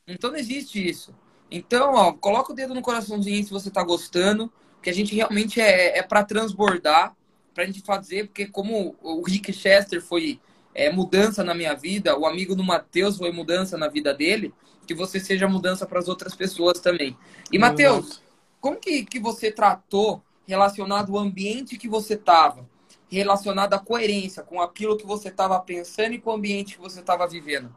Então 0.07 0.31
não 0.31 0.39
existe 0.39 0.87
isso. 0.87 1.15
Então, 1.51 1.95
ó, 1.95 2.13
coloca 2.13 2.53
o 2.53 2.55
dedo 2.55 2.75
no 2.75 2.83
coraçãozinho 2.83 3.45
se 3.45 3.51
você 3.51 3.71
tá 3.71 3.83
gostando, 3.83 4.53
que 4.83 4.89
a 4.89 4.95
gente 4.95 5.15
realmente 5.15 5.61
é, 5.61 5.99
é 5.99 6.03
para 6.03 6.25
transbordar, 6.25 7.15
pra 7.53 7.65
gente 7.65 7.83
fazer, 7.83 8.27
porque 8.27 8.47
como 8.47 8.97
o 9.03 9.23
Rick 9.23 9.53
Chester 9.53 10.01
foi 10.01 10.41
é, 10.75 10.91
mudança 10.91 11.43
na 11.43 11.55
minha 11.55 11.75
vida, 11.75 12.17
o 12.17 12.27
amigo 12.27 12.55
do 12.55 12.63
Matheus 12.63 13.19
foi 13.19 13.33
mudança 13.33 13.77
na 13.77 13.89
vida 13.89 14.15
dele, 14.15 14.55
que 14.87 14.95
você 14.95 15.21
seja 15.21 15.49
mudança 15.49 15.87
para 15.87 15.99
as 15.99 16.09
outras 16.09 16.35
pessoas 16.35 16.81
também. 16.81 17.17
E, 17.53 17.59
Matheus, 17.59 18.23
como 18.61 18.77
que, 18.77 19.05
que 19.05 19.19
você 19.19 19.51
tratou 19.51 20.23
relacionado 20.47 21.17
ao 21.17 21.23
ambiente 21.23 21.79
que 21.79 21.89
você 21.89 22.15
estava? 22.15 22.69
Relacionado 23.09 23.75
à 23.75 23.79
coerência 23.79 24.43
com 24.43 24.61
aquilo 24.61 24.97
que 24.97 25.07
você 25.07 25.29
estava 25.29 25.59
pensando 25.61 26.15
e 26.15 26.21
com 26.21 26.31
o 26.31 26.35
ambiente 26.35 26.77
que 26.77 26.81
você 26.81 27.01
estava 27.01 27.27
vivendo? 27.27 27.75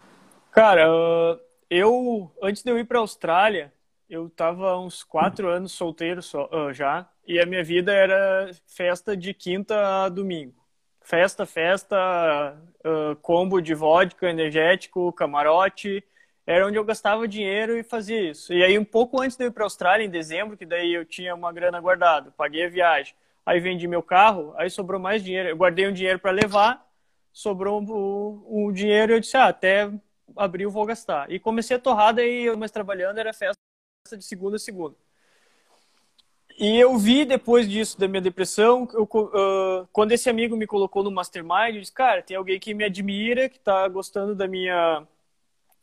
Cara, 0.51 0.87
eu, 1.73 2.31
antes 2.41 2.63
de 2.63 2.71
eu 2.71 2.77
ir 2.77 2.85
para 2.85 2.99
a 2.99 3.01
Austrália, 3.01 3.73
eu 4.09 4.27
estava 4.27 4.77
uns 4.77 5.03
quatro 5.03 5.49
anos 5.49 5.71
solteiro 5.71 6.21
só, 6.21 6.45
uh, 6.45 6.71
já, 6.71 7.09
e 7.25 7.39
a 7.39 7.45
minha 7.45 7.63
vida 7.63 7.91
era 7.91 8.51
festa 8.67 9.17
de 9.17 9.33
quinta 9.33 10.05
a 10.05 10.09
domingo. 10.09 10.53
Festa, 11.01 11.45
festa, 11.45 11.97
uh, 12.85 13.15
combo 13.17 13.59
de 13.59 13.73
vodka, 13.73 14.29
energético, 14.29 15.11
camarote. 15.13 16.03
Era 16.45 16.67
onde 16.67 16.77
eu 16.77 16.83
gastava 16.83 17.27
dinheiro 17.27 17.77
e 17.77 17.83
fazia 17.83 18.29
isso. 18.29 18.53
E 18.53 18.63
aí, 18.63 18.77
um 18.77 18.85
pouco 18.85 19.21
antes 19.21 19.35
de 19.35 19.43
eu 19.43 19.47
ir 19.47 19.51
para 19.51 19.63
a 19.63 19.65
Austrália, 19.65 20.05
em 20.05 20.09
dezembro, 20.09 20.55
que 20.55 20.65
daí 20.65 20.93
eu 20.93 21.05
tinha 21.05 21.33
uma 21.33 21.51
grana 21.51 21.79
guardada, 21.79 22.31
paguei 22.37 22.65
a 22.65 22.69
viagem. 22.69 23.15
Aí 23.45 23.59
vendi 23.59 23.87
meu 23.87 24.03
carro, 24.03 24.53
aí 24.57 24.69
sobrou 24.69 24.99
mais 24.99 25.23
dinheiro. 25.23 25.49
Eu 25.49 25.57
guardei 25.57 25.87
um 25.87 25.93
dinheiro 25.93 26.19
para 26.19 26.31
levar, 26.31 26.85
sobrou 27.31 27.83
o, 27.83 28.67
o 28.67 28.71
dinheiro 28.71 29.11
e 29.11 29.15
eu 29.15 29.19
disse, 29.19 29.35
ah, 29.35 29.47
até 29.47 29.89
abril 30.35 30.69
vou 30.69 30.85
gastar. 30.85 31.31
E 31.31 31.39
comecei 31.39 31.77
a 31.77 31.79
torrada 31.79 32.23
e 32.23 32.45
eu 32.45 32.57
mais 32.57 32.71
trabalhando, 32.71 33.17
era 33.17 33.33
festa 33.33 33.57
de 34.17 34.23
segunda 34.23 34.57
a 34.57 34.59
segunda. 34.59 34.95
E 36.57 36.79
eu 36.79 36.97
vi 36.97 37.25
depois 37.25 37.67
disso, 37.67 37.99
da 37.99 38.07
minha 38.07 38.21
depressão, 38.21 38.87
eu, 38.93 39.03
uh, 39.03 39.87
quando 39.91 40.11
esse 40.11 40.29
amigo 40.29 40.55
me 40.55 40.67
colocou 40.67 41.03
no 41.03 41.09
mastermind, 41.09 41.75
eu 41.75 41.81
disse, 41.81 41.91
cara, 41.91 42.21
tem 42.21 42.37
alguém 42.37 42.59
que 42.59 42.73
me 42.73 42.83
admira, 42.83 43.49
que 43.49 43.57
está 43.57 43.87
gostando 43.87 44.35
da 44.35 44.47
minha, 44.47 45.03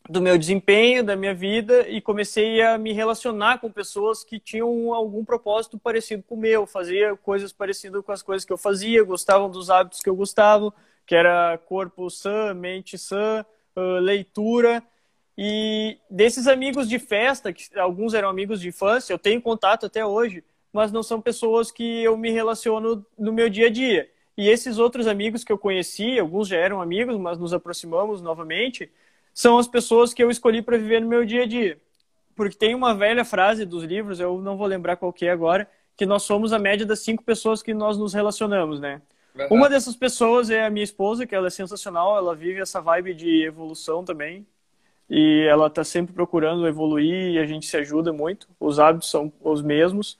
do 0.09 0.22
meu 0.22 0.38
desempenho, 0.38 1.03
da 1.03 1.16
minha 1.16 1.34
vida, 1.34 1.88
e 1.88 2.01
comecei 2.01 2.62
a 2.62 2.78
me 2.78 2.92
relacionar 2.92 3.59
com 3.59 3.70
pessoas 3.70 4.22
que 4.22 4.38
tinham 4.38 4.94
algum 4.94 5.24
propósito 5.24 5.76
parecido 5.76 6.22
com 6.22 6.36
o 6.36 6.38
meu, 6.38 6.66
fazia 6.66 7.16
coisas 7.16 7.53
parecidas 7.53 8.05
com 8.05 8.12
as 8.12 8.22
coisas 8.22 8.44
que 8.44 8.53
eu 8.53 8.59
fazia, 8.59 9.03
gostavam 9.03 9.51
dos 9.51 9.70
hábitos 9.70 10.01
que 10.01 10.09
eu 10.09 10.14
gostava, 10.14 10.72
que 11.05 11.16
era 11.16 11.59
corpo 11.66 12.09
sã, 12.09 12.55
mente 12.55 12.96
sã, 12.96 13.44
uh, 13.77 13.99
leitura, 14.01 14.83
e 15.43 15.97
desses 16.11 16.47
amigos 16.47 16.87
de 16.87 16.99
festa, 16.99 17.51
que 17.51 17.79
alguns 17.79 18.12
eram 18.12 18.29
amigos 18.29 18.61
de 18.61 18.68
infância, 18.68 19.12
eu 19.12 19.18
tenho 19.18 19.41
contato 19.41 19.87
até 19.87 20.05
hoje, 20.05 20.45
mas 20.71 20.93
não 20.93 21.03
são 21.03 21.18
pessoas 21.18 21.71
que 21.71 22.03
eu 22.03 22.16
me 22.16 22.31
relaciono 22.31 23.05
no 23.18 23.33
meu 23.33 23.49
dia 23.49 23.68
a 23.68 23.71
dia. 23.71 24.09
E 24.37 24.49
esses 24.49 24.79
outros 24.79 25.07
amigos 25.07 25.43
que 25.43 25.51
eu 25.51 25.59
conheci, 25.59 26.18
alguns 26.18 26.49
já 26.49 26.57
eram 26.57 26.81
amigos, 26.83 27.16
mas 27.16 27.39
nos 27.39 27.53
aproximamos 27.53 28.21
novamente, 28.21 28.91
são 29.33 29.59
as 29.59 29.66
pessoas 29.66 30.12
que 30.12 30.23
eu 30.23 30.31
escolhi 30.31 30.61
para 30.61 30.77
viver 30.77 31.01
no 31.01 31.09
meu 31.09 31.25
dia 31.25 31.45
a 31.45 31.47
dia. 31.47 31.79
Porque 32.37 32.57
tem 32.57 32.75
uma 32.75 32.95
velha 32.95 33.25
frase 33.25 33.64
dos 33.64 33.85
livros, 33.85 34.21
eu 34.21 34.41
não 34.41 34.57
vou 34.57 34.66
lembrar 34.66 34.97
qual 34.97 35.12
que 35.12 35.27
é 35.27 35.31
agora, 35.31 35.66
que 35.97 36.07
nós 36.07 36.23
somos 36.23 36.53
a 36.53 36.59
média 36.59 36.85
das 36.87 37.01
cinco 37.01 37.23
pessoas 37.25 37.62
que 37.62 37.75
nós 37.75 37.97
nos 37.99 38.14
relacionamos, 38.14 38.79
né? 38.81 39.01
Uhum. 39.35 39.47
Uma 39.51 39.68
dessas 39.68 39.95
pessoas 39.97 40.51
é 40.51 40.64
a 40.64 40.70
minha 40.70 40.85
esposa, 40.85 41.26
que 41.26 41.35
ela 41.35 41.47
é 41.47 41.51
sensacional, 41.51 42.16
ela 42.16 42.35
vive 42.35 42.61
essa 42.61 42.81
vibe 42.81 43.14
de 43.14 43.45
evolução 43.45 44.05
também. 44.05 44.47
E 45.09 45.45
ela 45.49 45.66
está 45.66 45.83
sempre 45.83 46.14
procurando 46.14 46.68
evoluir 46.68 47.33
e 47.33 47.39
a 47.39 47.47
gente 47.47 47.66
se 47.66 47.76
ajuda 47.76 48.12
muito. 48.12 48.49
Os 48.61 48.78
hábitos 48.78 49.11
são 49.11 49.33
os 49.41 49.61
mesmos. 49.61 50.18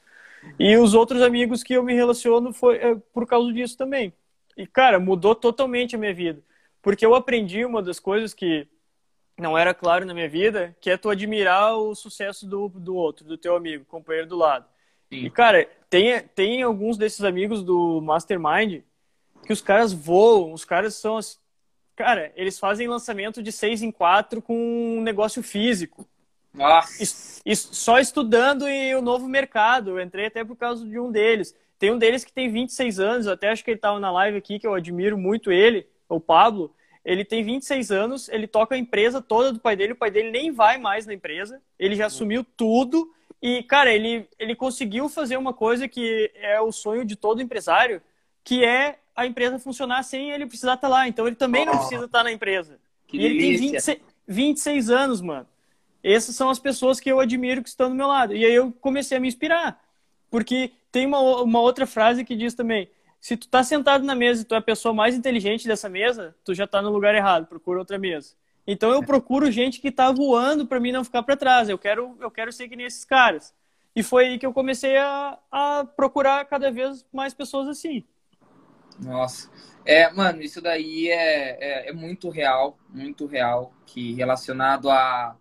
E 0.59 0.77
os 0.77 0.95
outros 0.95 1.23
amigos 1.23 1.63
que 1.63 1.75
eu 1.75 1.83
me 1.83 1.95
relaciono 1.95 2.53
foi 2.53 2.77
é, 2.77 2.97
por 3.13 3.27
causa 3.27 3.53
disso 3.53 3.77
também. 3.77 4.13
E, 4.57 4.67
cara, 4.67 4.99
mudou 4.99 5.35
totalmente 5.35 5.95
a 5.95 5.99
minha 5.99 6.13
vida. 6.13 6.43
Porque 6.83 7.05
eu 7.05 7.15
aprendi 7.15 7.65
uma 7.65 7.83
das 7.83 8.01
coisas 8.01 8.35
que 8.35 8.67
não 9.39 9.57
era 9.57 9.73
claro 9.73 10.05
na 10.05 10.13
minha 10.13 10.29
vida, 10.29 10.77
que 10.81 10.91
é 10.91 10.97
tu 10.97 11.09
admirar 11.09 11.77
o 11.77 11.95
sucesso 11.95 12.47
do, 12.47 12.69
do 12.69 12.95
outro, 12.95 13.25
do 13.25 13.39
teu 13.39 13.55
amigo, 13.55 13.85
companheiro 13.85 14.29
do 14.29 14.37
lado. 14.37 14.67
Sim. 15.09 15.25
E, 15.25 15.31
cara, 15.31 15.69
tem, 15.89 16.21
tem 16.35 16.63
alguns 16.63 16.97
desses 16.97 17.23
amigos 17.23 17.63
do 17.63 18.01
Mastermind 18.01 18.83
que 19.45 19.53
os 19.53 19.61
caras 19.61 19.93
voam, 19.93 20.53
os 20.53 20.65
caras 20.65 20.95
são. 20.95 21.19
Cara, 21.97 22.33
eles 22.35 22.59
fazem 22.59 22.89
lançamento 22.89 23.43
de 23.43 23.53
6 23.53 23.83
em 23.83 23.91
4 23.91 24.41
com 24.41 24.99
um 24.99 25.03
negócio 25.03 25.43
físico. 25.43 26.07
Nossa. 26.53 27.41
só 27.55 27.99
estudando 27.99 28.67
em 28.67 28.95
o 28.95 29.03
novo 29.03 29.29
mercado. 29.29 29.91
Eu 29.91 30.01
entrei 30.01 30.27
até 30.27 30.45
por 30.45 30.57
causa 30.57 30.85
de 30.85 30.99
um 30.99 31.11
deles. 31.11 31.55
Tem 31.79 31.93
um 31.93 31.99
deles 31.99 32.25
que 32.25 32.33
tem 32.33 32.51
26 32.51 33.01
anos, 33.01 33.27
eu 33.27 33.33
até 33.33 33.49
acho 33.49 33.65
que 33.65 33.71
ele 33.71 33.79
estava 33.79 33.99
na 33.99 34.13
live 34.13 34.37
aqui, 34.37 34.59
que 34.59 34.67
eu 34.67 34.75
admiro 34.75 35.17
muito 35.17 35.51
ele, 35.51 35.87
o 36.09 36.21
Pablo. 36.21 36.75
Ele 37.03 37.25
tem 37.25 37.43
26 37.43 37.91
anos, 37.91 38.29
ele 38.29 38.47
toca 38.47 38.75
a 38.75 38.79
empresa 38.79 39.23
toda 39.23 39.51
do 39.51 39.59
pai 39.59 39.75
dele, 39.75 39.95
o 39.95 39.97
pai 39.97 40.11
dele 40.11 40.31
nem 40.31 40.53
vai 40.53 40.77
mais 40.77 41.07
na 41.07 41.15
empresa, 41.15 41.59
ele 41.79 41.97
já 41.97 42.07
assumiu 42.07 42.45
tudo. 42.45 43.11
E, 43.41 43.63
cara, 43.63 43.91
ele, 43.91 44.29
ele 44.39 44.55
conseguiu 44.55 45.09
fazer 45.09 45.39
uma 45.39 45.55
coisa 45.55 45.89
que 45.89 46.31
é 46.35 46.61
o 46.61 46.71
sonho 46.71 47.03
de 47.03 47.17
todo 47.17 47.41
empresário, 47.41 48.03
que 48.45 48.63
é 48.63 48.99
a 49.15 49.27
empresa 49.27 49.59
funcionar 49.59 50.03
sem 50.03 50.31
ele 50.31 50.47
precisar 50.47 50.75
estar 50.75 50.89
lá. 50.89 51.09
Então 51.09 51.27
ele 51.27 51.37
também 51.37 51.63
oh, 51.63 51.67
não 51.67 51.79
precisa 51.79 52.05
estar 52.05 52.25
na 52.25 52.33
empresa. 52.33 52.79
e 53.13 53.25
ele 53.25 53.39
tem 53.39 53.57
26, 53.57 54.01
26 54.27 54.91
anos, 54.91 55.21
mano 55.21 55.47
essas 56.03 56.35
são 56.35 56.49
as 56.51 56.59
pessoas 56.59 56.99
que 56.99 57.11
eu 57.11 57.21
admiro 57.21 57.63
que 57.63 57.69
estão 57.69 57.89
do 57.89 57.95
meu 57.95 58.09
lado. 58.09 58.35
E 58.35 58.45
aí 58.45 58.55
eu 58.55 58.73
comecei 58.81 59.17
a 59.17 59.21
me 59.21 59.29
inspirar. 59.29 59.83
Porque 60.31 60.73
tem 60.91 61.07
uma, 61.07 61.19
uma 61.43 61.61
outra 61.61 61.87
frase 61.87 62.25
que 62.25 62.37
diz 62.37 62.55
também: 62.55 62.89
se 63.21 63.37
tu 63.37 63.49
tá 63.49 63.63
sentado 63.63 64.05
na 64.05 64.15
mesa 64.15 64.43
e 64.43 64.45
tu 64.45 64.55
é 64.55 64.59
a 64.59 64.63
pessoa 64.63 64.95
mais 64.95 65.15
inteligente 65.15 65.67
dessa 65.67 65.89
mesa, 65.89 66.35
tu 66.45 66.55
já 66.55 66.67
tá 66.67 66.81
no 66.81 66.91
lugar 66.91 67.15
errado, 67.15 67.47
procura 67.47 67.79
outra 67.79 67.99
mesa. 67.99 68.35
Então 68.67 68.91
eu 68.93 69.03
procuro 69.03 69.51
gente 69.51 69.81
que 69.81 69.91
tá 69.91 70.13
voando 70.13 70.67
para 70.67 70.79
mim 70.79 70.93
não 70.93 71.05
ficar 71.05 71.23
para 71.23 71.37
trás. 71.37 71.69
Eu 71.69 71.79
quero, 71.79 72.17
eu 72.21 72.31
quero 72.31 72.53
ser 72.53 72.69
que 72.69 72.77
nem 72.77 72.87
esses 72.87 73.05
caras. 73.05 73.53
E 73.95 74.03
foi 74.03 74.29
aí 74.29 74.39
que 74.39 74.47
eu 74.47 74.53
comecei 74.53 74.97
a, 74.97 75.37
a 75.51 75.85
procurar 75.85 76.45
cada 76.45 76.71
vez 76.71 77.05
mais 77.13 77.35
pessoas 77.35 77.67
assim. 77.69 78.05
Nossa. 79.03 79.51
É, 79.85 80.11
mano, 80.13 80.43
isso 80.43 80.61
daí 80.61 81.09
é, 81.09 81.87
é, 81.87 81.91
é 81.91 81.93
muito 81.93 82.29
real, 82.29 82.79
muito 82.89 83.27
real, 83.27 83.73
que 83.87 84.13
relacionado 84.15 84.91
a 84.91 85.37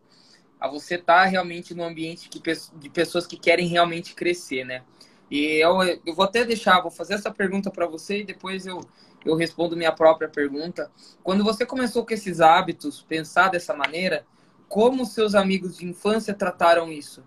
a 0.60 0.68
você 0.68 0.96
estar 0.96 1.24
tá 1.24 1.26
realmente 1.26 1.74
no 1.74 1.84
ambiente 1.84 2.28
que, 2.28 2.42
de 2.76 2.90
pessoas 2.90 3.26
que 3.26 3.38
querem 3.38 3.68
realmente 3.68 4.14
crescer, 4.14 4.66
né? 4.66 4.84
E 5.32 5.64
eu, 5.64 5.82
eu 6.06 6.14
vou 6.14 6.26
até 6.26 6.44
deixar, 6.44 6.82
vou 6.82 6.92
fazer 6.92 7.14
essa 7.14 7.32
pergunta 7.32 7.72
para 7.72 7.86
você 7.86 8.22
e 8.22 8.26
depois 8.26 8.66
eu, 8.66 8.82
eu 9.24 9.36
respondo 9.36 9.78
minha 9.78 9.92
própria 9.92 10.28
pergunta. 10.28 10.92
Quando 11.24 11.44
você 11.44 11.66
começou 11.66 12.06
com 12.06 12.14
esses 12.14 12.42
hábitos, 12.42 13.04
pensar 13.04 13.50
dessa 13.50 13.74
maneira, 13.76 14.26
como 14.68 15.06
seus 15.06 15.36
amigos 15.36 15.78
de 15.78 15.86
infância 15.86 16.34
trataram 16.34 16.92
isso? 16.92 17.24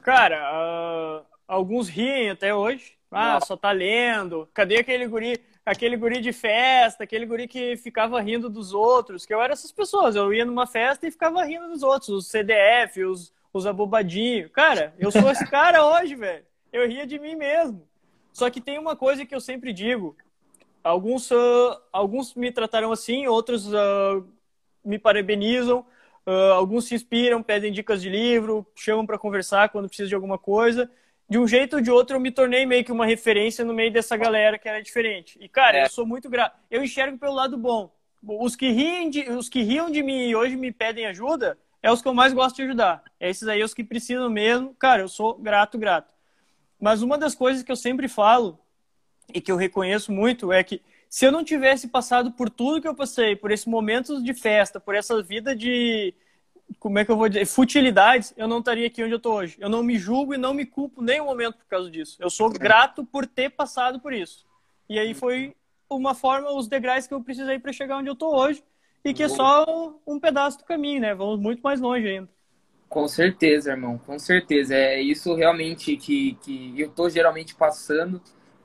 Cara, 0.00 0.40
uh, 0.52 1.26
alguns 1.48 1.88
riem 1.88 2.30
até 2.30 2.54
hoje. 2.54 2.92
Ah, 3.10 3.40
só 3.40 3.56
tá 3.56 3.72
lendo. 3.72 4.46
Cadê 4.52 4.76
aquele 4.76 5.08
guri? 5.08 5.40
aquele 5.70 5.96
guri 5.96 6.20
de 6.20 6.32
festa, 6.32 7.04
aquele 7.04 7.26
guri 7.26 7.46
que 7.46 7.76
ficava 7.76 8.20
rindo 8.20 8.48
dos 8.48 8.72
outros, 8.72 9.26
que 9.26 9.34
eu 9.34 9.42
era 9.42 9.52
essas 9.52 9.70
pessoas. 9.70 10.16
Eu 10.16 10.32
ia 10.32 10.44
numa 10.44 10.66
festa 10.66 11.06
e 11.06 11.10
ficava 11.10 11.44
rindo 11.44 11.68
dos 11.68 11.82
outros, 11.82 12.08
os 12.08 12.26
CDF, 12.26 13.04
os, 13.04 13.32
os 13.52 13.66
abobadinhos. 13.66 14.50
Cara, 14.50 14.94
eu 14.98 15.10
sou 15.10 15.30
esse 15.30 15.46
cara 15.48 15.84
hoje, 16.00 16.14
velho. 16.14 16.44
Eu 16.72 16.88
ria 16.88 17.06
de 17.06 17.18
mim 17.18 17.34
mesmo. 17.34 17.86
Só 18.32 18.48
que 18.50 18.60
tem 18.60 18.78
uma 18.78 18.96
coisa 18.96 19.26
que 19.26 19.34
eu 19.34 19.40
sempre 19.40 19.72
digo. 19.72 20.16
Alguns, 20.82 21.30
uh, 21.30 21.78
alguns 21.92 22.34
me 22.34 22.50
trataram 22.50 22.90
assim, 22.90 23.26
outros 23.26 23.66
uh, 23.66 24.26
me 24.82 24.98
parabenizam, 24.98 25.84
uh, 26.26 26.52
alguns 26.54 26.86
se 26.86 26.94
inspiram, 26.94 27.42
pedem 27.42 27.72
dicas 27.72 28.00
de 28.00 28.08
livro, 28.08 28.66
chamam 28.74 29.04
para 29.04 29.18
conversar 29.18 29.68
quando 29.68 29.88
precisa 29.88 30.08
de 30.08 30.14
alguma 30.14 30.38
coisa 30.38 30.90
de 31.28 31.38
um 31.38 31.46
jeito 31.46 31.76
ou 31.76 31.82
de 31.82 31.90
outro, 31.90 32.16
eu 32.16 32.20
me 32.20 32.30
tornei 32.30 32.64
meio 32.64 32.84
que 32.84 32.90
uma 32.90 33.04
referência 33.04 33.64
no 33.64 33.74
meio 33.74 33.92
dessa 33.92 34.16
galera 34.16 34.58
que 34.58 34.68
era 34.68 34.82
diferente. 34.82 35.38
E, 35.40 35.48
cara, 35.48 35.78
é. 35.78 35.84
eu 35.84 35.90
sou 35.90 36.06
muito 36.06 36.30
grato. 36.30 36.58
Eu 36.70 36.82
enxergo 36.82 37.18
pelo 37.18 37.34
lado 37.34 37.58
bom. 37.58 37.92
Os 38.22 38.56
que, 38.56 38.70
riem 38.70 39.10
de, 39.10 39.30
os 39.30 39.48
que 39.48 39.62
riam 39.62 39.90
de 39.90 40.02
mim 40.02 40.28
e 40.28 40.34
hoje 40.34 40.56
me 40.56 40.72
pedem 40.72 41.06
ajuda, 41.06 41.58
é 41.82 41.92
os 41.92 42.00
que 42.00 42.08
eu 42.08 42.14
mais 42.14 42.32
gosto 42.32 42.56
de 42.56 42.62
ajudar. 42.62 43.02
Esses 43.20 43.46
aí, 43.46 43.62
os 43.62 43.74
que 43.74 43.84
precisam 43.84 44.30
mesmo. 44.30 44.74
Cara, 44.74 45.02
eu 45.02 45.08
sou 45.08 45.38
grato, 45.38 45.78
grato. 45.78 46.12
Mas 46.80 47.02
uma 47.02 47.18
das 47.18 47.34
coisas 47.34 47.62
que 47.62 47.70
eu 47.70 47.76
sempre 47.76 48.08
falo, 48.08 48.58
e 49.32 49.40
que 49.40 49.52
eu 49.52 49.56
reconheço 49.56 50.10
muito, 50.10 50.52
é 50.52 50.64
que 50.64 50.80
se 51.10 51.26
eu 51.26 51.32
não 51.32 51.44
tivesse 51.44 51.88
passado 51.88 52.32
por 52.32 52.48
tudo 52.48 52.80
que 52.80 52.88
eu 52.88 52.94
passei, 52.94 53.36
por 53.36 53.50
esses 53.50 53.66
momentos 53.66 54.22
de 54.22 54.32
festa, 54.32 54.80
por 54.80 54.94
essa 54.94 55.22
vida 55.22 55.54
de, 55.54 56.14
como 56.78 56.98
é 56.98 57.04
que 57.04 57.10
eu 57.10 57.16
vou 57.16 57.28
dizer, 57.28 57.44
futilidades, 57.46 58.32
eu 58.36 58.46
não 58.46 58.60
estaria 58.60 58.86
aqui 58.86 59.02
onde 59.02 59.12
eu 59.12 59.18
estou 59.18 59.34
hoje. 59.34 59.56
Eu 59.58 59.68
não 59.68 59.82
me 59.82 59.98
julgo 59.98 60.34
e 60.34 60.38
não 60.38 60.54
me 60.54 60.64
culpo 60.64 61.02
nem 61.02 61.20
um 61.20 61.24
momento 61.24 61.56
por 61.56 61.66
causa 61.66 61.90
disso. 61.90 62.16
Eu 62.20 62.30
sou 62.30 62.48
grato 62.50 63.04
por 63.04 63.26
ter 63.26 63.50
passado 63.50 64.00
por 64.00 64.12
isso. 64.12 64.46
E 64.88 64.98
aí 64.98 65.12
foi 65.12 65.54
uma 65.90 66.14
forma, 66.14 66.50
os 66.52 66.68
degraus 66.68 67.06
que 67.06 67.14
eu 67.14 67.22
precisei 67.22 67.58
para 67.58 67.72
chegar 67.72 67.98
onde 67.98 68.08
eu 68.08 68.12
estou 68.12 68.34
hoje 68.34 68.62
e 69.04 69.12
que 69.12 69.22
é 69.22 69.28
só 69.28 69.94
um 70.06 70.20
pedaço 70.20 70.58
do 70.58 70.64
caminho, 70.64 71.00
né? 71.00 71.14
Vamos 71.14 71.40
muito 71.40 71.60
mais 71.60 71.80
longe 71.80 72.06
ainda. 72.06 72.28
Com 72.88 73.06
certeza, 73.06 73.72
irmão, 73.72 73.98
com 73.98 74.18
certeza. 74.18 74.74
É 74.74 75.00
isso 75.00 75.34
realmente 75.34 75.96
que, 75.96 76.34
que 76.42 76.80
eu 76.80 76.90
tô 76.90 77.08
geralmente 77.08 77.54
passando. 77.54 78.20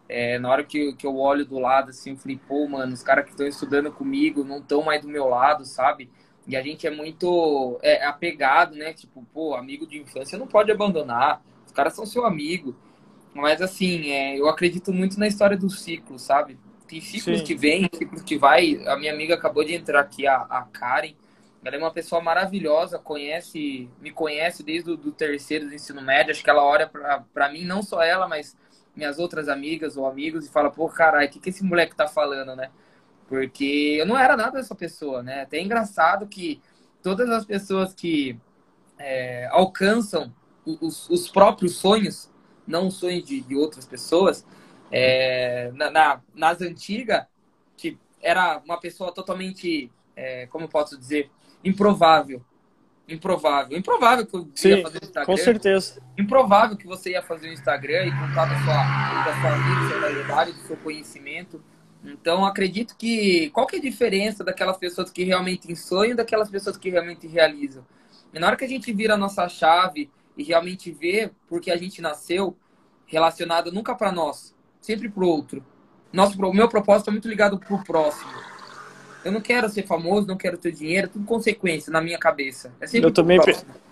É, 0.07 0.37
na 0.37 0.49
hora 0.49 0.63
que, 0.63 0.93
que 0.93 1.07
eu 1.07 1.17
olho 1.17 1.45
do 1.45 1.59
lado, 1.59 1.89
assim, 1.89 2.11
eu 2.11 2.17
falei, 2.17 2.39
pô, 2.47 2.67
mano, 2.67 2.93
os 2.93 3.01
caras 3.01 3.25
que 3.25 3.31
estão 3.31 3.47
estudando 3.47 3.91
comigo 3.91 4.43
não 4.43 4.59
estão 4.59 4.83
mais 4.83 5.01
do 5.01 5.07
meu 5.07 5.27
lado, 5.27 5.65
sabe? 5.65 6.09
E 6.47 6.57
a 6.57 6.61
gente 6.61 6.85
é 6.85 6.89
muito 6.89 7.79
é, 7.81 8.05
apegado, 8.05 8.75
né? 8.75 8.93
Tipo, 8.93 9.25
pô, 9.33 9.55
amigo 9.55 9.87
de 9.87 9.97
infância 9.97 10.37
não 10.37 10.47
pode 10.47 10.71
abandonar. 10.71 11.41
Os 11.65 11.71
caras 11.71 11.93
são 11.93 12.05
seu 12.05 12.25
amigo. 12.25 12.75
Mas 13.33 13.61
assim, 13.61 14.11
é, 14.11 14.37
eu 14.39 14.47
acredito 14.47 14.91
muito 14.93 15.19
na 15.19 15.27
história 15.27 15.57
do 15.57 15.69
ciclo, 15.69 16.19
sabe? 16.19 16.57
Tem 16.87 17.01
ciclos 17.01 17.39
Sim. 17.39 17.45
que 17.45 17.55
vêm, 17.55 17.89
ciclos 17.93 18.21
que 18.21 18.37
vai. 18.37 18.85
A 18.85 18.97
minha 18.97 19.13
amiga 19.13 19.35
acabou 19.35 19.63
de 19.63 19.73
entrar 19.73 20.01
aqui, 20.01 20.27
a, 20.27 20.35
a 20.35 20.63
Karen. 20.63 21.13
Ela 21.63 21.77
é 21.77 21.79
uma 21.79 21.91
pessoa 21.91 22.21
maravilhosa, 22.21 22.99
conhece, 22.99 23.89
me 24.01 24.11
conhece 24.11 24.61
desde 24.63 24.91
o 24.91 24.97
do 24.97 25.13
terceiro 25.13 25.67
do 25.67 25.73
ensino 25.73 26.01
médio. 26.01 26.31
Acho 26.31 26.43
que 26.43 26.49
ela 26.49 26.63
olha 26.63 26.91
para 27.33 27.49
mim, 27.49 27.63
não 27.63 27.81
só 27.81 28.03
ela, 28.03 28.27
mas 28.27 28.55
minhas 28.93 29.17
outras 29.17 29.47
amigas 29.47 29.95
ou 29.97 30.05
amigos, 30.05 30.45
e 30.45 30.51
fala, 30.51 30.69
pô, 30.69 30.87
caralho, 30.89 31.27
o 31.27 31.31
que, 31.31 31.39
que 31.39 31.49
esse 31.49 31.63
moleque 31.63 31.95
tá 31.95 32.07
falando, 32.07 32.55
né? 32.55 32.69
Porque 33.27 33.97
eu 33.99 34.05
não 34.05 34.17
era 34.17 34.35
nada 34.35 34.57
dessa 34.57 34.75
pessoa, 34.75 35.23
né? 35.23 35.41
Até 35.41 35.57
é 35.57 35.61
engraçado 35.61 36.27
que 36.27 36.61
todas 37.01 37.29
as 37.29 37.45
pessoas 37.45 37.93
que 37.93 38.37
é, 38.99 39.47
alcançam 39.51 40.33
os, 40.65 41.09
os, 41.09 41.27
próprios 41.29 41.75
sonhos, 41.75 42.31
não 42.65 42.87
os 42.87 42.95
sonhos 42.95 43.23
de, 43.25 43.41
de 43.41 43.55
outras 43.55 43.85
pessoas, 43.85 44.45
é, 44.91 45.71
na, 45.73 45.89
na, 45.89 46.21
nas 46.33 46.61
antigas, 46.61 47.25
que 47.75 47.97
era 48.21 48.61
uma 48.63 48.79
pessoa 48.79 49.11
totalmente, 49.13 49.91
é, 50.15 50.47
como 50.47 50.69
posso 50.69 50.97
dizer, 50.97 51.29
improvável. 51.63 52.43
Improvável. 53.07 53.77
Improvável 53.77 54.25
que 54.25 54.35
eu 54.35 54.49
Sim, 54.55 54.69
ia 54.69 54.81
fazer 54.81 54.99
o 54.99 55.03
Instagram. 55.03 55.25
Com 55.25 55.37
certeza. 55.37 56.01
Improvável 56.17 56.77
que 56.77 56.87
você 56.87 57.11
ia 57.11 57.21
fazer 57.21 57.49
o 57.49 57.53
Instagram 57.53 58.05
e 58.05 58.11
contar 58.11 58.45
da 58.45 58.55
sua, 58.63 59.23
da 59.25 59.41
sua 59.41 59.55
vida, 59.57 60.25
da 60.25 60.45
do 60.45 60.67
seu 60.67 60.77
conhecimento. 60.77 61.61
Então, 62.03 62.45
acredito 62.45 62.95
que 62.97 63.49
qual 63.51 63.65
que 63.65 63.77
é 63.77 63.79
a 63.79 63.81
diferença 63.81 64.43
daquelas 64.43 64.77
pessoas 64.77 65.09
que 65.09 65.23
realmente 65.23 65.73
sonham 65.75 66.15
daquelas 66.15 66.49
pessoas 66.49 66.75
que 66.75 66.89
realmente 66.89 67.27
realizam? 67.27 67.85
E 68.33 68.39
na 68.39 68.47
hora 68.47 68.55
que 68.57 68.65
a 68.65 68.67
gente 68.67 68.91
vira 68.91 69.13
a 69.13 69.17
nossa 69.17 69.47
chave 69.47 70.09
e 70.37 70.43
realmente 70.43 70.91
vê 70.91 71.31
porque 71.47 71.71
a 71.71 71.77
gente 71.77 72.01
nasceu 72.01 72.57
relacionado 73.05 73.71
nunca 73.71 73.95
para 73.95 74.11
nós, 74.11 74.53
sempre 74.81 75.07
para 75.09 75.23
o 75.23 75.27
outro. 75.27 75.63
Nosso, 76.11 76.39
o 76.39 76.53
meu 76.53 76.67
propósito 76.67 77.09
é 77.09 77.11
muito 77.11 77.27
ligado 77.27 77.57
para 77.57 77.73
o 77.73 77.83
próximo. 77.83 78.31
Eu 79.23 79.31
não 79.31 79.39
quero 79.39 79.69
ser 79.69 79.87
famoso, 79.87 80.27
não 80.27 80.35
quero 80.35 80.57
ter 80.57 80.73
dinheiro, 80.73 81.07
tudo 81.07 81.25
consequência 81.25 81.91
na 81.91 82.01
minha 82.01 82.17
cabeça. 82.17 82.73
É 82.81 82.85
eu 82.97 83.11
também 83.11 83.39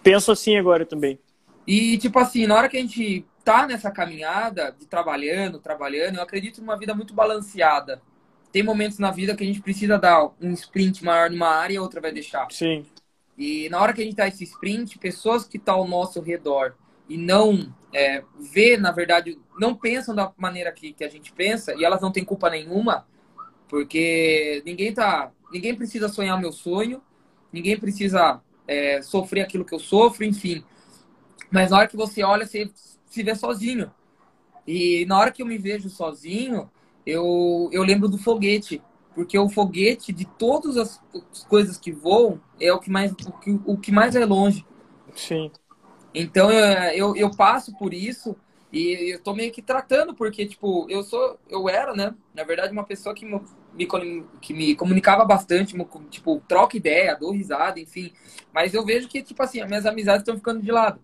penso 0.04 0.32
assim 0.32 0.58
agora 0.58 0.86
também. 0.86 1.18
E, 1.66 1.98
tipo 1.98 2.20
assim, 2.20 2.46
na 2.46 2.56
hora 2.56 2.68
que 2.68 2.76
a 2.76 2.82
gente 2.82 3.26
tá 3.44 3.68
nessa 3.68 3.92
caminhada 3.92 4.76
de 4.78 4.86
trabalhando, 4.86 5.60
trabalhando, 5.60 6.18
eu 6.18 6.24
acredito 6.24 6.62
numa 6.62 6.78
vida 6.78 6.94
muito 6.94 7.14
balanceada. 7.14 8.02
Tem 8.52 8.64
momentos 8.64 9.00
na 9.00 9.12
vida 9.12 9.36
que 9.36 9.44
a 9.44 9.48
gente 9.48 9.62
precisa 9.62 9.98
dar 9.98 10.30
um 10.42 10.52
sprint 10.52 11.04
maior 11.04 11.30
numa 11.30 11.48
área 11.48 11.76
e 11.76 11.78
a 11.78 11.82
outra 11.82 12.02
vai 12.02 12.12
deixar. 12.12 12.48
Sim. 12.52 12.86
E 13.38 13.70
na 13.70 13.80
hora 13.82 13.94
que 13.94 14.02
a 14.02 14.04
gente 14.04 14.16
dá 14.16 14.28
esse 14.28 14.44
sprint, 14.44 15.00
pessoas 15.00 15.46
que 15.48 15.58
estão 15.58 15.76
tá 15.76 15.80
ao 15.80 15.88
nosso 15.88 16.22
redor 16.22 16.76
e 17.08 17.18
não 17.18 17.74
é, 17.94 18.24
vê, 18.40 18.78
na 18.78 18.92
verdade, 18.92 19.40
não 19.58 19.76
pensam 19.76 20.14
da 20.14 20.32
maneira 20.38 20.72
que, 20.72 20.94
que 20.94 21.04
a 21.04 21.10
gente 21.10 21.32
pensa, 21.32 21.74
e 21.76 21.84
elas 21.84 22.02
não 22.02 22.12
têm 22.12 22.24
culpa 22.24 22.50
nenhuma, 22.50 23.06
porque 23.68 24.62
ninguém 24.66 24.94
tá. 24.94 25.32
Ninguém 25.52 25.76
precisa 25.76 26.08
sonhar 26.08 26.40
meu 26.40 26.52
sonho, 26.52 27.02
ninguém 27.52 27.78
precisa 27.78 28.42
é, 28.68 29.02
sofrer 29.02 29.42
aquilo 29.42 29.66
que 29.66 29.74
eu 29.74 29.80
sofro, 29.80 30.24
enfim. 30.24 30.64
Mas 31.50 31.72
na 31.72 31.80
hora 31.80 31.88
que 31.88 31.98
você 31.98 32.24
olha, 32.24 32.46
você 32.46 32.72
se 33.14 33.24
vê 33.24 33.36
sozinho. 33.36 33.92
E 34.66 35.06
na 35.06 35.18
hora 35.20 35.32
que 35.32 35.42
eu 35.42 35.46
me 35.46 35.58
vejo 35.58 35.90
sozinho, 35.90 36.70
eu, 37.06 37.70
eu 37.72 37.84
lembro 37.84 38.08
do 38.08 38.18
foguete. 38.18 38.82
Porque 39.14 39.38
o 39.38 39.50
foguete, 39.50 40.14
de 40.14 40.26
todas 40.26 40.78
as 40.78 41.02
coisas 41.50 41.78
que 41.78 41.92
voam, 41.92 42.40
é 42.60 42.72
o 42.72 42.80
que 42.80 42.90
mais, 42.90 43.12
o 43.12 43.32
que, 43.40 43.60
o 43.66 43.78
que 43.78 43.92
mais 43.92 44.16
é 44.16 44.26
longe. 44.26 44.66
Sim. 45.14 45.52
Então 46.14 46.52
eu, 46.52 46.66
eu, 46.94 47.16
eu 47.16 47.32
passo 47.32 47.76
por 47.78 47.94
isso 47.94 48.36
e 48.72 49.14
eu 49.14 49.20
tô 49.22 49.34
meio 49.34 49.52
que 49.52 49.62
tratando, 49.62 50.14
porque, 50.14 50.46
tipo, 50.46 50.88
eu 50.90 51.04
sou, 51.04 51.38
eu 51.50 51.68
era, 51.68 51.94
né? 51.94 52.16
Na 52.34 52.44
verdade, 52.44 52.72
uma 52.72 52.86
pessoa 52.86 53.14
que 53.14 53.26
me, 53.26 53.42
que 54.40 54.54
me 54.54 54.76
comunicava 54.76 55.26
bastante, 55.26 55.76
tipo, 56.10 56.42
troca 56.48 56.78
ideia, 56.78 57.18
dou 57.20 57.32
risada, 57.32 57.82
enfim. 57.82 58.14
Mas 58.54 58.74
eu 58.74 58.86
vejo 58.86 59.10
que, 59.10 59.22
tipo 59.22 59.44
assim, 59.44 59.60
as 59.60 59.68
minhas 59.68 59.86
amizades 59.86 60.22
estão 60.22 60.38
ficando 60.38 60.62
de 60.62 60.72
lado. 60.72 61.02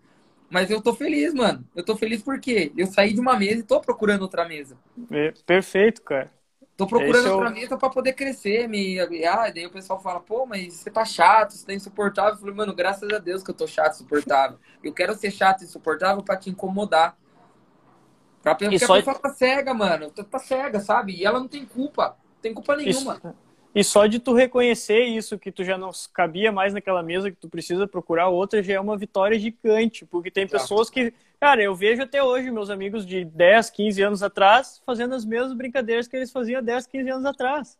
Mas 0.49 0.69
eu 0.69 0.81
tô 0.81 0.93
feliz, 0.93 1.33
mano. 1.33 1.65
Eu 1.75 1.83
tô 1.83 1.95
feliz 1.97 2.21
porque 2.21 2.71
eu 2.77 2.87
saí 2.87 3.13
de 3.13 3.19
uma 3.19 3.37
mesa 3.37 3.59
e 3.59 3.63
tô 3.63 3.81
procurando 3.81 4.21
outra 4.21 4.47
mesa. 4.47 4.77
É, 5.11 5.33
perfeito, 5.45 6.01
cara. 6.01 6.31
Tô 6.77 6.85
procurando 6.85 7.33
outra 7.33 7.49
mesa 7.49 7.75
para 7.75 7.89
poder 7.89 8.13
crescer. 8.13 8.67
Me... 8.67 8.99
Ah, 9.25 9.49
daí 9.49 9.65
o 9.65 9.71
pessoal 9.71 9.99
fala, 9.99 10.19
pô, 10.19 10.45
mas 10.45 10.73
você 10.73 10.91
tá 10.91 11.03
chato, 11.03 11.51
você 11.51 11.65
tá 11.65 11.73
insuportável. 11.73 12.33
Eu 12.33 12.37
falei, 12.37 12.53
mano, 12.55 12.73
graças 12.73 13.11
a 13.11 13.17
Deus 13.17 13.43
que 13.43 13.49
eu 13.49 13.55
tô 13.55 13.65
chato, 13.67 13.95
insuportável. 13.95 14.59
Eu 14.83 14.93
quero 14.93 15.15
ser 15.15 15.31
chato 15.31 15.61
e 15.61 15.65
insuportável 15.65 16.23
para 16.23 16.37
te 16.37 16.49
incomodar. 16.49 17.17
Pra... 18.43 18.53
Porque 18.53 18.65
e 18.65 18.77
a 18.77 18.79
pessoa 18.79 19.19
tá 19.19 19.29
cega, 19.29 19.73
mano. 19.73 20.11
Tá, 20.11 20.23
tá 20.23 20.39
cega, 20.39 20.79
sabe? 20.79 21.13
E 21.13 21.25
ela 21.25 21.39
não 21.39 21.47
tem 21.47 21.65
culpa. 21.65 22.15
Não 22.35 22.41
tem 22.41 22.53
culpa 22.53 22.75
nenhuma. 22.75 23.15
Isso... 23.15 23.46
E 23.77 23.83
só 23.83 24.07
de 24.07 24.17
tu 24.17 24.33
reconhecer 24.33 25.03
isso, 25.03 25.37
que 25.37 25.51
tu 25.51 25.63
já 25.63 25.77
não 25.77 25.91
cabia 26.11 26.51
mais 26.51 26.73
naquela 26.73 27.03
mesa, 27.03 27.29
que 27.29 27.37
tu 27.37 27.47
precisa 27.47 27.85
procurar 27.87 28.27
outra, 28.27 28.63
já 28.63 28.73
é 28.73 28.79
uma 28.79 28.97
vitória 28.97 29.37
gigante. 29.37 30.03
Porque 30.03 30.31
tem 30.31 30.47
pessoas 30.47 30.89
que. 30.89 31.13
Cara, 31.39 31.61
eu 31.61 31.75
vejo 31.75 32.01
até 32.01 32.23
hoje 32.23 32.49
meus 32.49 32.71
amigos 32.71 33.05
de 33.05 33.23
10, 33.23 33.69
15 33.69 34.01
anos 34.01 34.23
atrás 34.23 34.81
fazendo 34.83 35.13
as 35.13 35.23
mesmas 35.23 35.53
brincadeiras 35.53 36.07
que 36.07 36.15
eles 36.15 36.31
faziam 36.31 36.63
10, 36.63 36.87
15 36.87 37.09
anos 37.11 37.25
atrás. 37.25 37.77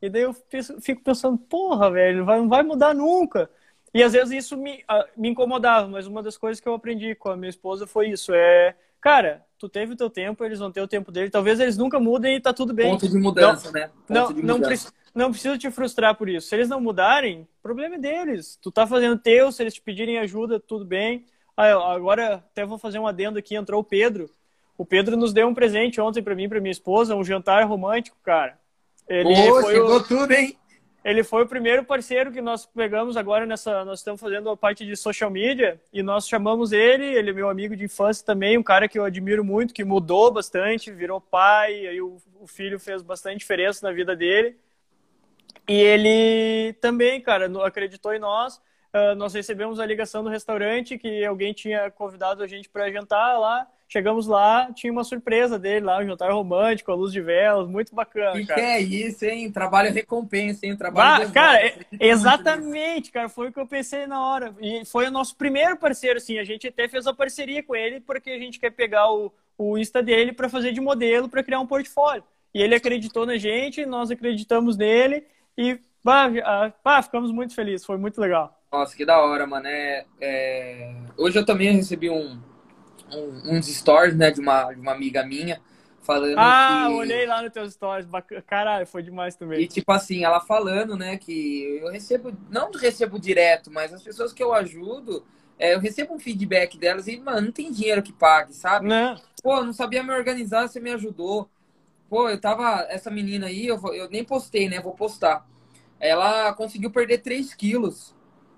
E 0.00 0.08
daí 0.08 0.22
eu 0.22 0.32
fico 0.80 1.02
pensando, 1.02 1.36
porra, 1.36 1.90
velho, 1.90 2.24
não 2.24 2.48
vai 2.48 2.62
mudar 2.62 2.94
nunca. 2.94 3.50
E 3.92 4.04
às 4.04 4.12
vezes 4.12 4.44
isso 4.44 4.56
me, 4.56 4.84
ah, 4.86 5.04
me 5.16 5.30
incomodava, 5.30 5.88
mas 5.88 6.06
uma 6.06 6.22
das 6.22 6.38
coisas 6.38 6.60
que 6.60 6.68
eu 6.68 6.74
aprendi 6.74 7.16
com 7.16 7.28
a 7.28 7.36
minha 7.36 7.50
esposa 7.50 7.88
foi 7.88 8.10
isso: 8.10 8.32
é, 8.32 8.76
cara, 9.00 9.44
tu 9.60 9.68
teve 9.68 9.92
o 9.92 9.96
teu 9.96 10.08
tempo, 10.08 10.42
eles 10.42 10.58
vão 10.58 10.72
ter 10.72 10.80
o 10.80 10.88
tempo 10.88 11.12
dele. 11.12 11.28
Talvez 11.28 11.60
eles 11.60 11.76
nunca 11.76 12.00
mudem 12.00 12.36
e 12.36 12.40
tá 12.40 12.50
tudo 12.50 12.72
bem. 12.72 12.92
Ponto 12.92 13.06
de 13.06 13.18
mudança, 13.18 13.66
não, 13.66 13.72
né? 13.72 13.90
Ponto 14.08 14.42
não, 14.42 14.56
mudança. 14.56 14.92
não, 15.14 15.24
não 15.26 15.30
precisa 15.30 15.58
te 15.58 15.70
frustrar 15.70 16.16
por 16.16 16.30
isso. 16.30 16.48
Se 16.48 16.56
eles 16.56 16.68
não 16.68 16.80
mudarem, 16.80 17.46
problema 17.62 17.96
é 17.96 17.98
deles. 17.98 18.58
Tu 18.62 18.72
tá 18.72 18.86
fazendo 18.86 19.18
teu, 19.18 19.52
se 19.52 19.62
eles 19.62 19.74
te 19.74 19.82
pedirem 19.82 20.18
ajuda, 20.18 20.58
tudo 20.58 20.86
bem. 20.86 21.26
Ah, 21.54 21.94
agora 21.94 22.36
até 22.36 22.64
vou 22.64 22.78
fazer 22.78 22.98
um 22.98 23.06
adendo 23.06 23.38
aqui, 23.38 23.54
entrou 23.54 23.82
o 23.82 23.84
Pedro. 23.84 24.30
O 24.78 24.86
Pedro 24.86 25.14
nos 25.14 25.34
deu 25.34 25.46
um 25.46 25.54
presente 25.54 26.00
ontem 26.00 26.22
para 26.22 26.34
mim, 26.34 26.48
para 26.48 26.58
minha 26.58 26.72
esposa, 26.72 27.14
um 27.14 27.22
jantar 27.22 27.66
romântico, 27.66 28.16
cara. 28.22 28.58
Ele 29.06 29.34
foi 29.34 29.74
chegou 29.74 29.96
o... 29.96 30.02
tudo, 30.02 30.32
hein? 30.32 30.56
Ele 31.02 31.24
foi 31.24 31.44
o 31.44 31.46
primeiro 31.46 31.82
parceiro 31.82 32.30
que 32.30 32.42
nós 32.42 32.66
pegamos 32.66 33.16
agora 33.16 33.46
nessa. 33.46 33.84
Nós 33.84 34.00
estamos 34.00 34.20
fazendo 34.20 34.50
a 34.50 34.56
parte 34.56 34.84
de 34.84 34.94
social 34.96 35.30
media 35.30 35.80
e 35.92 36.02
nós 36.02 36.28
chamamos 36.28 36.72
ele. 36.72 37.04
Ele 37.04 37.30
é 37.30 37.32
meu 37.32 37.48
amigo 37.48 37.74
de 37.74 37.84
infância 37.84 38.24
também, 38.24 38.58
um 38.58 38.62
cara 38.62 38.86
que 38.86 38.98
eu 38.98 39.04
admiro 39.04 39.42
muito, 39.42 39.72
que 39.72 39.82
mudou 39.82 40.30
bastante, 40.30 40.92
virou 40.92 41.20
pai, 41.20 41.86
aí 41.86 42.00
o, 42.02 42.18
o 42.38 42.46
filho 42.46 42.78
fez 42.78 43.02
bastante 43.02 43.38
diferença 43.38 43.86
na 43.86 43.94
vida 43.94 44.14
dele. 44.14 44.56
E 45.66 45.74
ele 45.74 46.74
também, 46.74 47.20
cara, 47.20 47.50
acreditou 47.64 48.12
em 48.12 48.18
nós. 48.18 48.60
Uh, 48.92 49.14
nós 49.16 49.32
recebemos 49.32 49.78
a 49.78 49.86
ligação 49.86 50.22
do 50.22 50.28
restaurante 50.28 50.98
que 50.98 51.24
alguém 51.24 51.52
tinha 51.52 51.90
convidado 51.92 52.42
a 52.42 52.46
gente 52.46 52.68
para 52.68 52.90
jantar 52.90 53.38
lá. 53.38 53.66
Chegamos 53.92 54.28
lá, 54.28 54.72
tinha 54.72 54.92
uma 54.92 55.02
surpresa 55.02 55.58
dele 55.58 55.84
lá, 55.84 55.98
um 55.98 56.06
jantar 56.06 56.30
romântico, 56.30 56.92
a 56.92 56.94
luz 56.94 57.12
de 57.12 57.20
velas, 57.20 57.66
muito 57.66 57.92
bacana. 57.92 58.38
Que 58.38 58.46
cara. 58.46 58.60
que 58.60 58.64
é 58.64 58.80
isso, 58.80 59.24
hein? 59.24 59.50
Trabalho 59.50 59.92
recompensa, 59.92 60.64
hein? 60.64 60.76
Trabalho 60.76 61.26
ah, 61.26 61.30
cara, 61.32 61.66
é, 61.66 61.74
exatamente, 61.98 63.10
cara, 63.10 63.28
foi 63.28 63.48
o 63.48 63.52
que 63.52 63.58
eu 63.58 63.66
pensei 63.66 64.06
na 64.06 64.24
hora. 64.24 64.54
E 64.60 64.84
foi 64.84 65.08
o 65.08 65.10
nosso 65.10 65.34
primeiro 65.34 65.76
parceiro, 65.76 66.18
assim. 66.18 66.38
A 66.38 66.44
gente 66.44 66.68
até 66.68 66.86
fez 66.86 67.04
a 67.08 67.12
parceria 67.12 67.64
com 67.64 67.74
ele 67.74 67.98
porque 68.00 68.30
a 68.30 68.38
gente 68.38 68.60
quer 68.60 68.70
pegar 68.70 69.10
o, 69.10 69.32
o 69.58 69.76
Insta 69.76 70.00
dele 70.00 70.32
para 70.32 70.48
fazer 70.48 70.70
de 70.70 70.80
modelo, 70.80 71.28
para 71.28 71.42
criar 71.42 71.58
um 71.58 71.66
portfólio. 71.66 72.22
E 72.54 72.62
ele 72.62 72.76
acreditou 72.76 73.26
na 73.26 73.38
gente, 73.38 73.84
nós 73.84 74.08
acreditamos 74.08 74.76
nele 74.76 75.24
e 75.58 75.80
pá, 76.00 76.30
pá, 76.80 77.02
ficamos 77.02 77.32
muito 77.32 77.56
felizes, 77.56 77.84
foi 77.84 77.96
muito 77.96 78.20
legal. 78.20 78.56
Nossa, 78.70 78.96
que 78.96 79.04
da 79.04 79.20
hora, 79.20 79.48
mano. 79.48 79.66
É, 79.66 80.04
é... 80.20 80.94
Hoje 81.16 81.36
eu 81.36 81.44
também 81.44 81.72
recebi 81.72 82.08
um, 82.08 82.40
um, 83.14 83.56
uns 83.56 83.66
stories, 83.66 84.16
né, 84.16 84.30
de 84.30 84.40
uma, 84.40 84.72
de 84.72 84.80
uma 84.80 84.92
amiga 84.92 85.24
minha, 85.24 85.60
falando 86.02 86.38
ah, 86.38 86.86
que... 86.88 86.94
olhei 86.94 87.26
lá 87.26 87.42
nos 87.42 87.52
teus 87.52 87.72
stories. 87.72 88.06
Caralho, 88.46 88.86
foi 88.86 89.02
demais 89.02 89.36
também. 89.36 89.60
E, 89.60 89.66
tipo 89.66 89.90
assim, 89.92 90.24
ela 90.24 90.40
falando, 90.40 90.96
né, 90.96 91.16
que 91.16 91.78
eu 91.82 91.90
recebo... 91.90 92.32
Não 92.50 92.70
recebo 92.72 93.18
direto, 93.18 93.70
mas 93.70 93.92
as 93.92 94.02
pessoas 94.02 94.32
que 94.32 94.42
eu 94.42 94.52
ajudo... 94.52 95.24
É, 95.58 95.74
eu 95.74 95.78
recebo 95.78 96.14
um 96.14 96.18
feedback 96.18 96.78
delas 96.78 97.06
e, 97.06 97.20
mano, 97.20 97.42
não 97.42 97.52
tem 97.52 97.70
dinheiro 97.70 98.02
que 98.02 98.14
pague, 98.14 98.54
sabe? 98.54 98.88
Não. 98.88 99.14
Pô, 99.42 99.62
não 99.62 99.74
sabia 99.74 100.02
me 100.02 100.10
organizar, 100.10 100.66
você 100.66 100.80
me 100.80 100.90
ajudou. 100.90 101.50
Pô, 102.08 102.30
eu 102.30 102.40
tava... 102.40 102.86
Essa 102.88 103.10
menina 103.10 103.46
aí, 103.46 103.66
eu, 103.66 103.78
eu 103.92 104.08
nem 104.08 104.24
postei, 104.24 104.70
né? 104.70 104.80
Vou 104.80 104.94
postar. 104.94 105.46
Ela 105.98 106.54
conseguiu 106.54 106.90
perder 106.90 107.18
3 107.18 107.52
quilos. 107.54 108.14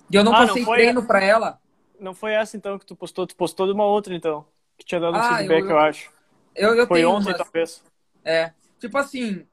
E 0.09 0.15
eu 0.15 0.23
não 0.23 0.33
ah, 0.33 0.47
passei 0.47 0.63
não 0.63 0.73
treino 0.73 1.03
pra 1.05 1.25
ela 1.25 1.61
não 2.03 2.15
foi 2.15 2.33
essa 2.33 2.57
então 2.57 2.79
que 2.79 2.85
tu 2.85 2.97
postou, 2.97 3.27
tu 3.27 3.37
postou 3.37 3.67
de 3.67 3.73
uma 3.73 3.85
outra 3.85 4.15
então. 4.15 4.45
Que 4.77 4.85
tinha 4.85 5.01
dado 5.01 5.17
ah, 5.17 5.21
um 5.21 5.37
feedback, 5.37 5.61
eu, 5.61 5.67
eu, 5.67 5.71
eu 5.71 5.79
acho. 5.79 6.11
Eu, 6.55 6.75
eu 6.75 6.87
foi 6.87 7.05
ontem, 7.05 7.29
umas... 7.29 7.39
talvez. 7.39 7.83
É. 8.25 8.53
Tipo 8.79 8.99
assim, 8.99 9.47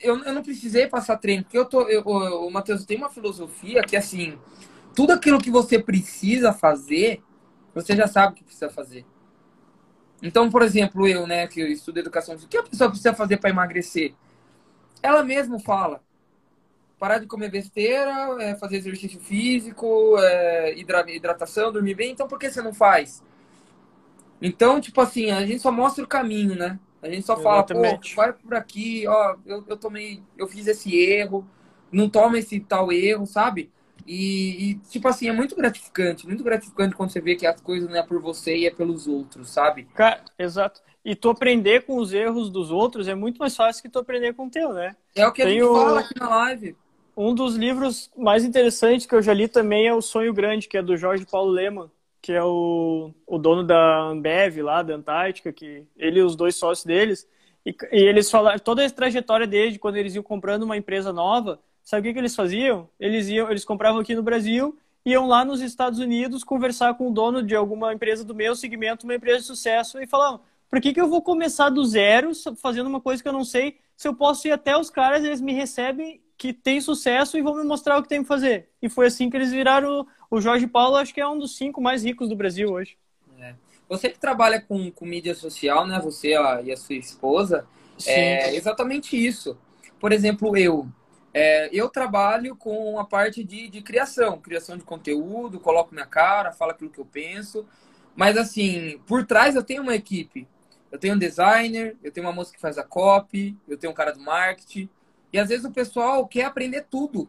eu, 0.00 0.22
eu 0.24 0.34
não 0.34 0.42
precisei 0.42 0.86
passar 0.86 1.16
treino, 1.16 1.44
porque 1.44 1.56
eu 1.56 1.64
tô. 1.64 1.82
Eu, 1.82 2.02
o 2.02 2.50
Matheus 2.50 2.84
tem 2.84 2.96
uma 2.96 3.08
filosofia 3.08 3.82
que 3.82 3.96
assim, 3.96 4.38
tudo 4.94 5.12
aquilo 5.12 5.40
que 5.40 5.50
você 5.50 5.78
precisa 5.78 6.52
fazer, 6.52 7.22
você 7.74 7.94
já 7.94 8.06
sabe 8.06 8.32
o 8.32 8.36
que 8.36 8.44
precisa 8.44 8.68
fazer. 8.68 9.06
Então, 10.22 10.50
por 10.50 10.62
exemplo, 10.62 11.06
eu, 11.06 11.26
né, 11.26 11.46
que 11.46 11.60
eu 11.60 11.66
estudo 11.68 11.98
educação, 11.98 12.34
o 12.34 12.48
que 12.48 12.56
a 12.56 12.62
pessoa 12.62 12.88
precisa 12.88 13.14
fazer 13.14 13.36
para 13.36 13.50
emagrecer? 13.50 14.14
Ela 15.02 15.22
mesma 15.22 15.58
fala 15.60 16.02
parar 16.98 17.18
de 17.18 17.26
comer 17.26 17.50
besteira, 17.50 18.36
é, 18.40 18.54
fazer 18.56 18.76
exercício 18.76 19.20
físico, 19.20 20.16
é, 20.18 20.74
hidratação, 20.78 21.72
dormir 21.72 21.94
bem. 21.94 22.12
Então, 22.12 22.28
por 22.28 22.38
que 22.38 22.50
você 22.50 22.62
não 22.62 22.72
faz? 22.72 23.22
Então, 24.40 24.80
tipo 24.80 25.00
assim, 25.00 25.30
a 25.30 25.44
gente 25.46 25.60
só 25.60 25.72
mostra 25.72 26.04
o 26.04 26.08
caminho, 26.08 26.54
né? 26.54 26.78
A 27.02 27.08
gente 27.08 27.26
só 27.26 27.36
fala, 27.36 27.58
Exatamente. 27.58 28.14
pô, 28.14 28.22
vai 28.22 28.32
por 28.32 28.54
aqui, 28.54 29.06
ó, 29.06 29.36
eu, 29.44 29.64
eu 29.66 29.76
tomei, 29.76 30.22
eu 30.38 30.46
fiz 30.46 30.66
esse 30.66 30.96
erro, 30.96 31.46
não 31.92 32.08
toma 32.08 32.38
esse 32.38 32.58
tal 32.60 32.90
erro, 32.90 33.26
sabe? 33.26 33.70
E, 34.06 34.70
e, 34.70 34.74
tipo 34.90 35.08
assim, 35.08 35.28
é 35.28 35.32
muito 35.32 35.56
gratificante, 35.56 36.26
muito 36.26 36.44
gratificante 36.44 36.94
quando 36.94 37.10
você 37.10 37.20
vê 37.20 37.36
que 37.36 37.46
as 37.46 37.60
coisas 37.60 37.88
não 37.88 37.96
é 37.96 38.02
por 38.02 38.20
você 38.20 38.56
e 38.56 38.66
é 38.66 38.70
pelos 38.70 39.06
outros, 39.06 39.50
sabe? 39.50 39.84
Cara, 39.94 40.22
exato. 40.38 40.82
E 41.04 41.14
tu 41.14 41.30
aprender 41.30 41.84
com 41.84 41.96
os 41.96 42.12
erros 42.12 42.50
dos 42.50 42.70
outros 42.70 43.08
é 43.08 43.14
muito 43.14 43.38
mais 43.38 43.54
fácil 43.54 43.82
que 43.82 43.90
tu 43.90 43.98
aprender 43.98 44.34
com 44.34 44.46
o 44.46 44.50
teu, 44.50 44.72
né? 44.72 44.96
É 45.14 45.26
o 45.26 45.32
que 45.32 45.42
Tem 45.42 45.52
a 45.52 45.54
gente 45.54 45.64
o... 45.64 45.74
fala 45.74 46.00
aqui 46.00 46.18
na 46.18 46.28
live. 46.28 46.76
Um 47.16 47.34
dos 47.34 47.54
livros 47.56 48.10
mais 48.16 48.44
interessantes 48.44 49.06
que 49.06 49.14
eu 49.14 49.22
já 49.22 49.32
li 49.32 49.46
também 49.46 49.86
é 49.86 49.94
O 49.94 50.00
Sonho 50.00 50.32
Grande, 50.32 50.68
que 50.68 50.76
é 50.76 50.82
do 50.82 50.96
Jorge 50.96 51.24
Paulo 51.24 51.50
Leman, 51.50 51.90
que 52.20 52.32
é 52.32 52.42
o, 52.42 53.12
o 53.26 53.38
dono 53.38 53.62
da 53.62 54.08
Ambev 54.08 54.62
lá, 54.62 54.82
da 54.82 54.94
Antártica, 54.94 55.52
que 55.52 55.84
ele 55.96 56.20
e 56.20 56.22
os 56.22 56.34
dois 56.34 56.56
sócios 56.56 56.84
deles, 56.84 57.28
e, 57.64 57.76
e 57.92 58.02
eles 58.02 58.30
falaram 58.30 58.58
toda 58.58 58.84
a 58.84 58.90
trajetória 58.90 59.46
deles, 59.46 59.74
de 59.74 59.78
quando 59.78 59.96
eles 59.96 60.14
iam 60.14 60.22
comprando 60.22 60.64
uma 60.64 60.76
empresa 60.76 61.12
nova, 61.12 61.60
sabe 61.82 62.00
o 62.00 62.04
que, 62.04 62.14
que 62.14 62.18
eles 62.18 62.34
faziam? 62.34 62.88
Eles 62.98 63.28
iam, 63.28 63.50
eles 63.50 63.64
compravam 63.64 64.00
aqui 64.00 64.14
no 64.14 64.22
Brasil, 64.22 64.76
iam 65.04 65.28
lá 65.28 65.44
nos 65.44 65.60
Estados 65.60 65.98
Unidos 65.98 66.42
conversar 66.42 66.94
com 66.94 67.10
o 67.10 67.12
dono 67.12 67.42
de 67.42 67.54
alguma 67.54 67.92
empresa 67.92 68.24
do 68.24 68.34
meu 68.34 68.56
segmento, 68.56 69.04
uma 69.04 69.14
empresa 69.14 69.40
de 69.40 69.46
sucesso, 69.46 70.00
e 70.00 70.06
falavam, 70.06 70.40
por 70.68 70.80
que, 70.80 70.92
que 70.92 71.00
eu 71.00 71.08
vou 71.08 71.22
começar 71.22 71.68
do 71.68 71.84
zero 71.84 72.32
fazendo 72.56 72.86
uma 72.86 73.00
coisa 73.00 73.22
que 73.22 73.28
eu 73.28 73.32
não 73.32 73.44
sei, 73.44 73.78
se 73.96 74.08
eu 74.08 74.14
posso 74.14 74.48
ir 74.48 74.52
até 74.52 74.76
os 74.76 74.90
caras, 74.90 75.22
eles 75.22 75.40
me 75.40 75.52
recebem 75.52 76.20
que 76.36 76.52
tem 76.52 76.80
sucesso 76.80 77.38
e 77.38 77.42
vão 77.42 77.54
me 77.54 77.64
mostrar 77.64 77.98
o 77.98 78.02
que 78.02 78.08
tem 78.08 78.22
que 78.22 78.28
fazer. 78.28 78.68
E 78.82 78.88
foi 78.88 79.06
assim 79.06 79.30
que 79.30 79.36
eles 79.36 79.50
viraram. 79.50 80.06
O 80.30 80.40
Jorge 80.40 80.66
Paulo, 80.66 80.96
acho 80.96 81.14
que 81.14 81.20
é 81.20 81.28
um 81.28 81.38
dos 81.38 81.56
cinco 81.56 81.80
mais 81.80 82.04
ricos 82.04 82.28
do 82.28 82.36
Brasil 82.36 82.70
hoje. 82.70 82.96
É. 83.38 83.54
Você 83.88 84.08
que 84.10 84.18
trabalha 84.18 84.60
com, 84.60 84.90
com 84.90 85.04
mídia 85.04 85.34
social, 85.34 85.86
né? 85.86 86.00
Você 86.00 86.34
a, 86.34 86.60
e 86.62 86.72
a 86.72 86.76
sua 86.76 86.96
esposa, 86.96 87.66
Sim. 87.98 88.10
é 88.10 88.54
exatamente 88.56 89.16
isso. 89.16 89.56
Por 90.00 90.12
exemplo, 90.12 90.56
eu. 90.56 90.88
É, 91.32 91.68
eu 91.72 91.88
trabalho 91.88 92.54
com 92.54 92.98
a 92.98 93.04
parte 93.04 93.42
de, 93.42 93.68
de 93.68 93.82
criação, 93.82 94.38
criação 94.38 94.76
de 94.76 94.84
conteúdo, 94.84 95.58
coloco 95.58 95.92
minha 95.92 96.06
cara, 96.06 96.52
falo 96.52 96.70
aquilo 96.70 96.90
que 96.90 97.00
eu 97.00 97.04
penso. 97.04 97.66
Mas 98.14 98.36
assim, 98.36 99.00
por 99.06 99.26
trás 99.26 99.56
eu 99.56 99.64
tenho 99.64 99.82
uma 99.82 99.94
equipe. 99.94 100.46
Eu 100.92 100.98
tenho 100.98 101.14
um 101.14 101.18
designer, 101.18 101.96
eu 102.04 102.12
tenho 102.12 102.24
uma 102.24 102.32
moça 102.32 102.52
que 102.52 102.60
faz 102.60 102.78
a 102.78 102.84
copy, 102.84 103.56
eu 103.66 103.76
tenho 103.76 103.92
um 103.92 103.96
cara 103.96 104.12
do 104.12 104.20
marketing. 104.20 104.88
E 105.34 105.38
às 105.40 105.48
vezes 105.48 105.64
o 105.64 105.72
pessoal 105.72 106.28
quer 106.28 106.44
aprender 106.44 106.86
tudo. 106.88 107.28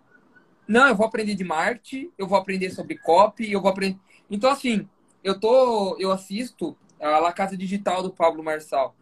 Não, 0.67 0.87
eu 0.87 0.95
vou 0.95 1.07
aprender 1.07 1.33
de 1.33 1.43
marketing, 1.43 2.11
eu 2.19 2.27
vou 2.27 2.37
aprender 2.37 2.69
sobre 2.69 2.99
copy, 2.99 3.51
eu 3.51 3.59
vou 3.59 3.71
aprender. 3.71 3.97
Então, 4.29 4.51
assim, 4.51 4.87
eu 5.23 5.39
tô. 5.39 5.97
Eu 5.97 6.11
assisto 6.11 6.77
a 7.01 7.17
La 7.17 7.33
Casa 7.33 7.57
Digital 7.57 8.03
do 8.03 8.11
Pablo 8.11 8.43
Marçal. 8.43 8.95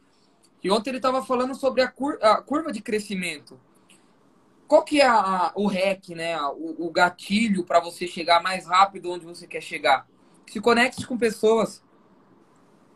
E 0.63 0.71
ontem 0.71 0.91
ele 0.91 0.99
estava 0.99 1.21
falando 1.21 1.53
sobre 1.53 1.81
a, 1.81 1.89
cur... 1.89 2.17
a, 2.21 2.41
curva 2.41 2.71
de 2.71 2.81
crescimento. 2.81 3.59
Qual 4.69 4.85
que 4.85 5.01
é 5.01 5.05
a, 5.05 5.51
o 5.53 5.67
REC, 5.67 6.15
né? 6.15 6.41
O, 6.41 6.87
o 6.87 6.89
gatilho 6.89 7.65
para 7.65 7.81
você 7.81 8.07
chegar 8.07 8.41
mais 8.41 8.65
rápido 8.65 9.11
onde 9.11 9.25
você 9.25 9.45
quer 9.45 9.61
chegar? 9.61 10.07
Se 10.47 10.61
conecte 10.61 11.05
com 11.05 11.17
pessoas. 11.17 11.83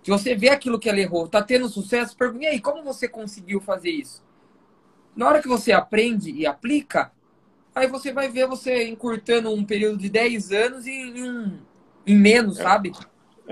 Se 0.01 0.09
você 0.09 0.33
vê 0.35 0.47
aquilo 0.47 0.79
que 0.79 0.87
ela 0.87 1.01
errou, 1.01 1.27
tá 1.27 1.43
tendo 1.43 1.67
sucesso, 1.67 2.15
pergunte, 2.15 2.45
aí, 2.45 2.61
como 2.61 2.81
você 2.81 3.09
conseguiu 3.09 3.59
fazer 3.59 3.89
isso? 3.89 4.25
Na 5.17 5.27
hora 5.27 5.41
que 5.41 5.47
você 5.47 5.71
aprende 5.71 6.31
e 6.31 6.45
aplica, 6.45 7.11
aí 7.73 7.87
você 7.87 8.13
vai 8.13 8.29
ver 8.29 8.45
você 8.45 8.87
encurtando 8.87 9.51
um 9.51 9.65
período 9.65 9.97
de 9.97 10.09
10 10.09 10.51
anos 10.51 10.85
em, 10.85 11.17
em, 11.17 11.59
em 12.05 12.15
menos, 12.15 12.59
é, 12.59 12.61
sabe? 12.61 12.91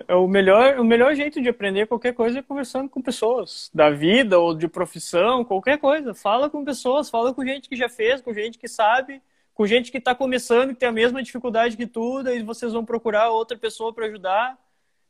É 0.08 0.14
o 0.14 0.28
melhor, 0.28 0.80
o 0.80 0.84
melhor 0.84 1.16
jeito 1.16 1.42
de 1.42 1.50
aprender 1.50 1.88
qualquer 1.88 2.14
coisa 2.14 2.38
é 2.38 2.44
conversando 2.44 2.88
com 2.88 3.02
pessoas 3.02 3.72
da 3.74 3.90
vida 3.90 4.38
ou 4.38 4.54
de 4.54 4.68
profissão, 4.68 5.44
qualquer 5.44 5.80
coisa. 5.80 6.14
Fala 6.14 6.52
com 6.52 6.64
pessoas, 6.64 7.10
fala 7.10 7.34
com 7.34 7.44
gente 7.44 7.68
que 7.68 7.76
já 7.76 7.90
fez, 7.90 8.22
com 8.22 8.32
gente 8.32 8.60
que 8.60 8.68
sabe, 8.68 9.20
com 9.56 9.66
gente 9.66 9.92
que 9.92 9.98
está 9.98 10.14
começando 10.14 10.70
e 10.70 10.76
tem 10.76 10.90
a 10.90 10.92
mesma 10.92 11.24
dificuldade 11.24 11.76
que 11.76 11.88
tu, 11.88 12.22
e 12.28 12.44
vocês 12.44 12.74
vão 12.74 12.86
procurar 12.86 13.32
outra 13.32 13.58
pessoa 13.58 13.92
para 13.92 14.06
ajudar. 14.06 14.56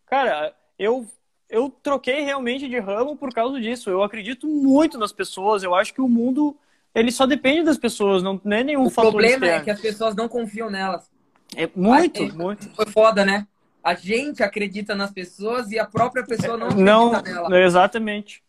Cara, 0.06 0.56
eu 0.80 1.06
eu 1.50 1.70
troquei 1.70 2.22
realmente 2.22 2.68
de 2.68 2.80
ramo 2.80 3.16
por 3.16 3.34
causa 3.34 3.60
disso. 3.60 3.89
Eu 3.89 4.04
acredito 4.04 4.48
muito 4.48 4.98
nas 4.98 5.12
pessoas. 5.12 5.64
Eu 5.64 5.76
acho 5.76 5.93
que 5.93 6.02
o 6.02 6.10
mundo 6.10 6.58
ele 6.96 7.12
só 7.12 7.26
depende 7.26 7.64
das 7.64 7.78
pessoas, 7.78 8.24
não, 8.24 8.39
não 8.41 8.56
é 8.56 8.64
nenhum 8.64 8.86
o 8.86 8.89
fator. 8.89 9.10
O 9.10 9.12
problema 9.12 9.46
externo. 9.46 9.62
é 9.62 9.64
que 9.66 9.70
as 9.70 9.82
pessoas 9.82 10.16
não 10.16 10.30
confiam 10.30 10.70
nelas. 10.70 11.12
É 11.54 11.70
muito, 11.76 12.24
gente, 12.24 12.36
muito. 12.36 12.70
Foi 12.74 12.86
foda, 12.86 13.26
né? 13.26 13.46
A 13.84 13.93
gente 13.93 14.41
acredita 14.41 14.96
nas 14.96 15.12
pessoas 15.12 15.70
e 15.72 15.78
a 15.78 15.86
própria 15.86 16.26
pessoa 16.26 16.58
não 16.58 16.68
acredita 16.68 16.91
não, 16.91 17.22
nela. 17.22 17.60
Exatamente. 17.62 18.41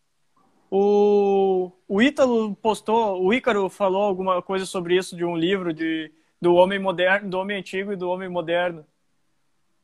O, 0.71 1.71
o 1.87 2.01
Ítalo 2.01 2.55
postou, 2.55 3.21
o 3.21 3.33
Ícaro 3.33 3.69
falou 3.69 4.03
alguma 4.03 4.41
coisa 4.41 4.65
sobre 4.65 4.95
isso 4.97 5.15
de 5.15 5.25
um 5.25 5.35
livro 5.35 5.73
de, 5.73 6.11
do 6.41 6.55
homem 6.55 6.79
moderno, 6.79 7.29
do 7.29 7.37
homem 7.37 7.57
antigo 7.57 7.91
e 7.91 7.97
do 7.97 8.09
homem 8.09 8.29
moderno. 8.29 8.85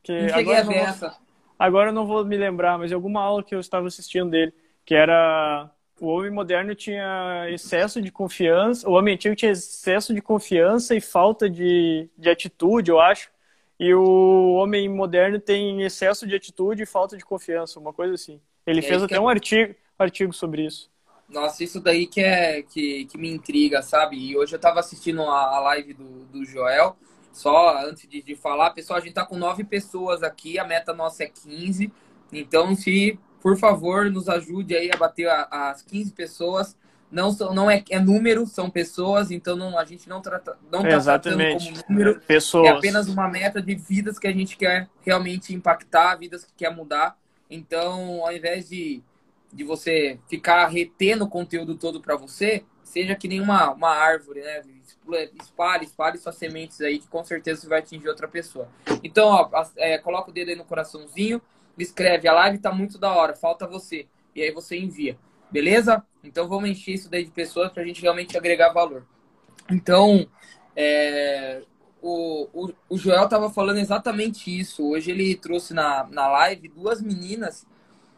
Que 0.02 0.22
não 0.22 0.30
cheguei 0.30 0.56
a 0.56 0.64
ver 0.64 0.76
essa. 0.76 1.18
Agora 1.64 1.92
eu 1.92 1.94
não 1.94 2.06
vou 2.06 2.26
me 2.26 2.36
lembrar, 2.36 2.78
mas 2.78 2.92
alguma 2.92 3.22
aula 3.22 3.42
que 3.42 3.56
eu 3.56 3.60
estava 3.62 3.88
assistindo 3.88 4.30
dele, 4.30 4.54
que 4.86 4.94
era 4.94 5.72
o 5.98 6.08
homem 6.08 6.30
moderno 6.30 6.76
tinha 6.76 7.50
excesso 7.50 8.02
de 8.02 8.12
confiança, 8.12 8.86
o 8.90 8.92
homem 8.92 9.14
antigo 9.14 9.34
tinha 9.34 9.54
excesso 9.54 10.14
de 10.14 10.22
confiança 10.22 10.94
e 10.94 11.00
falta 11.00 11.50
de, 11.50 12.10
de 12.18 12.30
atitude, 12.30 12.92
eu 12.92 13.00
acho. 13.00 13.32
E 13.80 13.94
o 13.94 14.56
homem 14.56 14.90
moderno 14.90 15.40
tem 15.40 15.84
excesso 15.84 16.28
de 16.28 16.36
atitude 16.36 16.84
e 16.84 16.86
falta 16.86 17.16
de 17.16 17.24
confiança, 17.24 17.80
uma 17.80 17.94
coisa 17.94 18.16
assim. 18.16 18.42
Ele 18.68 18.82
fez 18.82 19.02
até 19.02 19.16
é... 19.16 19.20
um 19.22 19.30
artigo, 19.30 19.74
artigo 19.98 20.34
sobre 20.34 20.66
isso. 20.66 20.92
Nossa, 21.30 21.64
isso 21.64 21.80
daí 21.80 22.08
que 22.08 22.20
é 22.20 22.62
que, 22.62 23.06
que 23.06 23.18
me 23.18 23.30
intriga, 23.30 23.82
sabe? 23.82 24.18
E 24.18 24.36
hoje 24.36 24.54
eu 24.54 24.58
estava 24.58 24.82
assistindo 24.82 25.22
a, 25.22 25.56
a 25.56 25.60
live 25.62 25.94
do, 25.94 26.26
do 26.26 26.44
Joel 26.44 26.98
só 27.34 27.86
antes 27.86 28.08
de, 28.08 28.22
de 28.22 28.36
falar, 28.36 28.70
pessoal, 28.70 29.00
a 29.00 29.02
gente 29.02 29.16
tá 29.16 29.26
com 29.26 29.36
nove 29.36 29.64
pessoas 29.66 30.24
aqui, 30.24 30.58
a 30.60 30.64
meta 30.64 30.94
nossa 30.94 31.24
é 31.24 31.28
15. 31.28 31.92
Então, 32.32 32.76
se 32.76 33.20
por 33.42 33.58
favor 33.58 34.10
nos 34.10 34.30
ajude 34.30 34.74
aí 34.74 34.90
a 34.94 34.96
bater 34.96 35.28
a, 35.28 35.70
as 35.70 35.82
15 35.82 36.14
pessoas. 36.14 36.78
Não, 37.12 37.32
são, 37.32 37.54
não 37.54 37.70
é, 37.70 37.84
é 37.92 38.00
número, 38.00 38.48
são 38.48 38.70
pessoas, 38.70 39.30
então 39.30 39.56
não, 39.56 39.78
a 39.78 39.86
gente 39.86 40.10
não 40.10 40.20
trata 40.20 40.58
não 40.72 40.82
tá 40.82 41.00
tratando 41.00 41.38
como 41.38 41.84
número. 41.90 42.20
Pessoas. 42.22 42.68
É 42.68 42.72
apenas 42.72 43.08
uma 43.08 43.28
meta 43.28 43.62
de 43.62 43.76
vidas 43.76 44.18
que 44.18 44.26
a 44.28 44.32
gente 44.32 44.58
quer 44.58 44.90
realmente 45.02 45.54
impactar, 45.54 46.16
vidas 46.16 46.44
que 46.44 46.54
quer 46.56 46.74
mudar. 46.76 47.16
Então, 47.50 48.26
ao 48.26 48.34
invés 48.34 48.68
de, 48.70 49.04
de 49.52 49.64
você 49.64 50.18
ficar 50.28 50.66
retendo 50.68 51.26
o 51.26 51.30
conteúdo 51.30 51.76
todo 51.76 52.02
para 52.02 52.16
você, 52.16 52.64
seja 52.94 53.16
que 53.16 53.28
nem 53.28 53.42
uma, 53.42 53.72
uma 53.72 53.90
árvore, 53.90 54.42
né? 54.42 54.62
espalhe, 55.42 55.86
espalhe 55.86 56.18
suas 56.20 56.36
sementes 56.36 56.80
aí, 56.80 57.00
que 57.00 57.08
com 57.08 57.24
certeza 57.24 57.62
você 57.62 57.68
vai 57.68 57.80
atingir 57.80 58.08
outra 58.08 58.28
pessoa. 58.28 58.70
Então, 59.04 59.30
ó, 59.30 59.50
é, 59.78 59.98
coloca 59.98 60.30
o 60.30 60.34
dedo 60.34 60.50
aí 60.50 60.56
no 60.56 60.64
coraçãozinho, 60.64 61.42
escreve, 61.76 62.28
a 62.28 62.34
live 62.34 62.60
tá 62.60 62.72
muito 62.72 63.00
da 63.00 63.12
hora, 63.12 63.36
falta 63.36 63.66
você. 63.66 64.06
E 64.36 64.44
aí 64.44 64.52
você 64.52 64.78
envia, 64.78 65.18
beleza? 65.50 66.04
Então 66.24 66.48
vamos 66.48 66.70
encher 66.70 66.94
isso 66.94 67.10
daí 67.10 67.26
de 67.26 67.32
pessoas 67.32 67.72
pra 67.72 67.84
gente 67.84 68.00
realmente 68.00 68.38
agregar 68.38 68.72
valor. 68.72 69.08
Então, 69.72 70.28
é, 70.76 71.64
o, 72.00 72.48
o, 72.54 72.74
o, 72.90 72.98
Joel 72.98 73.28
tava 73.28 73.50
falando 73.50 73.80
exatamente 73.80 74.56
isso. 74.56 74.88
Hoje 74.88 75.10
ele 75.10 75.36
trouxe 75.36 75.74
na, 75.74 76.06
na 76.12 76.28
live 76.28 76.68
duas 76.68 77.02
meninas, 77.02 77.66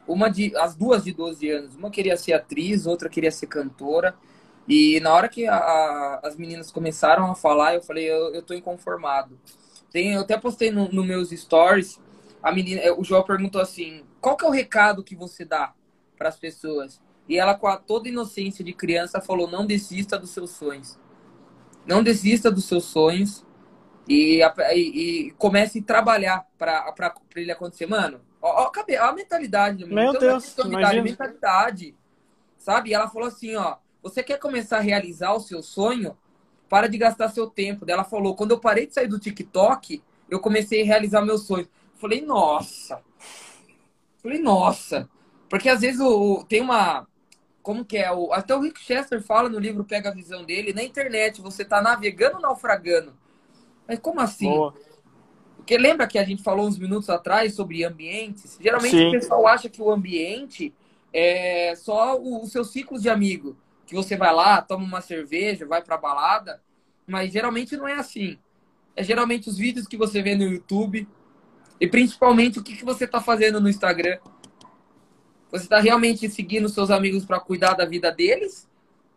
uma 0.06 0.30
de, 0.30 0.54
as 0.58 0.76
duas 0.76 1.06
de 1.06 1.14
12 1.14 1.50
anos. 1.50 1.76
Uma 1.76 1.90
queria 1.90 2.18
ser 2.18 2.34
atriz, 2.34 2.86
outra 2.86 3.08
queria 3.08 3.32
ser 3.32 3.48
cantora. 3.48 4.14
E 4.68 5.00
na 5.00 5.14
hora 5.14 5.30
que 5.30 5.48
a, 5.48 5.56
a, 5.56 6.20
as 6.24 6.36
meninas 6.36 6.72
começaram 6.72 7.30
a 7.30 7.36
falar, 7.36 7.76
eu 7.76 7.84
falei, 7.84 8.06
eu, 8.06 8.34
eu 8.34 8.42
tô 8.42 8.54
inconformado. 8.54 9.40
Tem, 9.92 10.14
eu 10.14 10.22
até 10.22 10.38
postei 10.38 10.72
nos 10.72 10.92
no 10.92 11.04
meus 11.04 11.30
stories, 11.30 12.00
a 12.42 12.52
menina, 12.52 12.82
o 12.98 13.04
João 13.04 13.24
perguntou 13.24 13.62
assim, 13.62 14.04
qual 14.22 14.36
que 14.38 14.46
é 14.46 14.48
o 14.48 14.52
recado 14.52 15.04
que 15.04 15.16
você 15.16 15.44
dá 15.44 15.74
para 16.18 16.30
as 16.30 16.38
pessoas? 16.38 17.02
E 17.28 17.38
ela, 17.38 17.56
com 17.56 17.68
a 17.68 17.78
toda 17.78 18.08
inocência 18.08 18.64
de 18.64 18.72
criança, 18.72 19.20
falou, 19.20 19.50
não 19.50 19.66
desista 19.66 20.18
dos 20.18 20.30
seus 20.30 20.52
sonhos. 20.52 21.00
Não 21.86 22.04
desista 22.04 22.52
dos 22.52 22.66
seus 22.66 22.86
sonhos 22.86 23.44
e, 24.08 24.42
e, 24.74 24.78
e 24.78 25.32
comece 25.40 25.80
a 25.80 25.84
trabalhar 25.84 26.48
para 26.58 27.14
ele 27.36 27.52
acontecer. 27.52 27.88
Mano, 27.88 28.22
ó, 28.42 28.66
ó, 28.66 28.72
ó 28.72 29.04
a 29.04 29.14
mentalidade. 29.14 29.86
Meu 29.86 30.10
então, 30.10 30.20
Deus, 30.20 30.56
mentalidade, 30.58 31.02
mentalidade, 31.02 31.96
sabe? 32.58 32.92
E 32.92 32.94
ela 32.94 33.10
falou 33.10 33.28
assim, 33.28 33.56
ó, 33.56 33.78
você 34.06 34.22
quer 34.22 34.38
começar 34.38 34.78
a 34.78 34.82
realizar 34.82 35.34
o 35.34 35.40
seu 35.40 35.64
sonho? 35.64 36.16
Para 36.70 36.88
de 36.88 36.96
gastar 36.96 37.28
seu 37.30 37.48
tempo. 37.48 37.86
Ela 37.88 38.04
falou: 38.04 38.36
quando 38.36 38.52
eu 38.52 38.60
parei 38.60 38.86
de 38.86 38.94
sair 38.94 39.08
do 39.08 39.20
TikTok, 39.20 40.00
eu 40.30 40.40
comecei 40.40 40.84
a 40.84 40.86
realizar 40.86 41.24
meus 41.24 41.48
sonhos. 41.48 41.68
Falei, 41.96 42.22
nossa. 42.22 43.02
Falei, 44.22 44.40
nossa. 44.40 45.10
Porque 45.50 45.70
às 45.70 45.82
vezes 45.82 46.00
o, 46.00 46.46
tem 46.48 46.62
uma. 46.62 47.08
Como 47.64 47.84
que 47.84 47.98
é? 47.98 48.12
O, 48.12 48.32
até 48.32 48.56
o 48.56 48.62
Rick 48.62 48.80
Chester 48.80 49.24
fala 49.24 49.50
no 49.50 49.58
livro 49.58 49.84
Pega 49.84 50.10
a 50.10 50.14
Visão 50.14 50.44
dele. 50.44 50.72
Na 50.72 50.84
internet, 50.84 51.42
você 51.42 51.66
tá 51.66 51.82
navegando 51.82 52.36
ou 52.36 52.42
naufragando? 52.44 53.12
Mas 53.88 53.98
como 53.98 54.22
assim? 54.22 54.50
Boa. 54.50 54.76
Porque 55.58 55.80
lembra 55.80 56.06
que 56.06 56.20
a 56.20 56.24
gente 56.24 56.44
falou 56.44 56.68
uns 56.68 56.78
minutos 56.78 57.10
atrás 57.10 57.56
sobre 57.56 57.84
ambientes? 57.84 58.56
Geralmente 58.62 58.96
Sim. 58.96 59.08
o 59.08 59.12
pessoal 59.12 59.48
acha 59.48 59.68
que 59.68 59.82
o 59.82 59.90
ambiente 59.90 60.72
é 61.12 61.74
só 61.76 62.20
os 62.22 62.52
seus 62.52 62.72
ciclos 62.72 63.02
de 63.02 63.10
amigo 63.10 63.58
que 63.86 63.96
você 63.96 64.18
vai 64.18 64.34
lá, 64.34 64.62
toma 64.62 64.84
uma 64.84 65.02
cerveja, 65.02 65.66
vai 65.66 65.82
pra 65.82 65.98
balada, 65.98 66.62
mas 67.06 67.32
geralmente 67.32 67.78
não 67.78 67.88
é 67.88 67.94
assim. 67.94 68.38
É 68.96 69.04
geralmente 69.04 69.50
os 69.50 69.58
vídeos 69.58 69.88
que 69.88 69.98
você 69.98 70.22
vê 70.22 70.36
no 70.36 70.44
YouTube 70.44 71.08
e 71.80 71.88
principalmente 71.88 72.60
o 72.60 72.64
que, 72.64 72.76
que 72.76 72.86
você 72.86 73.06
tá 73.06 73.22
fazendo 73.22 73.60
no 73.60 73.70
Instagram. 73.70 74.18
Você 75.52 75.66
está 75.66 75.80
realmente 75.80 76.30
seguindo 76.30 76.68
seus 76.70 76.90
amigos 76.90 77.26
para 77.26 77.40
cuidar 77.40 77.74
da 77.74 77.86
vida 77.86 78.12
deles? 78.12 78.68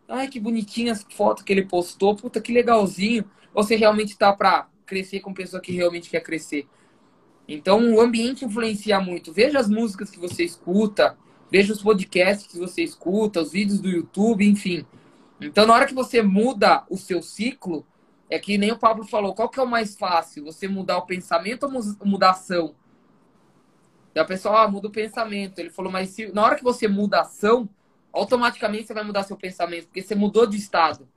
ai, 0.09 0.27
que 0.27 0.39
bonitinha 0.39 0.91
essa 0.91 1.05
foto 1.09 1.43
que 1.43 1.53
ele 1.53 1.65
postou, 1.65 2.15
puta, 2.15 2.41
que 2.41 2.51
legalzinho. 2.51 3.23
Você 3.53 3.75
realmente 3.75 4.17
tá 4.17 4.33
pra 4.33 4.67
crescer 4.85 5.19
com 5.19 5.33
pessoa 5.33 5.61
que 5.61 5.71
realmente 5.71 6.09
quer 6.09 6.21
crescer. 6.21 6.67
Então, 7.47 7.93
o 7.93 8.01
ambiente 8.01 8.43
influencia 8.43 8.99
muito. 8.99 9.31
Veja 9.31 9.59
as 9.59 9.69
músicas 9.69 10.09
que 10.09 10.19
você 10.19 10.43
escuta, 10.43 11.15
veja 11.51 11.73
os 11.73 11.81
podcasts 11.81 12.47
que 12.47 12.57
você 12.57 12.83
escuta, 12.83 13.41
os 13.41 13.51
vídeos 13.51 13.79
do 13.79 13.89
YouTube, 13.89 14.47
enfim. 14.47 14.85
Então, 15.41 15.65
na 15.65 15.73
hora 15.73 15.85
que 15.85 15.93
você 15.93 16.21
muda 16.21 16.83
o 16.89 16.97
seu 16.97 17.21
ciclo, 17.21 17.85
é 18.29 18.37
que 18.37 18.57
nem 18.57 18.71
o 18.71 18.77
Pablo 18.77 19.05
falou, 19.05 19.33
qual 19.33 19.49
que 19.49 19.59
é 19.59 19.63
o 19.63 19.67
mais 19.67 19.97
fácil? 19.97 20.45
Você 20.45 20.67
mudar 20.67 20.97
o 20.97 21.05
pensamento 21.05 21.63
ou 21.63 21.71
mudar 22.05 22.27
a 22.27 22.31
ação? 22.31 22.75
E 24.13 24.19
a 24.19 24.25
pessoa 24.25 24.63
ah, 24.63 24.67
muda 24.67 24.87
o 24.87 24.91
pensamento. 24.91 25.59
Ele 25.59 25.69
falou, 25.69 25.91
mas 25.91 26.09
se, 26.09 26.31
na 26.31 26.43
hora 26.43 26.55
que 26.55 26.63
você 26.63 26.87
muda 26.87 27.17
a 27.17 27.21
ação, 27.21 27.67
automaticamente 28.11 28.87
você 28.87 28.93
vai 28.93 29.03
mudar 29.03 29.23
seu 29.23 29.37
pensamento, 29.37 29.85
porque 29.85 30.01
você 30.01 30.15
mudou 30.15 30.45
de 30.45 30.57
estado. 30.57 31.07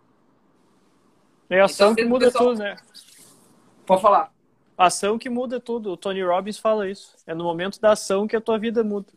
É 1.50 1.60
a 1.60 1.66
ação 1.66 1.92
então, 1.92 2.04
que 2.04 2.08
muda 2.08 2.26
pessoal... 2.26 2.50
tudo, 2.50 2.58
né? 2.60 2.76
Pode 3.84 4.00
falar. 4.00 4.32
Ação 4.76 5.18
que 5.18 5.28
muda 5.28 5.60
tudo. 5.60 5.92
O 5.92 5.96
Tony 5.96 6.22
Robbins 6.22 6.58
fala 6.58 6.88
isso. 6.88 7.14
É 7.26 7.34
no 7.34 7.44
momento 7.44 7.78
da 7.80 7.92
ação 7.92 8.26
que 8.26 8.34
a 8.34 8.40
tua 8.40 8.58
vida 8.58 8.82
muda. 8.82 9.12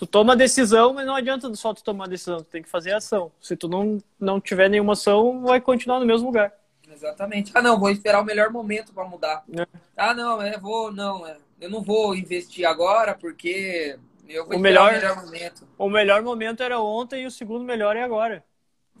Tu 0.00 0.06
toma 0.06 0.34
decisão, 0.34 0.94
mas 0.94 1.06
não 1.06 1.14
adianta 1.14 1.54
só 1.54 1.74
tu 1.74 1.84
tomar 1.84 2.08
decisão, 2.08 2.38
tu 2.38 2.44
tem 2.44 2.62
que 2.62 2.70
fazer 2.70 2.94
ação. 2.94 3.30
Se 3.38 3.54
tu 3.54 3.68
não, 3.68 3.98
não 4.18 4.40
tiver 4.40 4.70
nenhuma 4.70 4.94
ação, 4.94 5.42
vai 5.42 5.60
continuar 5.60 6.00
no 6.00 6.06
mesmo 6.06 6.28
lugar. 6.28 6.54
Exatamente. 6.90 7.52
Ah, 7.54 7.60
não, 7.60 7.78
vou 7.78 7.90
esperar 7.90 8.22
o 8.22 8.24
melhor 8.24 8.48
momento 8.48 8.94
para 8.94 9.04
mudar. 9.04 9.44
É. 9.54 9.66
Ah, 9.94 10.14
não, 10.14 10.40
é, 10.40 10.56
vou, 10.56 10.90
não, 10.90 11.26
é, 11.26 11.36
eu 11.60 11.68
não 11.68 11.82
vou 11.82 12.14
investir 12.14 12.64
agora 12.64 13.14
porque 13.14 13.98
eu 14.26 14.46
vou 14.46 14.56
o 14.56 14.58
melhor, 14.58 14.90
o 14.90 14.94
melhor 14.94 15.16
momento. 15.22 15.68
O 15.76 15.90
melhor 15.90 16.22
momento 16.22 16.62
era 16.62 16.80
ontem 16.80 17.24
e 17.24 17.26
o 17.26 17.30
segundo 17.30 17.62
melhor 17.62 17.94
é 17.94 18.02
agora. 18.02 18.42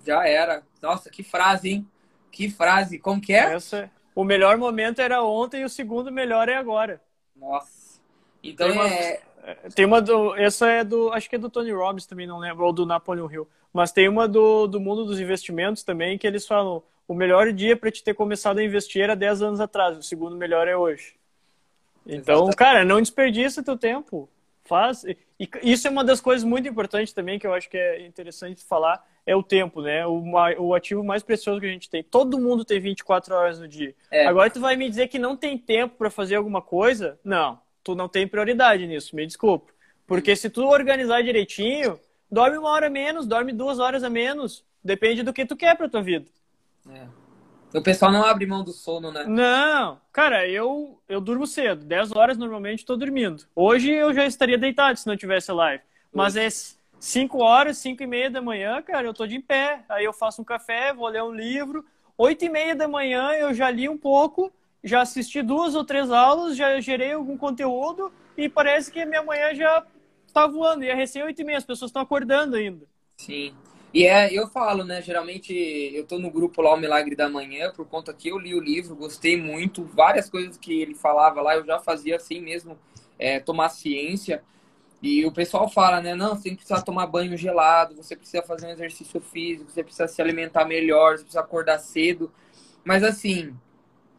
Já 0.04 0.28
era. 0.28 0.62
Nossa, 0.82 1.08
que 1.08 1.22
frase, 1.22 1.70
hein? 1.70 1.88
Que 2.30 2.50
frase. 2.50 2.98
Como 2.98 3.22
que 3.22 3.32
é? 3.32 3.54
Essa, 3.54 3.90
o 4.14 4.22
melhor 4.22 4.58
momento 4.58 5.00
era 5.00 5.22
ontem 5.22 5.62
e 5.62 5.64
o 5.64 5.70
segundo 5.70 6.12
melhor 6.12 6.46
é 6.50 6.56
agora. 6.56 7.00
Nossa. 7.34 7.80
Então 8.42 8.70
uma, 8.70 8.86
é... 8.86 9.22
Tem 9.74 9.84
uma 9.84 10.00
do... 10.00 10.34
Essa 10.36 10.68
é 10.68 10.84
do... 10.84 11.10
Acho 11.12 11.28
que 11.28 11.36
é 11.36 11.38
do 11.38 11.50
Tony 11.50 11.72
Robbins 11.72 12.06
também, 12.06 12.26
não 12.26 12.38
lembro. 12.38 12.64
Ou 12.64 12.72
do 12.72 12.86
Napoleon 12.86 13.30
Hill. 13.30 13.48
Mas 13.72 13.92
tem 13.92 14.08
uma 14.08 14.26
do, 14.26 14.66
do 14.66 14.80
mundo 14.80 15.04
dos 15.04 15.20
investimentos 15.20 15.82
também 15.82 16.18
que 16.18 16.26
eles 16.26 16.46
falam 16.46 16.82
o 17.10 17.14
melhor 17.14 17.52
dia 17.52 17.76
para 17.76 17.90
te 17.90 18.04
ter 18.04 18.14
começado 18.14 18.58
a 18.58 18.64
investir 18.64 19.02
era 19.02 19.16
10 19.16 19.42
anos 19.42 19.60
atrás, 19.60 19.98
o 19.98 20.02
segundo 20.02 20.36
melhor 20.36 20.68
é 20.68 20.76
hoje. 20.76 21.16
Então, 22.06 22.34
Exatamente. 22.34 22.56
cara, 22.56 22.84
não 22.84 23.00
desperdiça 23.00 23.64
teu 23.64 23.76
tempo. 23.76 24.28
Faz. 24.64 25.04
E 25.04 25.18
isso 25.64 25.88
é 25.88 25.90
uma 25.90 26.04
das 26.04 26.20
coisas 26.20 26.44
muito 26.44 26.68
importantes 26.68 27.12
também 27.12 27.36
que 27.36 27.44
eu 27.44 27.52
acho 27.52 27.68
que 27.68 27.76
é 27.76 28.06
interessante 28.06 28.62
falar, 28.62 29.04
é 29.26 29.34
o 29.34 29.42
tempo, 29.42 29.82
né? 29.82 30.06
O, 30.06 30.22
o 30.58 30.72
ativo 30.72 31.02
mais 31.02 31.24
precioso 31.24 31.58
que 31.58 31.66
a 31.66 31.72
gente 31.72 31.90
tem. 31.90 32.04
Todo 32.04 32.38
mundo 32.38 32.64
tem 32.64 32.78
24 32.78 33.34
horas 33.34 33.58
no 33.58 33.66
dia. 33.66 33.92
É. 34.08 34.26
Agora 34.26 34.48
tu 34.48 34.60
vai 34.60 34.76
me 34.76 34.88
dizer 34.88 35.08
que 35.08 35.18
não 35.18 35.36
tem 35.36 35.58
tempo 35.58 35.96
para 35.96 36.10
fazer 36.10 36.36
alguma 36.36 36.62
coisa? 36.62 37.18
Não, 37.24 37.58
tu 37.82 37.94
não 37.94 38.08
tem 38.08 38.26
prioridade 38.26 38.86
nisso, 38.86 39.14
me 39.16 39.26
desculpa. 39.26 39.72
Porque 40.06 40.34
se 40.34 40.50
tu 40.50 40.66
organizar 40.66 41.22
direitinho, 41.22 41.98
dorme 42.30 42.58
uma 42.58 42.70
hora 42.70 42.90
menos, 42.90 43.26
dorme 43.26 43.52
duas 43.52 43.78
horas 43.78 44.02
a 44.02 44.10
menos. 44.10 44.64
Depende 44.82 45.22
do 45.22 45.32
que 45.32 45.46
tu 45.46 45.56
quer 45.56 45.76
pra 45.76 45.88
tua 45.88 46.02
vida. 46.02 46.26
É. 46.88 47.06
O 47.72 47.82
pessoal 47.82 48.10
não 48.10 48.24
abre 48.24 48.46
mão 48.46 48.64
do 48.64 48.72
sono, 48.72 49.12
né? 49.12 49.24
Não, 49.28 50.00
cara, 50.12 50.48
eu, 50.48 51.00
eu 51.08 51.20
durmo 51.20 51.46
cedo. 51.46 51.84
10 51.84 52.12
horas 52.16 52.36
normalmente 52.36 52.80
estou 52.80 52.96
dormindo. 52.96 53.44
Hoje 53.54 53.92
eu 53.92 54.12
já 54.12 54.26
estaria 54.26 54.58
deitado 54.58 54.98
se 54.98 55.06
não 55.06 55.16
tivesse 55.16 55.52
live. 55.52 55.82
Mas 56.12 56.36
é 56.36 56.48
5 56.98 57.38
horas, 57.38 57.78
5 57.78 58.02
e 58.02 58.06
meia 58.06 58.28
da 58.28 58.42
manhã, 58.42 58.82
cara, 58.82 59.06
eu 59.06 59.14
tô 59.14 59.24
de 59.26 59.38
pé. 59.38 59.84
Aí 59.88 60.04
eu 60.04 60.12
faço 60.12 60.42
um 60.42 60.44
café, 60.44 60.92
vou 60.92 61.06
ler 61.06 61.22
um 61.22 61.32
livro. 61.32 61.84
8 62.18 62.44
e 62.44 62.48
meia 62.48 62.74
da 62.74 62.88
manhã 62.88 63.30
eu 63.32 63.54
já 63.54 63.70
li 63.70 63.88
um 63.88 63.96
pouco, 63.96 64.52
já 64.82 65.02
assisti 65.02 65.42
duas 65.42 65.74
ou 65.74 65.84
três 65.84 66.10
aulas, 66.10 66.56
já 66.56 66.80
gerei 66.80 67.12
algum 67.12 67.36
conteúdo 67.36 68.12
e 68.36 68.48
parece 68.48 68.90
que 68.90 69.04
minha 69.04 69.22
manhã 69.22 69.54
já 69.54 69.84
tá 70.32 70.46
voando. 70.46 70.84
E 70.84 70.88
é 70.88 70.94
recém 70.94 71.22
8 71.22 71.40
e 71.40 71.44
meia, 71.44 71.58
as 71.58 71.64
pessoas 71.64 71.90
estão 71.90 72.02
acordando 72.02 72.56
ainda. 72.56 72.86
Sim. 73.18 73.54
E 73.92 74.06
é, 74.06 74.32
eu 74.32 74.46
falo, 74.46 74.84
né? 74.84 75.02
Geralmente 75.02 75.52
eu 75.52 76.06
tô 76.06 76.18
no 76.18 76.30
grupo 76.30 76.62
lá, 76.62 76.74
o 76.74 76.76
Milagre 76.76 77.16
da 77.16 77.28
Manhã, 77.28 77.72
por 77.72 77.86
conta 77.86 78.14
que 78.14 78.28
eu 78.28 78.38
li 78.38 78.54
o 78.54 78.60
livro, 78.60 78.94
gostei 78.94 79.36
muito. 79.36 79.84
Várias 79.84 80.30
coisas 80.30 80.56
que 80.56 80.80
ele 80.80 80.94
falava 80.94 81.42
lá, 81.42 81.56
eu 81.56 81.64
já 81.64 81.78
fazia 81.80 82.16
assim 82.16 82.40
mesmo, 82.40 82.78
é, 83.18 83.40
tomar 83.40 83.68
ciência. 83.68 84.42
E 85.02 85.24
o 85.26 85.32
pessoal 85.32 85.68
fala, 85.68 86.00
né? 86.00 86.14
Não, 86.14 86.36
você 86.36 86.54
precisar 86.54 86.82
tomar 86.82 87.06
banho 87.06 87.36
gelado, 87.36 87.96
você 87.96 88.14
precisa 88.14 88.42
fazer 88.42 88.66
um 88.66 88.70
exercício 88.70 89.20
físico, 89.20 89.70
você 89.70 89.82
precisa 89.82 90.06
se 90.06 90.22
alimentar 90.22 90.64
melhor, 90.64 91.16
você 91.16 91.24
precisa 91.24 91.40
acordar 91.40 91.78
cedo. 91.78 92.30
Mas 92.84 93.02
assim, 93.02 93.54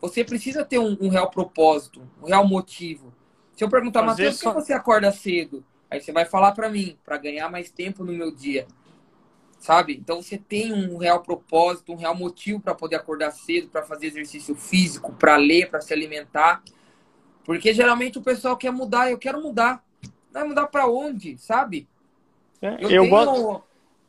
você 0.01 0.23
precisa 0.23 0.65
ter 0.65 0.79
um, 0.79 0.97
um 0.99 1.09
real 1.09 1.29
propósito, 1.29 2.01
um 2.21 2.25
real 2.25 2.47
motivo. 2.47 3.13
Se 3.55 3.63
eu 3.63 3.69
perguntar, 3.69 4.01
Matheus, 4.01 4.41
por 4.41 4.53
que 4.53 4.61
você 4.61 4.73
acorda 4.73 5.11
cedo? 5.11 5.63
Aí 5.89 6.01
você 6.01 6.11
vai 6.11 6.25
falar 6.25 6.53
para 6.53 6.69
mim, 6.69 6.97
para 7.05 7.17
ganhar 7.17 7.49
mais 7.49 7.69
tempo 7.69 8.03
no 8.03 8.11
meu 8.11 8.33
dia 8.33 8.65
sabe? 9.61 9.93
Então 9.93 10.21
você 10.21 10.37
tem 10.37 10.73
um 10.73 10.97
real 10.97 11.21
propósito, 11.21 11.93
um 11.93 11.95
real 11.95 12.15
motivo 12.15 12.59
para 12.59 12.73
poder 12.73 12.95
acordar 12.95 13.31
cedo, 13.31 13.69
para 13.69 13.83
fazer 13.83 14.07
exercício 14.07 14.55
físico, 14.55 15.13
para 15.13 15.37
ler, 15.37 15.69
para 15.69 15.79
se 15.79 15.93
alimentar. 15.93 16.63
Porque 17.45 17.71
geralmente 17.71 18.17
o 18.17 18.23
pessoal 18.23 18.57
quer 18.57 18.71
mudar, 18.71 19.11
eu 19.11 19.19
quero 19.19 19.41
mudar. 19.41 19.83
Vai 20.31 20.43
mudar 20.43 20.65
para 20.67 20.87
onde, 20.87 21.37
sabe? 21.37 21.87
É, 22.59 22.73
eu, 22.75 22.89
eu 22.89 23.01
tenho... 23.03 23.09
gosto, 23.09 23.63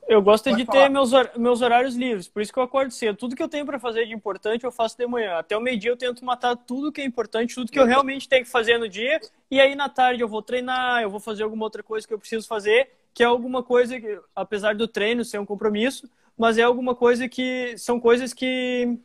eu 0.09 0.21
gosto 0.21 0.45
Pode 0.45 0.57
de 0.57 0.67
falar. 0.67 0.83
ter 0.83 0.89
meus, 0.89 1.11
meus 1.37 1.63
horários 1.63 1.95
livres, 1.95 2.29
por 2.29 2.43
isso 2.43 2.53
que 2.53 2.59
eu 2.59 2.63
acordo 2.63 2.91
cedo. 2.91 3.17
Tudo 3.17 3.37
que 3.37 3.43
eu 3.43 3.49
tenho 3.49 3.65
para 3.65 3.79
fazer 3.79 4.07
de 4.07 4.13
importante 4.13 4.65
eu 4.65 4.73
faço 4.73 4.97
de 4.97 5.07
manhã. 5.07 5.39
Até 5.39 5.57
o 5.57 5.61
meio-dia 5.61 5.91
eu 5.91 5.97
tento 5.97 6.25
matar 6.25 6.57
tudo 6.57 6.93
que 6.93 7.01
é 7.01 7.05
importante, 7.05 7.55
tudo 7.55 7.71
que 7.71 7.79
eu 7.79 7.87
realmente 7.87 8.29
tenho 8.29 8.45
que 8.45 8.51
fazer 8.51 8.79
no 8.79 8.89
dia. 8.89 9.21
E 9.51 9.61
aí 9.61 9.75
na 9.75 9.89
tarde 9.89 10.23
eu 10.23 10.29
vou 10.29 10.43
treinar, 10.43 11.03
eu 11.03 11.11
vou 11.11 11.21
fazer 11.21 11.43
alguma 11.43 11.65
outra 11.65 11.83
coisa 11.83 12.07
que 12.07 12.13
eu 12.13 12.19
preciso 12.19 12.47
fazer 12.47 12.91
que 13.15 13.23
é 13.23 13.27
alguma 13.27 13.63
coisa 13.63 14.01
que, 14.01 14.21
apesar 14.35 14.75
do 14.75 14.89
treino 14.89 15.25
ser 15.25 15.39
um 15.39 15.47
compromisso, 15.47 16.09
mas 16.37 16.59
é 16.59 16.63
alguma 16.63 16.95
coisa 16.95 17.29
que 17.29 17.77
são 17.77 18.01
coisas 18.01 18.33
que 18.33 18.99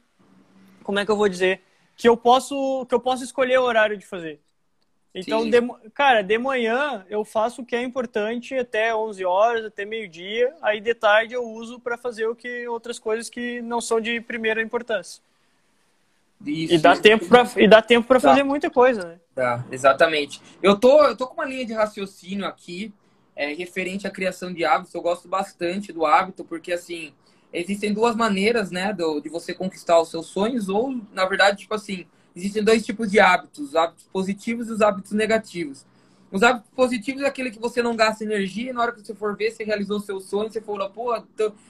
como 0.84 1.00
é 1.00 1.06
que 1.06 1.12
eu 1.12 1.18
vou 1.18 1.28
dizer 1.28 1.62
que 1.96 2.08
eu 2.08 2.16
posso 2.16 2.86
que 2.88 2.96
eu 2.96 3.00
posso 3.00 3.24
escolher 3.24 3.60
o 3.60 3.64
horário 3.64 3.98
de 3.98 4.06
fazer. 4.06 4.40
Então, 5.20 5.50
de, 5.50 5.60
cara, 5.94 6.22
de 6.22 6.38
manhã 6.38 7.06
eu 7.10 7.26
faço 7.26 7.62
o 7.62 7.66
que 7.66 7.76
é 7.76 7.82
importante 7.82 8.54
até 8.56 8.96
11 8.96 9.26
horas, 9.26 9.66
até 9.66 9.84
meio-dia, 9.84 10.54
aí 10.62 10.80
de 10.80 10.94
tarde 10.94 11.34
eu 11.34 11.44
uso 11.44 11.80
para 11.80 11.98
fazer 11.98 12.28
o 12.28 12.36
que 12.36 12.68
outras 12.68 13.00
coisas 13.00 13.30
que 13.30 13.62
não 13.62 13.82
são 13.82 14.00
de 14.00 14.22
primeira 14.22 14.62
importância. 14.62 15.22
Isso. 16.46 16.76
E 16.76 16.78
dá 16.78 16.96
tempo 16.96 17.26
para 17.26 17.50
e 17.58 17.68
dá 17.68 17.82
tempo 17.82 18.08
para 18.08 18.20
fazer 18.20 18.44
muita 18.44 18.70
coisa, 18.70 19.08
né? 19.08 19.20
Tá, 19.34 19.66
exatamente. 19.72 20.40
Eu 20.62 20.80
tô 20.80 21.04
eu 21.04 21.18
tô 21.18 21.26
com 21.26 21.34
uma 21.34 21.46
linha 21.46 21.66
de 21.66 21.74
raciocínio 21.74 22.46
aqui 22.46 22.94
é, 23.36 23.54
referente 23.54 24.06
à 24.06 24.12
criação 24.12 24.54
de 24.54 24.64
hábitos. 24.64 24.94
Eu 24.94 25.02
gosto 25.02 25.28
bastante 25.28 25.92
do 25.92 26.06
hábito, 26.06 26.46
porque 26.46 26.74
assim, 26.74 27.12
existem 27.52 27.94
duas 27.94 28.16
maneiras, 28.16 28.72
né, 28.72 28.94
do, 28.94 29.20
de 29.20 29.30
você 29.30 29.54
conquistar 29.54 30.00
os 30.00 30.10
seus 30.10 30.28
sonhos, 30.28 30.70
ou, 30.70 30.96
na 31.12 31.26
verdade, 31.26 31.60
tipo 31.60 31.74
assim, 31.74 32.06
existem 32.38 32.64
dois 32.64 32.86
tipos 32.86 33.12
de 33.12 33.20
hábitos, 33.20 33.70
os 33.70 33.76
hábitos 33.76 34.06
positivos 34.06 34.70
e 34.70 34.72
os 34.72 34.82
hábitos 34.82 35.12
negativos. 35.12 35.86
Os 36.32 36.44
hábitos 36.44 36.70
positivos 36.72 37.24
é 37.24 37.26
aquele 37.26 37.52
que 37.52 37.60
você 37.60 37.82
não 37.82 37.96
gasta 37.96 38.24
energia 38.24 38.70
e 38.70 38.74
na 38.74 38.82
hora 38.82 38.92
que 38.92 39.02
você 39.02 39.16
for 39.16 39.36
ver, 39.36 39.52
você 39.52 39.64
realizou 39.64 40.00
seu 40.00 40.20
sonho, 40.20 40.52
você 40.52 40.62
falou, 40.62 40.90
pô, 40.90 41.16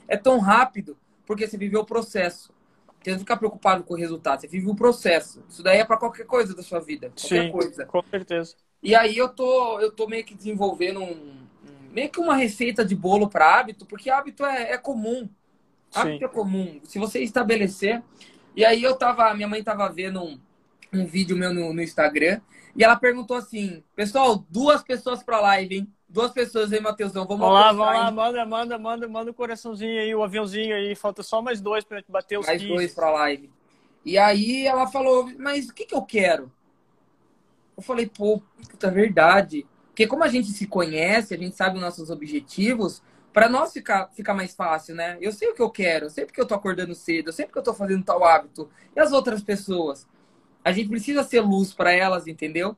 é 0.06 0.16
tão 0.16 0.38
rápido, 0.38 0.96
porque 1.26 1.46
você 1.46 1.56
viveu 1.56 1.80
o 1.80 1.86
processo. 1.86 2.52
Você 3.00 3.12
não 3.12 3.20
ficar 3.20 3.36
preocupado 3.36 3.84
com 3.84 3.94
o 3.94 3.96
resultado, 3.96 4.40
você 4.40 4.48
vive 4.48 4.68
o 4.68 4.74
processo. 4.74 5.42
Isso 5.48 5.62
daí 5.62 5.78
é 5.78 5.84
para 5.84 5.96
qualquer 5.96 6.26
coisa 6.26 6.54
da 6.54 6.62
sua 6.62 6.80
vida, 6.80 7.10
qualquer 7.10 7.44
Sim, 7.44 7.52
coisa. 7.52 7.86
com 7.86 8.02
certeza. 8.10 8.56
E 8.82 8.94
aí 8.94 9.16
eu 9.16 9.28
tô, 9.28 9.80
eu 9.80 9.92
tô 9.92 10.06
meio 10.08 10.24
que 10.24 10.34
desenvolvendo 10.34 11.00
um, 11.00 11.38
meio 11.92 12.10
que 12.10 12.20
uma 12.20 12.34
receita 12.34 12.84
de 12.84 12.94
bolo 12.94 13.28
para 13.28 13.58
hábito, 13.58 13.86
porque 13.86 14.10
hábito 14.10 14.44
é, 14.44 14.72
é 14.72 14.78
comum. 14.78 15.28
Hábito 15.94 16.18
Sim. 16.18 16.24
é 16.24 16.28
comum. 16.28 16.80
Se 16.84 16.98
você 16.98 17.20
estabelecer. 17.20 18.02
E 18.54 18.64
aí 18.64 18.82
eu 18.82 18.96
tava, 18.96 19.32
minha 19.34 19.46
mãe 19.46 19.62
tava 19.62 19.88
vendo 19.88 20.20
um, 20.20 20.38
um 20.92 21.06
vídeo 21.06 21.36
meu 21.36 21.52
no, 21.52 21.72
no 21.72 21.82
Instagram 21.82 22.40
e 22.78 22.84
ela 22.84 22.96
perguntou 22.96 23.36
assim: 23.36 23.82
pessoal, 23.96 24.44
duas 24.48 24.82
pessoas 24.82 25.22
para 25.22 25.40
live, 25.40 25.78
hein? 25.78 25.92
Duas 26.08 26.30
pessoas 26.30 26.72
aí, 26.72 26.80
Matheusão. 26.80 27.26
Vamos, 27.26 27.46
lá, 27.50 27.72
vamos 27.72 27.94
lá, 27.94 28.10
manda, 28.10 28.46
manda, 28.46 28.78
manda, 28.78 29.08
manda 29.08 29.30
o 29.30 29.34
coraçãozinho 29.34 30.00
aí, 30.00 30.14
o 30.14 30.22
aviãozinho 30.22 30.74
aí. 30.74 30.94
Falta 30.94 31.22
só 31.22 31.42
mais 31.42 31.60
dois 31.60 31.84
para 31.84 32.02
bater 32.08 32.38
os 32.38 32.46
Mais 32.46 32.62
15. 32.62 32.72
dois 32.72 32.94
para 32.94 33.10
live. 33.10 33.50
E 34.04 34.16
aí 34.16 34.66
ela 34.66 34.86
falou, 34.86 35.30
mas 35.38 35.68
o 35.68 35.74
que, 35.74 35.84
que 35.84 35.94
eu 35.94 36.02
quero? 36.02 36.50
Eu 37.76 37.82
falei, 37.82 38.06
pô, 38.06 38.40
puta 38.70 38.90
verdade. 38.90 39.66
Porque 39.88 40.06
como 40.06 40.24
a 40.24 40.28
gente 40.28 40.48
se 40.48 40.66
conhece, 40.66 41.34
a 41.34 41.36
gente 41.36 41.56
sabe 41.56 41.76
os 41.76 41.82
nossos 41.82 42.08
objetivos, 42.08 43.02
para 43.32 43.48
nós 43.48 43.72
ficar, 43.72 44.08
ficar 44.14 44.32
mais 44.32 44.54
fácil, 44.54 44.94
né? 44.94 45.18
Eu 45.20 45.32
sei 45.32 45.48
o 45.48 45.54
que 45.54 45.60
eu 45.60 45.68
quero, 45.68 46.06
eu 46.06 46.10
sei 46.10 46.24
porque 46.24 46.40
eu 46.40 46.46
tô 46.46 46.54
acordando 46.54 46.94
cedo, 46.94 47.28
eu 47.28 47.32
sei 47.32 47.44
porque 47.44 47.58
eu 47.58 47.62
tô 47.62 47.74
fazendo 47.74 48.04
tal 48.04 48.24
hábito. 48.24 48.70
E 48.96 49.00
as 49.00 49.12
outras 49.12 49.42
pessoas? 49.42 50.06
A 50.64 50.72
gente 50.72 50.88
precisa 50.88 51.22
ser 51.22 51.40
luz 51.40 51.72
para 51.72 51.92
elas, 51.92 52.26
entendeu? 52.26 52.76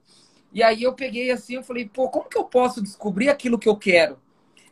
E 0.52 0.62
aí 0.62 0.82
eu 0.82 0.92
peguei 0.92 1.30
assim, 1.30 1.54
eu 1.54 1.62
falei, 1.62 1.88
pô, 1.88 2.08
como 2.08 2.28
que 2.28 2.36
eu 2.36 2.44
posso 2.44 2.82
descobrir 2.82 3.28
aquilo 3.28 3.58
que 3.58 3.68
eu 3.68 3.76
quero? 3.76 4.18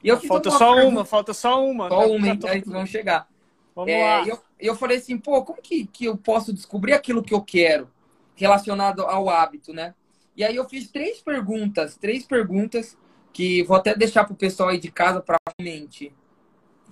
E 0.02 0.08
eu 0.08 0.20
falta 0.20 0.50
só 0.50 0.74
pergunta... 0.74 0.88
uma, 0.88 1.04
falta 1.04 1.34
só 1.34 1.64
uma. 1.64 1.88
Só 1.88 2.06
uma, 2.06 2.28
então, 2.28 2.50
vamos 2.66 2.90
chegar. 2.90 3.28
Vamos 3.74 3.92
é, 3.92 4.04
lá. 4.04 4.26
Eu, 4.26 4.38
eu 4.58 4.74
falei 4.76 4.98
assim, 4.98 5.18
pô, 5.18 5.42
como 5.44 5.60
que, 5.60 5.86
que 5.86 6.04
eu 6.04 6.16
posso 6.16 6.52
descobrir 6.52 6.92
aquilo 6.92 7.22
que 7.22 7.34
eu 7.34 7.42
quero 7.42 7.90
relacionado 8.34 9.02
ao 9.02 9.28
hábito, 9.28 9.72
né? 9.72 9.94
E 10.36 10.44
aí 10.44 10.54
eu 10.54 10.68
fiz 10.68 10.88
três 10.88 11.20
perguntas, 11.20 11.96
três 11.96 12.24
perguntas 12.24 12.96
que 13.32 13.62
vou 13.64 13.76
até 13.76 13.94
deixar 13.94 14.24
para 14.24 14.32
o 14.32 14.36
pessoal 14.36 14.68
aí 14.68 14.78
de 14.78 14.90
casa 14.90 15.20
para 15.20 15.36
mente. 15.60 16.12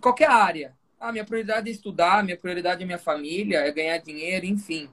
Qualquer 0.00 0.28
área. 0.28 0.74
Ah, 0.98 1.12
minha 1.12 1.24
prioridade 1.24 1.68
é 1.68 1.72
estudar, 1.72 2.24
minha 2.24 2.36
prioridade 2.36 2.82
é 2.82 2.86
minha 2.86 2.98
família, 2.98 3.58
é 3.58 3.70
ganhar 3.70 3.98
dinheiro, 3.98 4.46
enfim. 4.46 4.88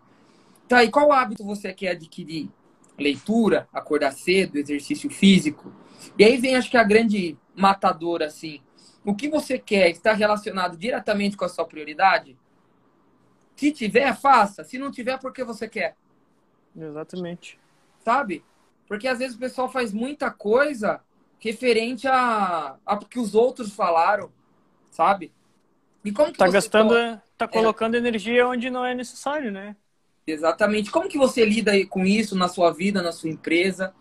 Tá, 0.68 0.84
e 0.84 0.90
qual 0.90 1.12
hábito 1.12 1.44
você 1.44 1.74
quer 1.74 1.92
adquirir? 1.92 2.50
Leitura, 2.98 3.68
acordar 3.74 4.12
cedo, 4.12 4.58
exercício 4.58 5.10
físico? 5.10 5.74
E 6.18 6.24
aí 6.24 6.38
vem, 6.38 6.56
acho 6.56 6.70
que 6.70 6.78
a 6.78 6.84
grande 6.84 7.38
matadora, 7.56 8.28
assim. 8.28 8.62
O 9.04 9.16
que 9.16 9.30
você 9.30 9.60
quer 9.60 9.90
está 9.90 10.14
relacionado 10.14 10.78
diretamente 10.78 11.36
com 11.36 11.46
a 11.46 11.50
sua 11.50 11.66
prioridade? 11.66 12.38
Se 13.56 13.72
tiver, 13.72 14.16
faça. 14.16 14.64
Se 14.64 14.78
não 14.78 14.92
tiver, 14.92 15.20
por 15.20 15.34
que 15.34 15.44
você 15.44 15.68
quer? 15.68 15.96
Exatamente. 16.76 17.60
Sabe? 18.00 18.44
Porque 18.88 19.08
às 19.08 19.20
vezes 19.20 19.36
o 19.36 19.40
pessoal 19.40 19.70
faz 19.70 19.94
muita 19.94 20.32
coisa 20.32 21.02
referente 21.40 22.08
a, 22.08 22.78
a 22.86 22.98
que 22.98 23.20
os 23.20 23.36
outros 23.36 23.74
falaram, 23.74 24.32
sabe? 24.90 25.34
E 26.04 26.12
como 26.12 26.32
que 26.32 26.38
tá 26.38 26.48
gastando, 26.48 26.94
tá 27.38 27.46
é. 27.46 27.48
colocando 27.48 27.96
é... 27.96 27.98
energia 27.98 28.48
onde 28.48 28.70
não 28.70 28.86
é 28.86 28.96
necessário, 28.96 29.52
né? 29.52 29.76
Exatamente. 30.26 30.92
Como 30.92 31.10
que 31.10 31.18
você 31.18 31.44
lida 31.46 31.72
com 31.88 32.06
isso 32.06 32.36
na 32.36 32.48
sua 32.48 32.72
vida, 32.72 33.02
na 33.02 33.12
sua 33.12 33.30
empresa? 33.30 33.94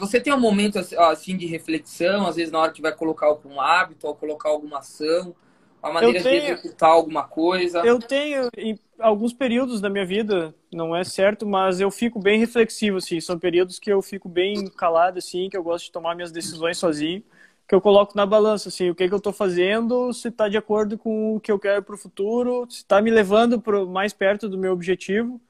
Você 0.00 0.20
tem 0.20 0.32
um 0.32 0.40
momento 0.40 0.78
assim 0.78 1.36
de 1.36 1.46
reflexão, 1.46 2.26
às 2.26 2.34
vezes 2.34 2.50
na 2.50 2.58
hora 2.58 2.72
que 2.72 2.82
vai 2.82 2.92
colocar 2.92 3.26
algum 3.26 3.60
hábito 3.60 4.08
ou 4.08 4.16
colocar 4.16 4.48
alguma 4.48 4.80
ação, 4.80 5.32
a 5.80 5.92
maneira 5.92 6.20
tenho, 6.20 6.40
de 6.40 6.50
executar 6.50 6.90
alguma 6.90 7.22
coisa? 7.22 7.86
Eu 7.86 8.00
tenho 8.00 8.48
em 8.58 8.76
alguns 8.98 9.32
períodos 9.32 9.80
da 9.80 9.88
minha 9.88 10.04
vida, 10.04 10.52
não 10.72 10.96
é 10.96 11.04
certo, 11.04 11.46
mas 11.46 11.80
eu 11.80 11.88
fico 11.88 12.18
bem 12.18 12.36
reflexivo 12.36 12.96
assim, 12.96 13.20
são 13.20 13.38
períodos 13.38 13.78
que 13.78 13.92
eu 13.92 14.02
fico 14.02 14.28
bem 14.28 14.66
calado 14.70 15.18
assim, 15.18 15.48
que 15.48 15.56
eu 15.56 15.62
gosto 15.62 15.84
de 15.84 15.92
tomar 15.92 16.16
minhas 16.16 16.32
decisões 16.32 16.78
sozinho, 16.78 17.22
que 17.68 17.74
eu 17.74 17.80
coloco 17.80 18.16
na 18.16 18.24
balança 18.24 18.68
assim, 18.68 18.90
o 18.90 18.94
que 18.94 19.08
que 19.08 19.14
eu 19.14 19.18
estou 19.18 19.32
fazendo, 19.32 20.12
se 20.12 20.28
está 20.28 20.48
de 20.48 20.56
acordo 20.56 20.96
com 20.96 21.36
o 21.36 21.40
que 21.40 21.50
eu 21.50 21.58
quero 21.58 21.82
para 21.82 21.94
o 21.94 21.98
futuro, 21.98 22.66
se 22.70 22.78
está 22.78 23.02
me 23.02 23.10
levando 23.10 23.60
pro, 23.60 23.88
mais 23.88 24.12
perto 24.12 24.48
do 24.48 24.58
meu 24.58 24.72
objetivo. 24.72 25.40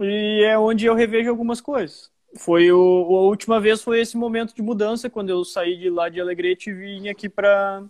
E 0.00 0.44
é 0.44 0.58
onde 0.58 0.86
eu 0.86 0.94
revejo 0.94 1.28
algumas 1.30 1.60
coisas. 1.60 2.10
Foi 2.38 2.70
o, 2.70 2.78
a 2.78 3.22
última 3.22 3.60
vez 3.60 3.82
foi 3.82 4.00
esse 4.00 4.16
momento 4.16 4.54
de 4.54 4.62
mudança 4.62 5.10
quando 5.10 5.30
eu 5.30 5.44
saí 5.44 5.76
de 5.76 5.90
lá 5.90 6.08
de 6.08 6.20
Alegrete 6.20 6.70
e 6.70 6.74
vim 6.74 7.08
aqui 7.08 7.28
para 7.28 7.82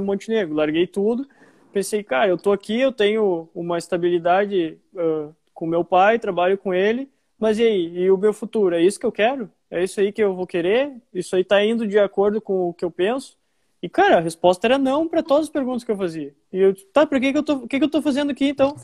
Montenegro. 0.00 0.54
Larguei 0.54 0.86
tudo. 0.86 1.28
Pensei 1.72 2.02
cara 2.02 2.28
eu 2.28 2.36
tô 2.38 2.52
aqui 2.52 2.80
eu 2.80 2.92
tenho 2.92 3.48
uma 3.54 3.78
estabilidade 3.78 4.78
uh, 4.94 5.34
com 5.54 5.66
meu 5.66 5.84
pai 5.84 6.18
trabalho 6.18 6.58
com 6.58 6.74
ele 6.74 7.08
mas 7.38 7.58
e 7.58 7.62
aí? 7.62 7.98
E 7.98 8.10
o 8.10 8.18
meu 8.18 8.32
futuro? 8.34 8.74
É 8.74 8.82
isso 8.82 9.00
que 9.00 9.06
eu 9.06 9.12
quero 9.12 9.50
é 9.70 9.84
isso 9.84 10.00
aí 10.00 10.12
que 10.12 10.22
eu 10.22 10.34
vou 10.34 10.46
querer? 10.46 10.92
Isso 11.14 11.36
aí 11.36 11.44
tá 11.44 11.64
indo 11.64 11.86
de 11.86 11.98
acordo 11.98 12.40
com 12.40 12.68
o 12.68 12.74
que 12.74 12.84
eu 12.84 12.90
penso? 12.90 13.38
E 13.82 13.88
cara 13.88 14.18
a 14.18 14.20
resposta 14.20 14.66
era 14.66 14.78
não 14.78 15.08
para 15.08 15.22
todas 15.22 15.44
as 15.44 15.50
perguntas 15.50 15.84
que 15.84 15.90
eu 15.90 15.96
fazia. 15.96 16.34
E 16.52 16.58
eu 16.58 16.74
tá 16.92 17.06
por 17.06 17.20
que 17.20 17.32
que 17.32 17.38
eu 17.38 17.42
tô 17.42 17.66
que 17.66 17.78
que 17.78 17.84
eu 17.84 17.90
tô 17.90 18.02
fazendo 18.02 18.30
aqui 18.30 18.48
então? 18.48 18.76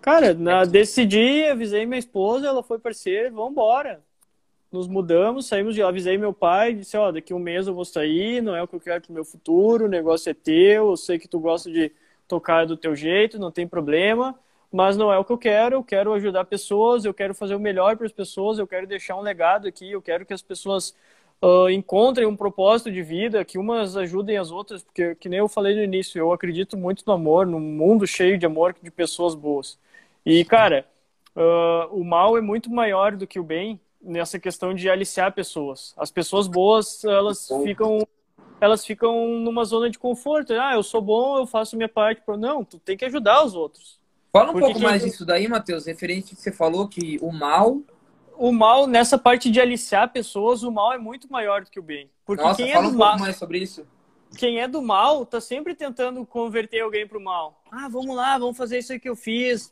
Cara, 0.00 0.32
na, 0.32 0.64
decidi, 0.64 1.44
avisei 1.44 1.84
minha 1.84 1.98
esposa, 1.98 2.46
ela 2.46 2.62
foi 2.62 2.78
parceira, 2.78 3.30
vamos 3.30 3.52
embora. 3.52 4.00
Nos 4.72 4.86
mudamos, 4.86 5.46
saímos 5.46 5.74
de 5.74 5.82
lá, 5.82 5.88
avisei 5.88 6.16
meu 6.16 6.32
pai, 6.32 6.74
disse, 6.74 6.96
ó, 6.96 7.10
daqui 7.10 7.34
um 7.34 7.38
mês 7.38 7.66
eu 7.66 7.74
vou 7.74 7.84
sair, 7.84 8.40
não 8.40 8.54
é 8.54 8.62
o 8.62 8.68
que 8.68 8.76
eu 8.76 8.80
quero 8.80 9.02
pro 9.02 9.12
meu 9.12 9.24
futuro, 9.24 9.86
o 9.86 9.88
negócio 9.88 10.30
é 10.30 10.34
teu, 10.34 10.90
eu 10.90 10.96
sei 10.96 11.18
que 11.18 11.28
tu 11.28 11.38
gosta 11.40 11.70
de 11.70 11.92
tocar 12.28 12.64
do 12.64 12.76
teu 12.76 12.94
jeito, 12.94 13.38
não 13.38 13.50
tem 13.50 13.66
problema, 13.66 14.38
mas 14.72 14.96
não 14.96 15.12
é 15.12 15.18
o 15.18 15.24
que 15.24 15.32
eu 15.32 15.38
quero, 15.38 15.76
eu 15.76 15.84
quero 15.84 16.12
ajudar 16.14 16.44
pessoas, 16.44 17.04
eu 17.04 17.12
quero 17.12 17.34
fazer 17.34 17.54
o 17.54 17.60
melhor 17.60 17.96
para 17.96 18.06
as 18.06 18.12
pessoas, 18.12 18.58
eu 18.58 18.66
quero 18.66 18.86
deixar 18.86 19.16
um 19.16 19.20
legado 19.20 19.66
aqui, 19.66 19.90
eu 19.90 20.00
quero 20.00 20.24
que 20.24 20.32
as 20.32 20.42
pessoas 20.42 20.94
uh, 21.42 21.68
encontrem 21.70 22.26
um 22.26 22.36
propósito 22.36 22.90
de 22.90 23.02
vida, 23.02 23.44
que 23.44 23.58
umas 23.58 23.96
ajudem 23.96 24.36
as 24.38 24.50
outras, 24.50 24.82
porque, 24.82 25.14
que 25.16 25.28
nem 25.28 25.40
eu 25.40 25.48
falei 25.48 25.74
no 25.74 25.82
início, 25.82 26.18
eu 26.18 26.32
acredito 26.32 26.76
muito 26.76 27.02
no 27.06 27.12
amor, 27.12 27.46
num 27.46 27.60
mundo 27.60 28.06
cheio 28.06 28.38
de 28.38 28.46
amor, 28.46 28.74
de 28.80 28.90
pessoas 28.90 29.34
boas. 29.34 29.78
E, 30.24 30.44
cara, 30.44 30.86
uh, 31.36 31.94
o 31.94 32.04
mal 32.04 32.36
é 32.36 32.40
muito 32.40 32.70
maior 32.70 33.16
do 33.16 33.26
que 33.26 33.40
o 33.40 33.44
bem 33.44 33.80
nessa 34.00 34.38
questão 34.38 34.74
de 34.74 34.88
aliciar 34.88 35.32
pessoas. 35.32 35.94
As 35.96 36.10
pessoas 36.10 36.46
boas, 36.46 37.04
elas 37.04 37.48
ficam 37.62 38.06
elas 38.60 38.84
ficam 38.84 39.38
numa 39.38 39.64
zona 39.64 39.88
de 39.88 39.98
conforto. 39.98 40.52
Ah, 40.52 40.74
eu 40.74 40.82
sou 40.82 41.00
bom, 41.00 41.38
eu 41.38 41.46
faço 41.46 41.76
minha 41.76 41.88
parte. 41.88 42.22
Não, 42.38 42.62
tu 42.62 42.78
tem 42.78 42.96
que 42.96 43.06
ajudar 43.06 43.42
os 43.44 43.54
outros. 43.54 43.99
Fala 44.32 44.50
um 44.50 44.52
Porque 44.52 44.66
pouco 44.66 44.80
mais 44.80 45.02
disso 45.02 45.24
daí, 45.24 45.48
Matheus, 45.48 45.86
referente 45.86 46.34
que 46.34 46.40
você 46.40 46.52
falou 46.52 46.88
que 46.88 47.18
o 47.20 47.32
mal 47.32 47.80
o 48.36 48.52
mal, 48.52 48.86
nessa 48.86 49.18
parte 49.18 49.50
de 49.50 49.60
aliciar 49.60 50.10
pessoas, 50.10 50.62
o 50.62 50.72
mal 50.72 50.94
é 50.94 50.98
muito 50.98 51.30
maior 51.30 51.62
do 51.62 51.70
que 51.70 51.78
o 51.78 51.82
bem. 51.82 52.10
Porque 52.24 52.42
Nossa, 52.42 52.56
quem 52.56 52.70
é 52.70 52.74
fala 52.74 52.86
é 52.86 52.88
do 52.88 52.94
um 52.94 52.98
mal, 52.98 53.08
pouco 53.10 53.24
mais 53.24 53.36
sobre 53.36 53.58
isso. 53.58 53.86
Quem 54.38 54.60
é 54.60 54.66
do 54.66 54.80
mal 54.80 55.26
tá 55.26 55.42
sempre 55.42 55.74
tentando 55.74 56.24
converter 56.24 56.80
alguém 56.80 57.06
pro 57.06 57.20
mal. 57.20 57.62
Ah, 57.70 57.86
vamos 57.90 58.16
lá, 58.16 58.38
vamos 58.38 58.56
fazer 58.56 58.78
isso 58.78 58.98
que 58.98 59.10
eu 59.10 59.16
fiz 59.16 59.70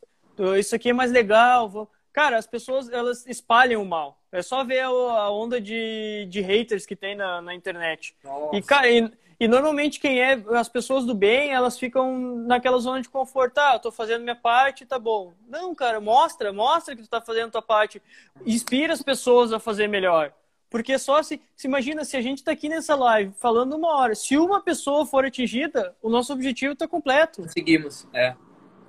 isso 0.59 0.75
aqui 0.75 0.91
é 0.91 0.93
mais 0.93 1.11
legal. 1.11 1.69
Vou... 1.69 1.91
Cara, 2.13 2.39
as 2.39 2.47
pessoas 2.47 2.89
elas 2.89 3.27
espalham 3.27 3.83
o 3.83 3.87
mal. 3.87 4.21
É 4.31 4.43
só 4.43 4.65
ver 4.65 4.81
a 4.81 5.31
onda 5.31 5.61
de, 5.61 6.27
de 6.29 6.41
haters 6.41 6.85
que 6.85 6.95
tem 6.95 7.15
na, 7.15 7.41
na 7.41 7.55
internet. 7.55 8.15
Nossa. 8.23 8.57
E, 8.57 8.63
cara, 8.63 8.91
e, 8.91 9.11
e, 9.41 9.47
normalmente 9.47 10.01
quem 10.01 10.21
é 10.21 10.43
as 10.55 10.69
pessoas 10.69 11.05
do 11.05 11.15
bem, 11.15 11.53
elas 11.53 11.79
ficam 11.79 12.37
naquela 12.47 12.79
zona 12.79 13.01
de 13.01 13.09
conforto. 13.09 13.59
Ah, 13.59 13.75
eu 13.75 13.81
tô 13.81 13.93
fazendo 13.93 14.23
minha 14.23 14.35
parte, 14.35 14.85
tá 14.85 14.99
bom. 14.99 15.33
Não, 15.49 15.75
cara, 15.75 16.01
mostra, 16.01 16.53
mostra 16.53 16.97
que 16.97 17.03
tu 17.03 17.09
tá 17.09 17.21
fazendo 17.21 17.49
a 17.49 17.53
tua 17.53 17.63
parte. 17.63 18.03
Inspira 18.45 18.93
as 18.93 19.03
pessoas 19.03 19.53
a 19.53 19.61
fazer 19.61 19.87
melhor. 19.87 20.33
Porque 20.71 20.99
só 20.99 21.23
se, 21.23 21.41
se 21.57 21.67
imagina, 21.67 22.05
se 22.05 22.17
a 22.17 22.21
gente 22.21 22.39
está 22.39 22.53
aqui 22.53 22.69
nessa 22.69 22.95
live 22.95 23.33
falando 23.33 23.75
uma 23.75 23.97
hora, 23.97 24.15
se 24.15 24.37
uma 24.37 24.61
pessoa 24.61 25.07
for 25.07 25.25
atingida, 25.25 25.97
o 26.03 26.11
nosso 26.11 26.33
objetivo 26.33 26.75
está 26.75 26.87
completo. 26.87 27.43
Conseguimos, 27.43 28.07
é. 28.13 28.35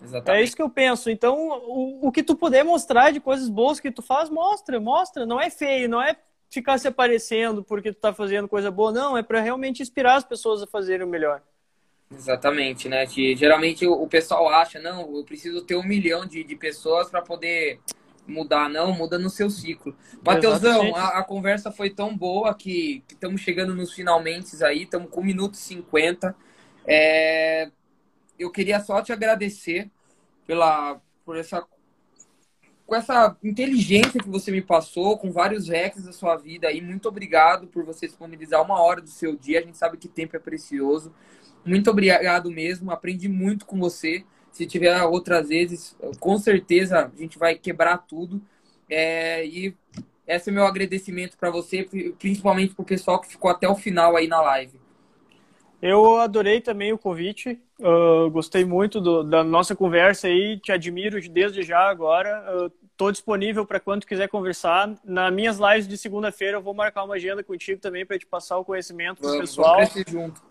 Exatamente. 0.02 0.42
É 0.42 0.44
isso 0.44 0.56
que 0.56 0.62
eu 0.62 0.70
penso. 0.70 1.10
Então, 1.10 1.38
o, 1.38 2.08
o 2.08 2.12
que 2.12 2.24
tu 2.24 2.36
puder 2.36 2.64
mostrar 2.64 3.12
de 3.12 3.20
coisas 3.20 3.50
boas 3.50 3.80
que 3.80 3.92
tu 3.92 4.02
faz, 4.02 4.30
mostra, 4.30 4.80
mostra. 4.80 5.26
Não 5.26 5.40
é 5.40 5.50
feio, 5.50 5.90
não 5.90 6.02
é 6.02 6.16
ficar 6.50 6.78
se 6.78 6.88
aparecendo 6.88 7.64
porque 7.64 7.94
tu 7.94 8.00
tá 8.00 8.14
fazendo 8.14 8.48
coisa 8.48 8.72
boa, 8.72 8.92
não. 8.92 9.18
É 9.18 9.24
para 9.24 9.42
realmente 9.42 9.82
inspirar 9.82 10.16
as 10.16 10.24
pessoas 10.24 10.62
a 10.62 10.68
fazerem 10.68 11.06
o 11.06 11.10
melhor. 11.10 11.42
Exatamente, 12.12 12.90
né? 12.90 13.06
Que 13.06 13.36
geralmente 13.36 13.86
o, 13.86 14.08
pessoal 14.08 14.50
acha, 14.50 14.80
não, 14.80 15.16
eu 15.16 15.24
preciso 15.24 15.62
ter 15.62 15.76
um 15.76 15.84
milhão 15.84 16.26
de, 16.26 16.44
de 16.44 16.56
pessoas 16.56 17.10
para 17.10 17.22
poder 17.22 17.80
mudar. 18.28 18.68
Não, 18.68 18.92
muda 18.92 19.20
no 19.20 19.30
seu 19.30 19.50
ciclo. 19.50 19.96
Mateusão, 20.26 20.96
a, 20.96 21.20
a, 21.20 21.24
conversa 21.24 21.72
foi 21.72 21.92
tão 21.92 22.16
boa 22.18 22.54
que 22.56 23.04
estamos 23.08 23.42
chegando 23.42 23.76
nos 23.76 23.94
finalmente 23.94 24.64
aí, 24.64 24.84
estamos 24.84 25.10
com 25.12 25.22
1 25.22 25.24
minuto 25.24 25.54
e 25.54 25.58
50. 25.58 26.36
É, 26.86 27.70
eu 28.40 28.52
queria 28.52 28.80
só 28.80 29.02
te 29.02 29.12
agradecer 29.12 29.90
pela 30.48 31.00
por 31.24 31.38
essa 31.38 31.64
com 32.90 32.96
essa 32.96 33.38
inteligência 33.44 34.20
que 34.20 34.28
você 34.28 34.52
me 34.52 34.64
passou, 34.64 35.16
com 35.16 35.32
vários 35.32 35.70
hacks 35.70 36.04
da 36.04 36.12
sua 36.12 36.36
vida 36.36 36.68
aí. 36.68 36.82
Muito 36.82 37.08
obrigado 37.08 37.68
por 37.68 37.86
você 37.86 38.08
disponibilizar 38.08 38.64
uma 38.64 38.82
hora 38.82 39.00
do 39.00 39.10
seu 39.10 39.36
dia. 39.36 39.60
A 39.60 39.62
gente 39.62 39.78
sabe 39.78 39.96
que 39.96 40.08
tempo 40.08 40.36
é 40.36 40.40
precioso. 40.40 41.14
Muito 41.64 41.88
obrigado 41.92 42.50
mesmo. 42.50 42.90
Aprendi 42.90 43.30
muito 43.30 43.64
com 43.68 43.80
você. 43.80 44.26
Se 44.52 44.66
tiver 44.66 45.00
outras 45.04 45.50
vezes, 45.50 45.96
com 46.20 46.40
certeza 46.40 47.12
a 47.16 47.22
gente 47.22 47.38
vai 47.38 47.54
quebrar 47.54 48.00
tudo. 48.00 48.42
É, 48.90 49.46
e 49.46 49.76
esse 50.26 50.50
é 50.50 50.52
meu 50.52 50.66
agradecimento 50.66 51.38
para 51.38 51.52
você, 51.52 51.88
principalmente 52.18 52.74
para 52.74 52.82
o 52.82 52.86
pessoal 52.86 53.22
que 53.22 53.28
ficou 53.28 53.52
até 53.52 53.70
o 53.70 53.76
final 53.76 54.18
aí 54.18 54.28
na 54.28 54.42
live. 54.42 54.80
Eu 55.82 56.18
adorei 56.18 56.60
também 56.60 56.92
o 56.92 56.98
convite, 56.98 57.58
uh, 57.80 58.30
gostei 58.32 58.66
muito 58.66 59.00
do, 59.00 59.24
da 59.24 59.46
nossa 59.46 59.74
conversa 59.76 60.28
aí, 60.28 60.60
te 60.60 60.74
admiro 60.74 61.18
desde 61.30 61.64
já 61.64 61.90
agora. 61.90 62.70
Estou 63.00 63.14
disponível 63.14 63.66
para 63.66 63.80
quando 63.80 64.06
quiser 64.06 64.28
conversar. 64.28 64.94
Nas 65.06 65.32
minhas 65.32 65.58
lives 65.58 65.88
de 65.88 65.98
segunda-feira 65.98 66.58
eu 66.58 66.62
vou 66.62 66.74
marcar 66.74 67.06
uma 67.06 67.16
agenda 67.16 67.42
contigo 67.42 67.80
também 67.80 68.06
para 68.06 68.20
te 68.20 68.26
passar 68.26 68.58
o 68.58 68.66
conhecimento 68.66 69.22
do 69.22 69.38
pessoal. 69.40 69.78
Vamos 69.78 70.04
junto. 70.06 70.42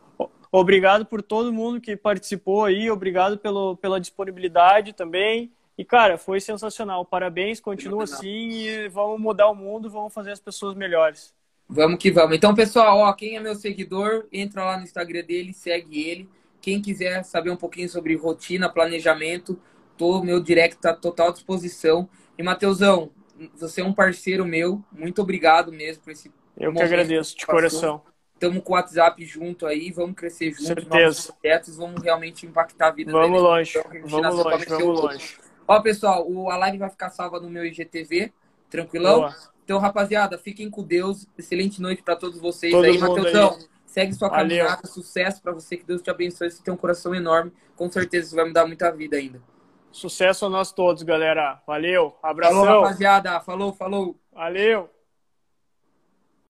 Obrigado 0.50 1.04
por 1.04 1.20
todo 1.20 1.52
mundo 1.52 1.78
que 1.78 1.94
participou 1.94 2.64
aí, 2.64 2.90
obrigado 2.90 3.36
pelo, 3.36 3.76
pela 3.76 4.00
disponibilidade 4.00 4.94
também. 4.94 5.52
E, 5.76 5.84
cara, 5.84 6.16
foi 6.16 6.40
sensacional. 6.40 7.04
Parabéns, 7.04 7.60
continua 7.60 8.04
assim 8.04 8.48
e 8.48 8.88
vamos 8.88 9.20
mudar 9.20 9.50
o 9.50 9.54
mundo, 9.54 9.90
vamos 9.90 10.14
fazer 10.14 10.30
as 10.30 10.40
pessoas 10.40 10.74
melhores. 10.74 11.34
Vamos 11.68 11.98
que 11.98 12.10
vamos. 12.10 12.34
Então, 12.34 12.54
pessoal, 12.54 12.96
ó, 13.00 13.12
quem 13.12 13.36
é 13.36 13.40
meu 13.40 13.56
seguidor, 13.56 14.26
entra 14.32 14.64
lá 14.64 14.78
no 14.78 14.84
Instagram 14.84 15.22
dele, 15.22 15.52
segue 15.52 16.08
ele. 16.08 16.28
Quem 16.62 16.80
quiser 16.80 17.22
saber 17.24 17.50
um 17.50 17.58
pouquinho 17.58 17.90
sobre 17.90 18.16
rotina, 18.16 18.70
planejamento, 18.70 19.60
tô, 19.98 20.22
meu 20.22 20.40
direct 20.40 20.80
tá 20.80 20.94
total 20.94 21.30
disposição. 21.30 22.08
E, 22.38 22.42
Mateusão, 22.42 23.10
você 23.56 23.80
é 23.80 23.84
um 23.84 23.92
parceiro 23.92 24.44
meu. 24.46 24.82
Muito 24.92 25.20
obrigado 25.20 25.72
mesmo 25.72 26.04
por 26.04 26.12
esse 26.12 26.32
Eu 26.56 26.72
que 26.72 26.80
agradeço, 26.82 27.36
de 27.36 27.44
coração. 27.44 28.00
Estamos 28.34 28.62
com 28.62 28.72
o 28.72 28.76
WhatsApp 28.76 29.24
junto 29.24 29.66
aí, 29.66 29.90
vamos 29.90 30.14
crescer 30.14 30.50
juntos, 30.52 30.66
Certeza. 30.66 31.32
projetos, 31.32 31.76
vamos 31.76 32.00
realmente 32.00 32.46
impactar 32.46 32.88
a 32.88 32.90
vida 32.92 33.10
Vamos 33.10 33.30
deles. 33.30 33.42
longe, 33.42 33.78
Então, 33.78 34.20
vamos 34.20 34.44
longe, 34.44 34.64
vamos 34.66 35.00
longe. 35.00 35.36
Ó, 35.66 35.80
pessoal, 35.80 36.30
o, 36.30 36.48
a 36.48 36.56
live 36.56 36.78
vai 36.78 36.88
ficar 36.88 37.10
salva 37.10 37.40
no 37.40 37.50
meu 37.50 37.66
IGTV, 37.66 38.32
tranquilão? 38.70 39.22
Boa. 39.22 39.36
Então, 39.64 39.78
rapaziada, 39.80 40.38
fiquem 40.38 40.70
com 40.70 40.84
Deus. 40.84 41.26
Excelente 41.36 41.82
noite 41.82 42.00
para 42.00 42.14
todos 42.14 42.38
vocês 42.38 42.72
Todo 42.72 42.84
aí, 42.84 42.96
Matheusão. 42.96 43.58
Segue 43.84 44.14
sua 44.14 44.28
Valeu. 44.28 44.58
caminhada, 44.58 44.86
sucesso 44.86 45.42
para 45.42 45.50
você, 45.50 45.76
que 45.76 45.84
Deus 45.84 46.00
te 46.00 46.08
abençoe. 46.08 46.48
Você 46.50 46.62
tem 46.62 46.72
um 46.72 46.76
coração 46.76 47.12
enorme, 47.14 47.52
com 47.74 47.90
certeza 47.90 48.28
isso 48.28 48.36
vai 48.36 48.44
mudar 48.44 48.66
muita 48.66 48.90
vida 48.92 49.16
ainda. 49.16 49.42
Sucesso 49.90 50.46
a 50.46 50.48
nós 50.48 50.70
todos, 50.72 51.02
galera. 51.02 51.60
Valeu, 51.66 52.10
Falou, 52.20 52.30
abração. 52.30 52.64
rapaziada. 52.82 53.40
Falou, 53.40 53.72
falou. 53.72 54.16
Valeu. 54.32 54.88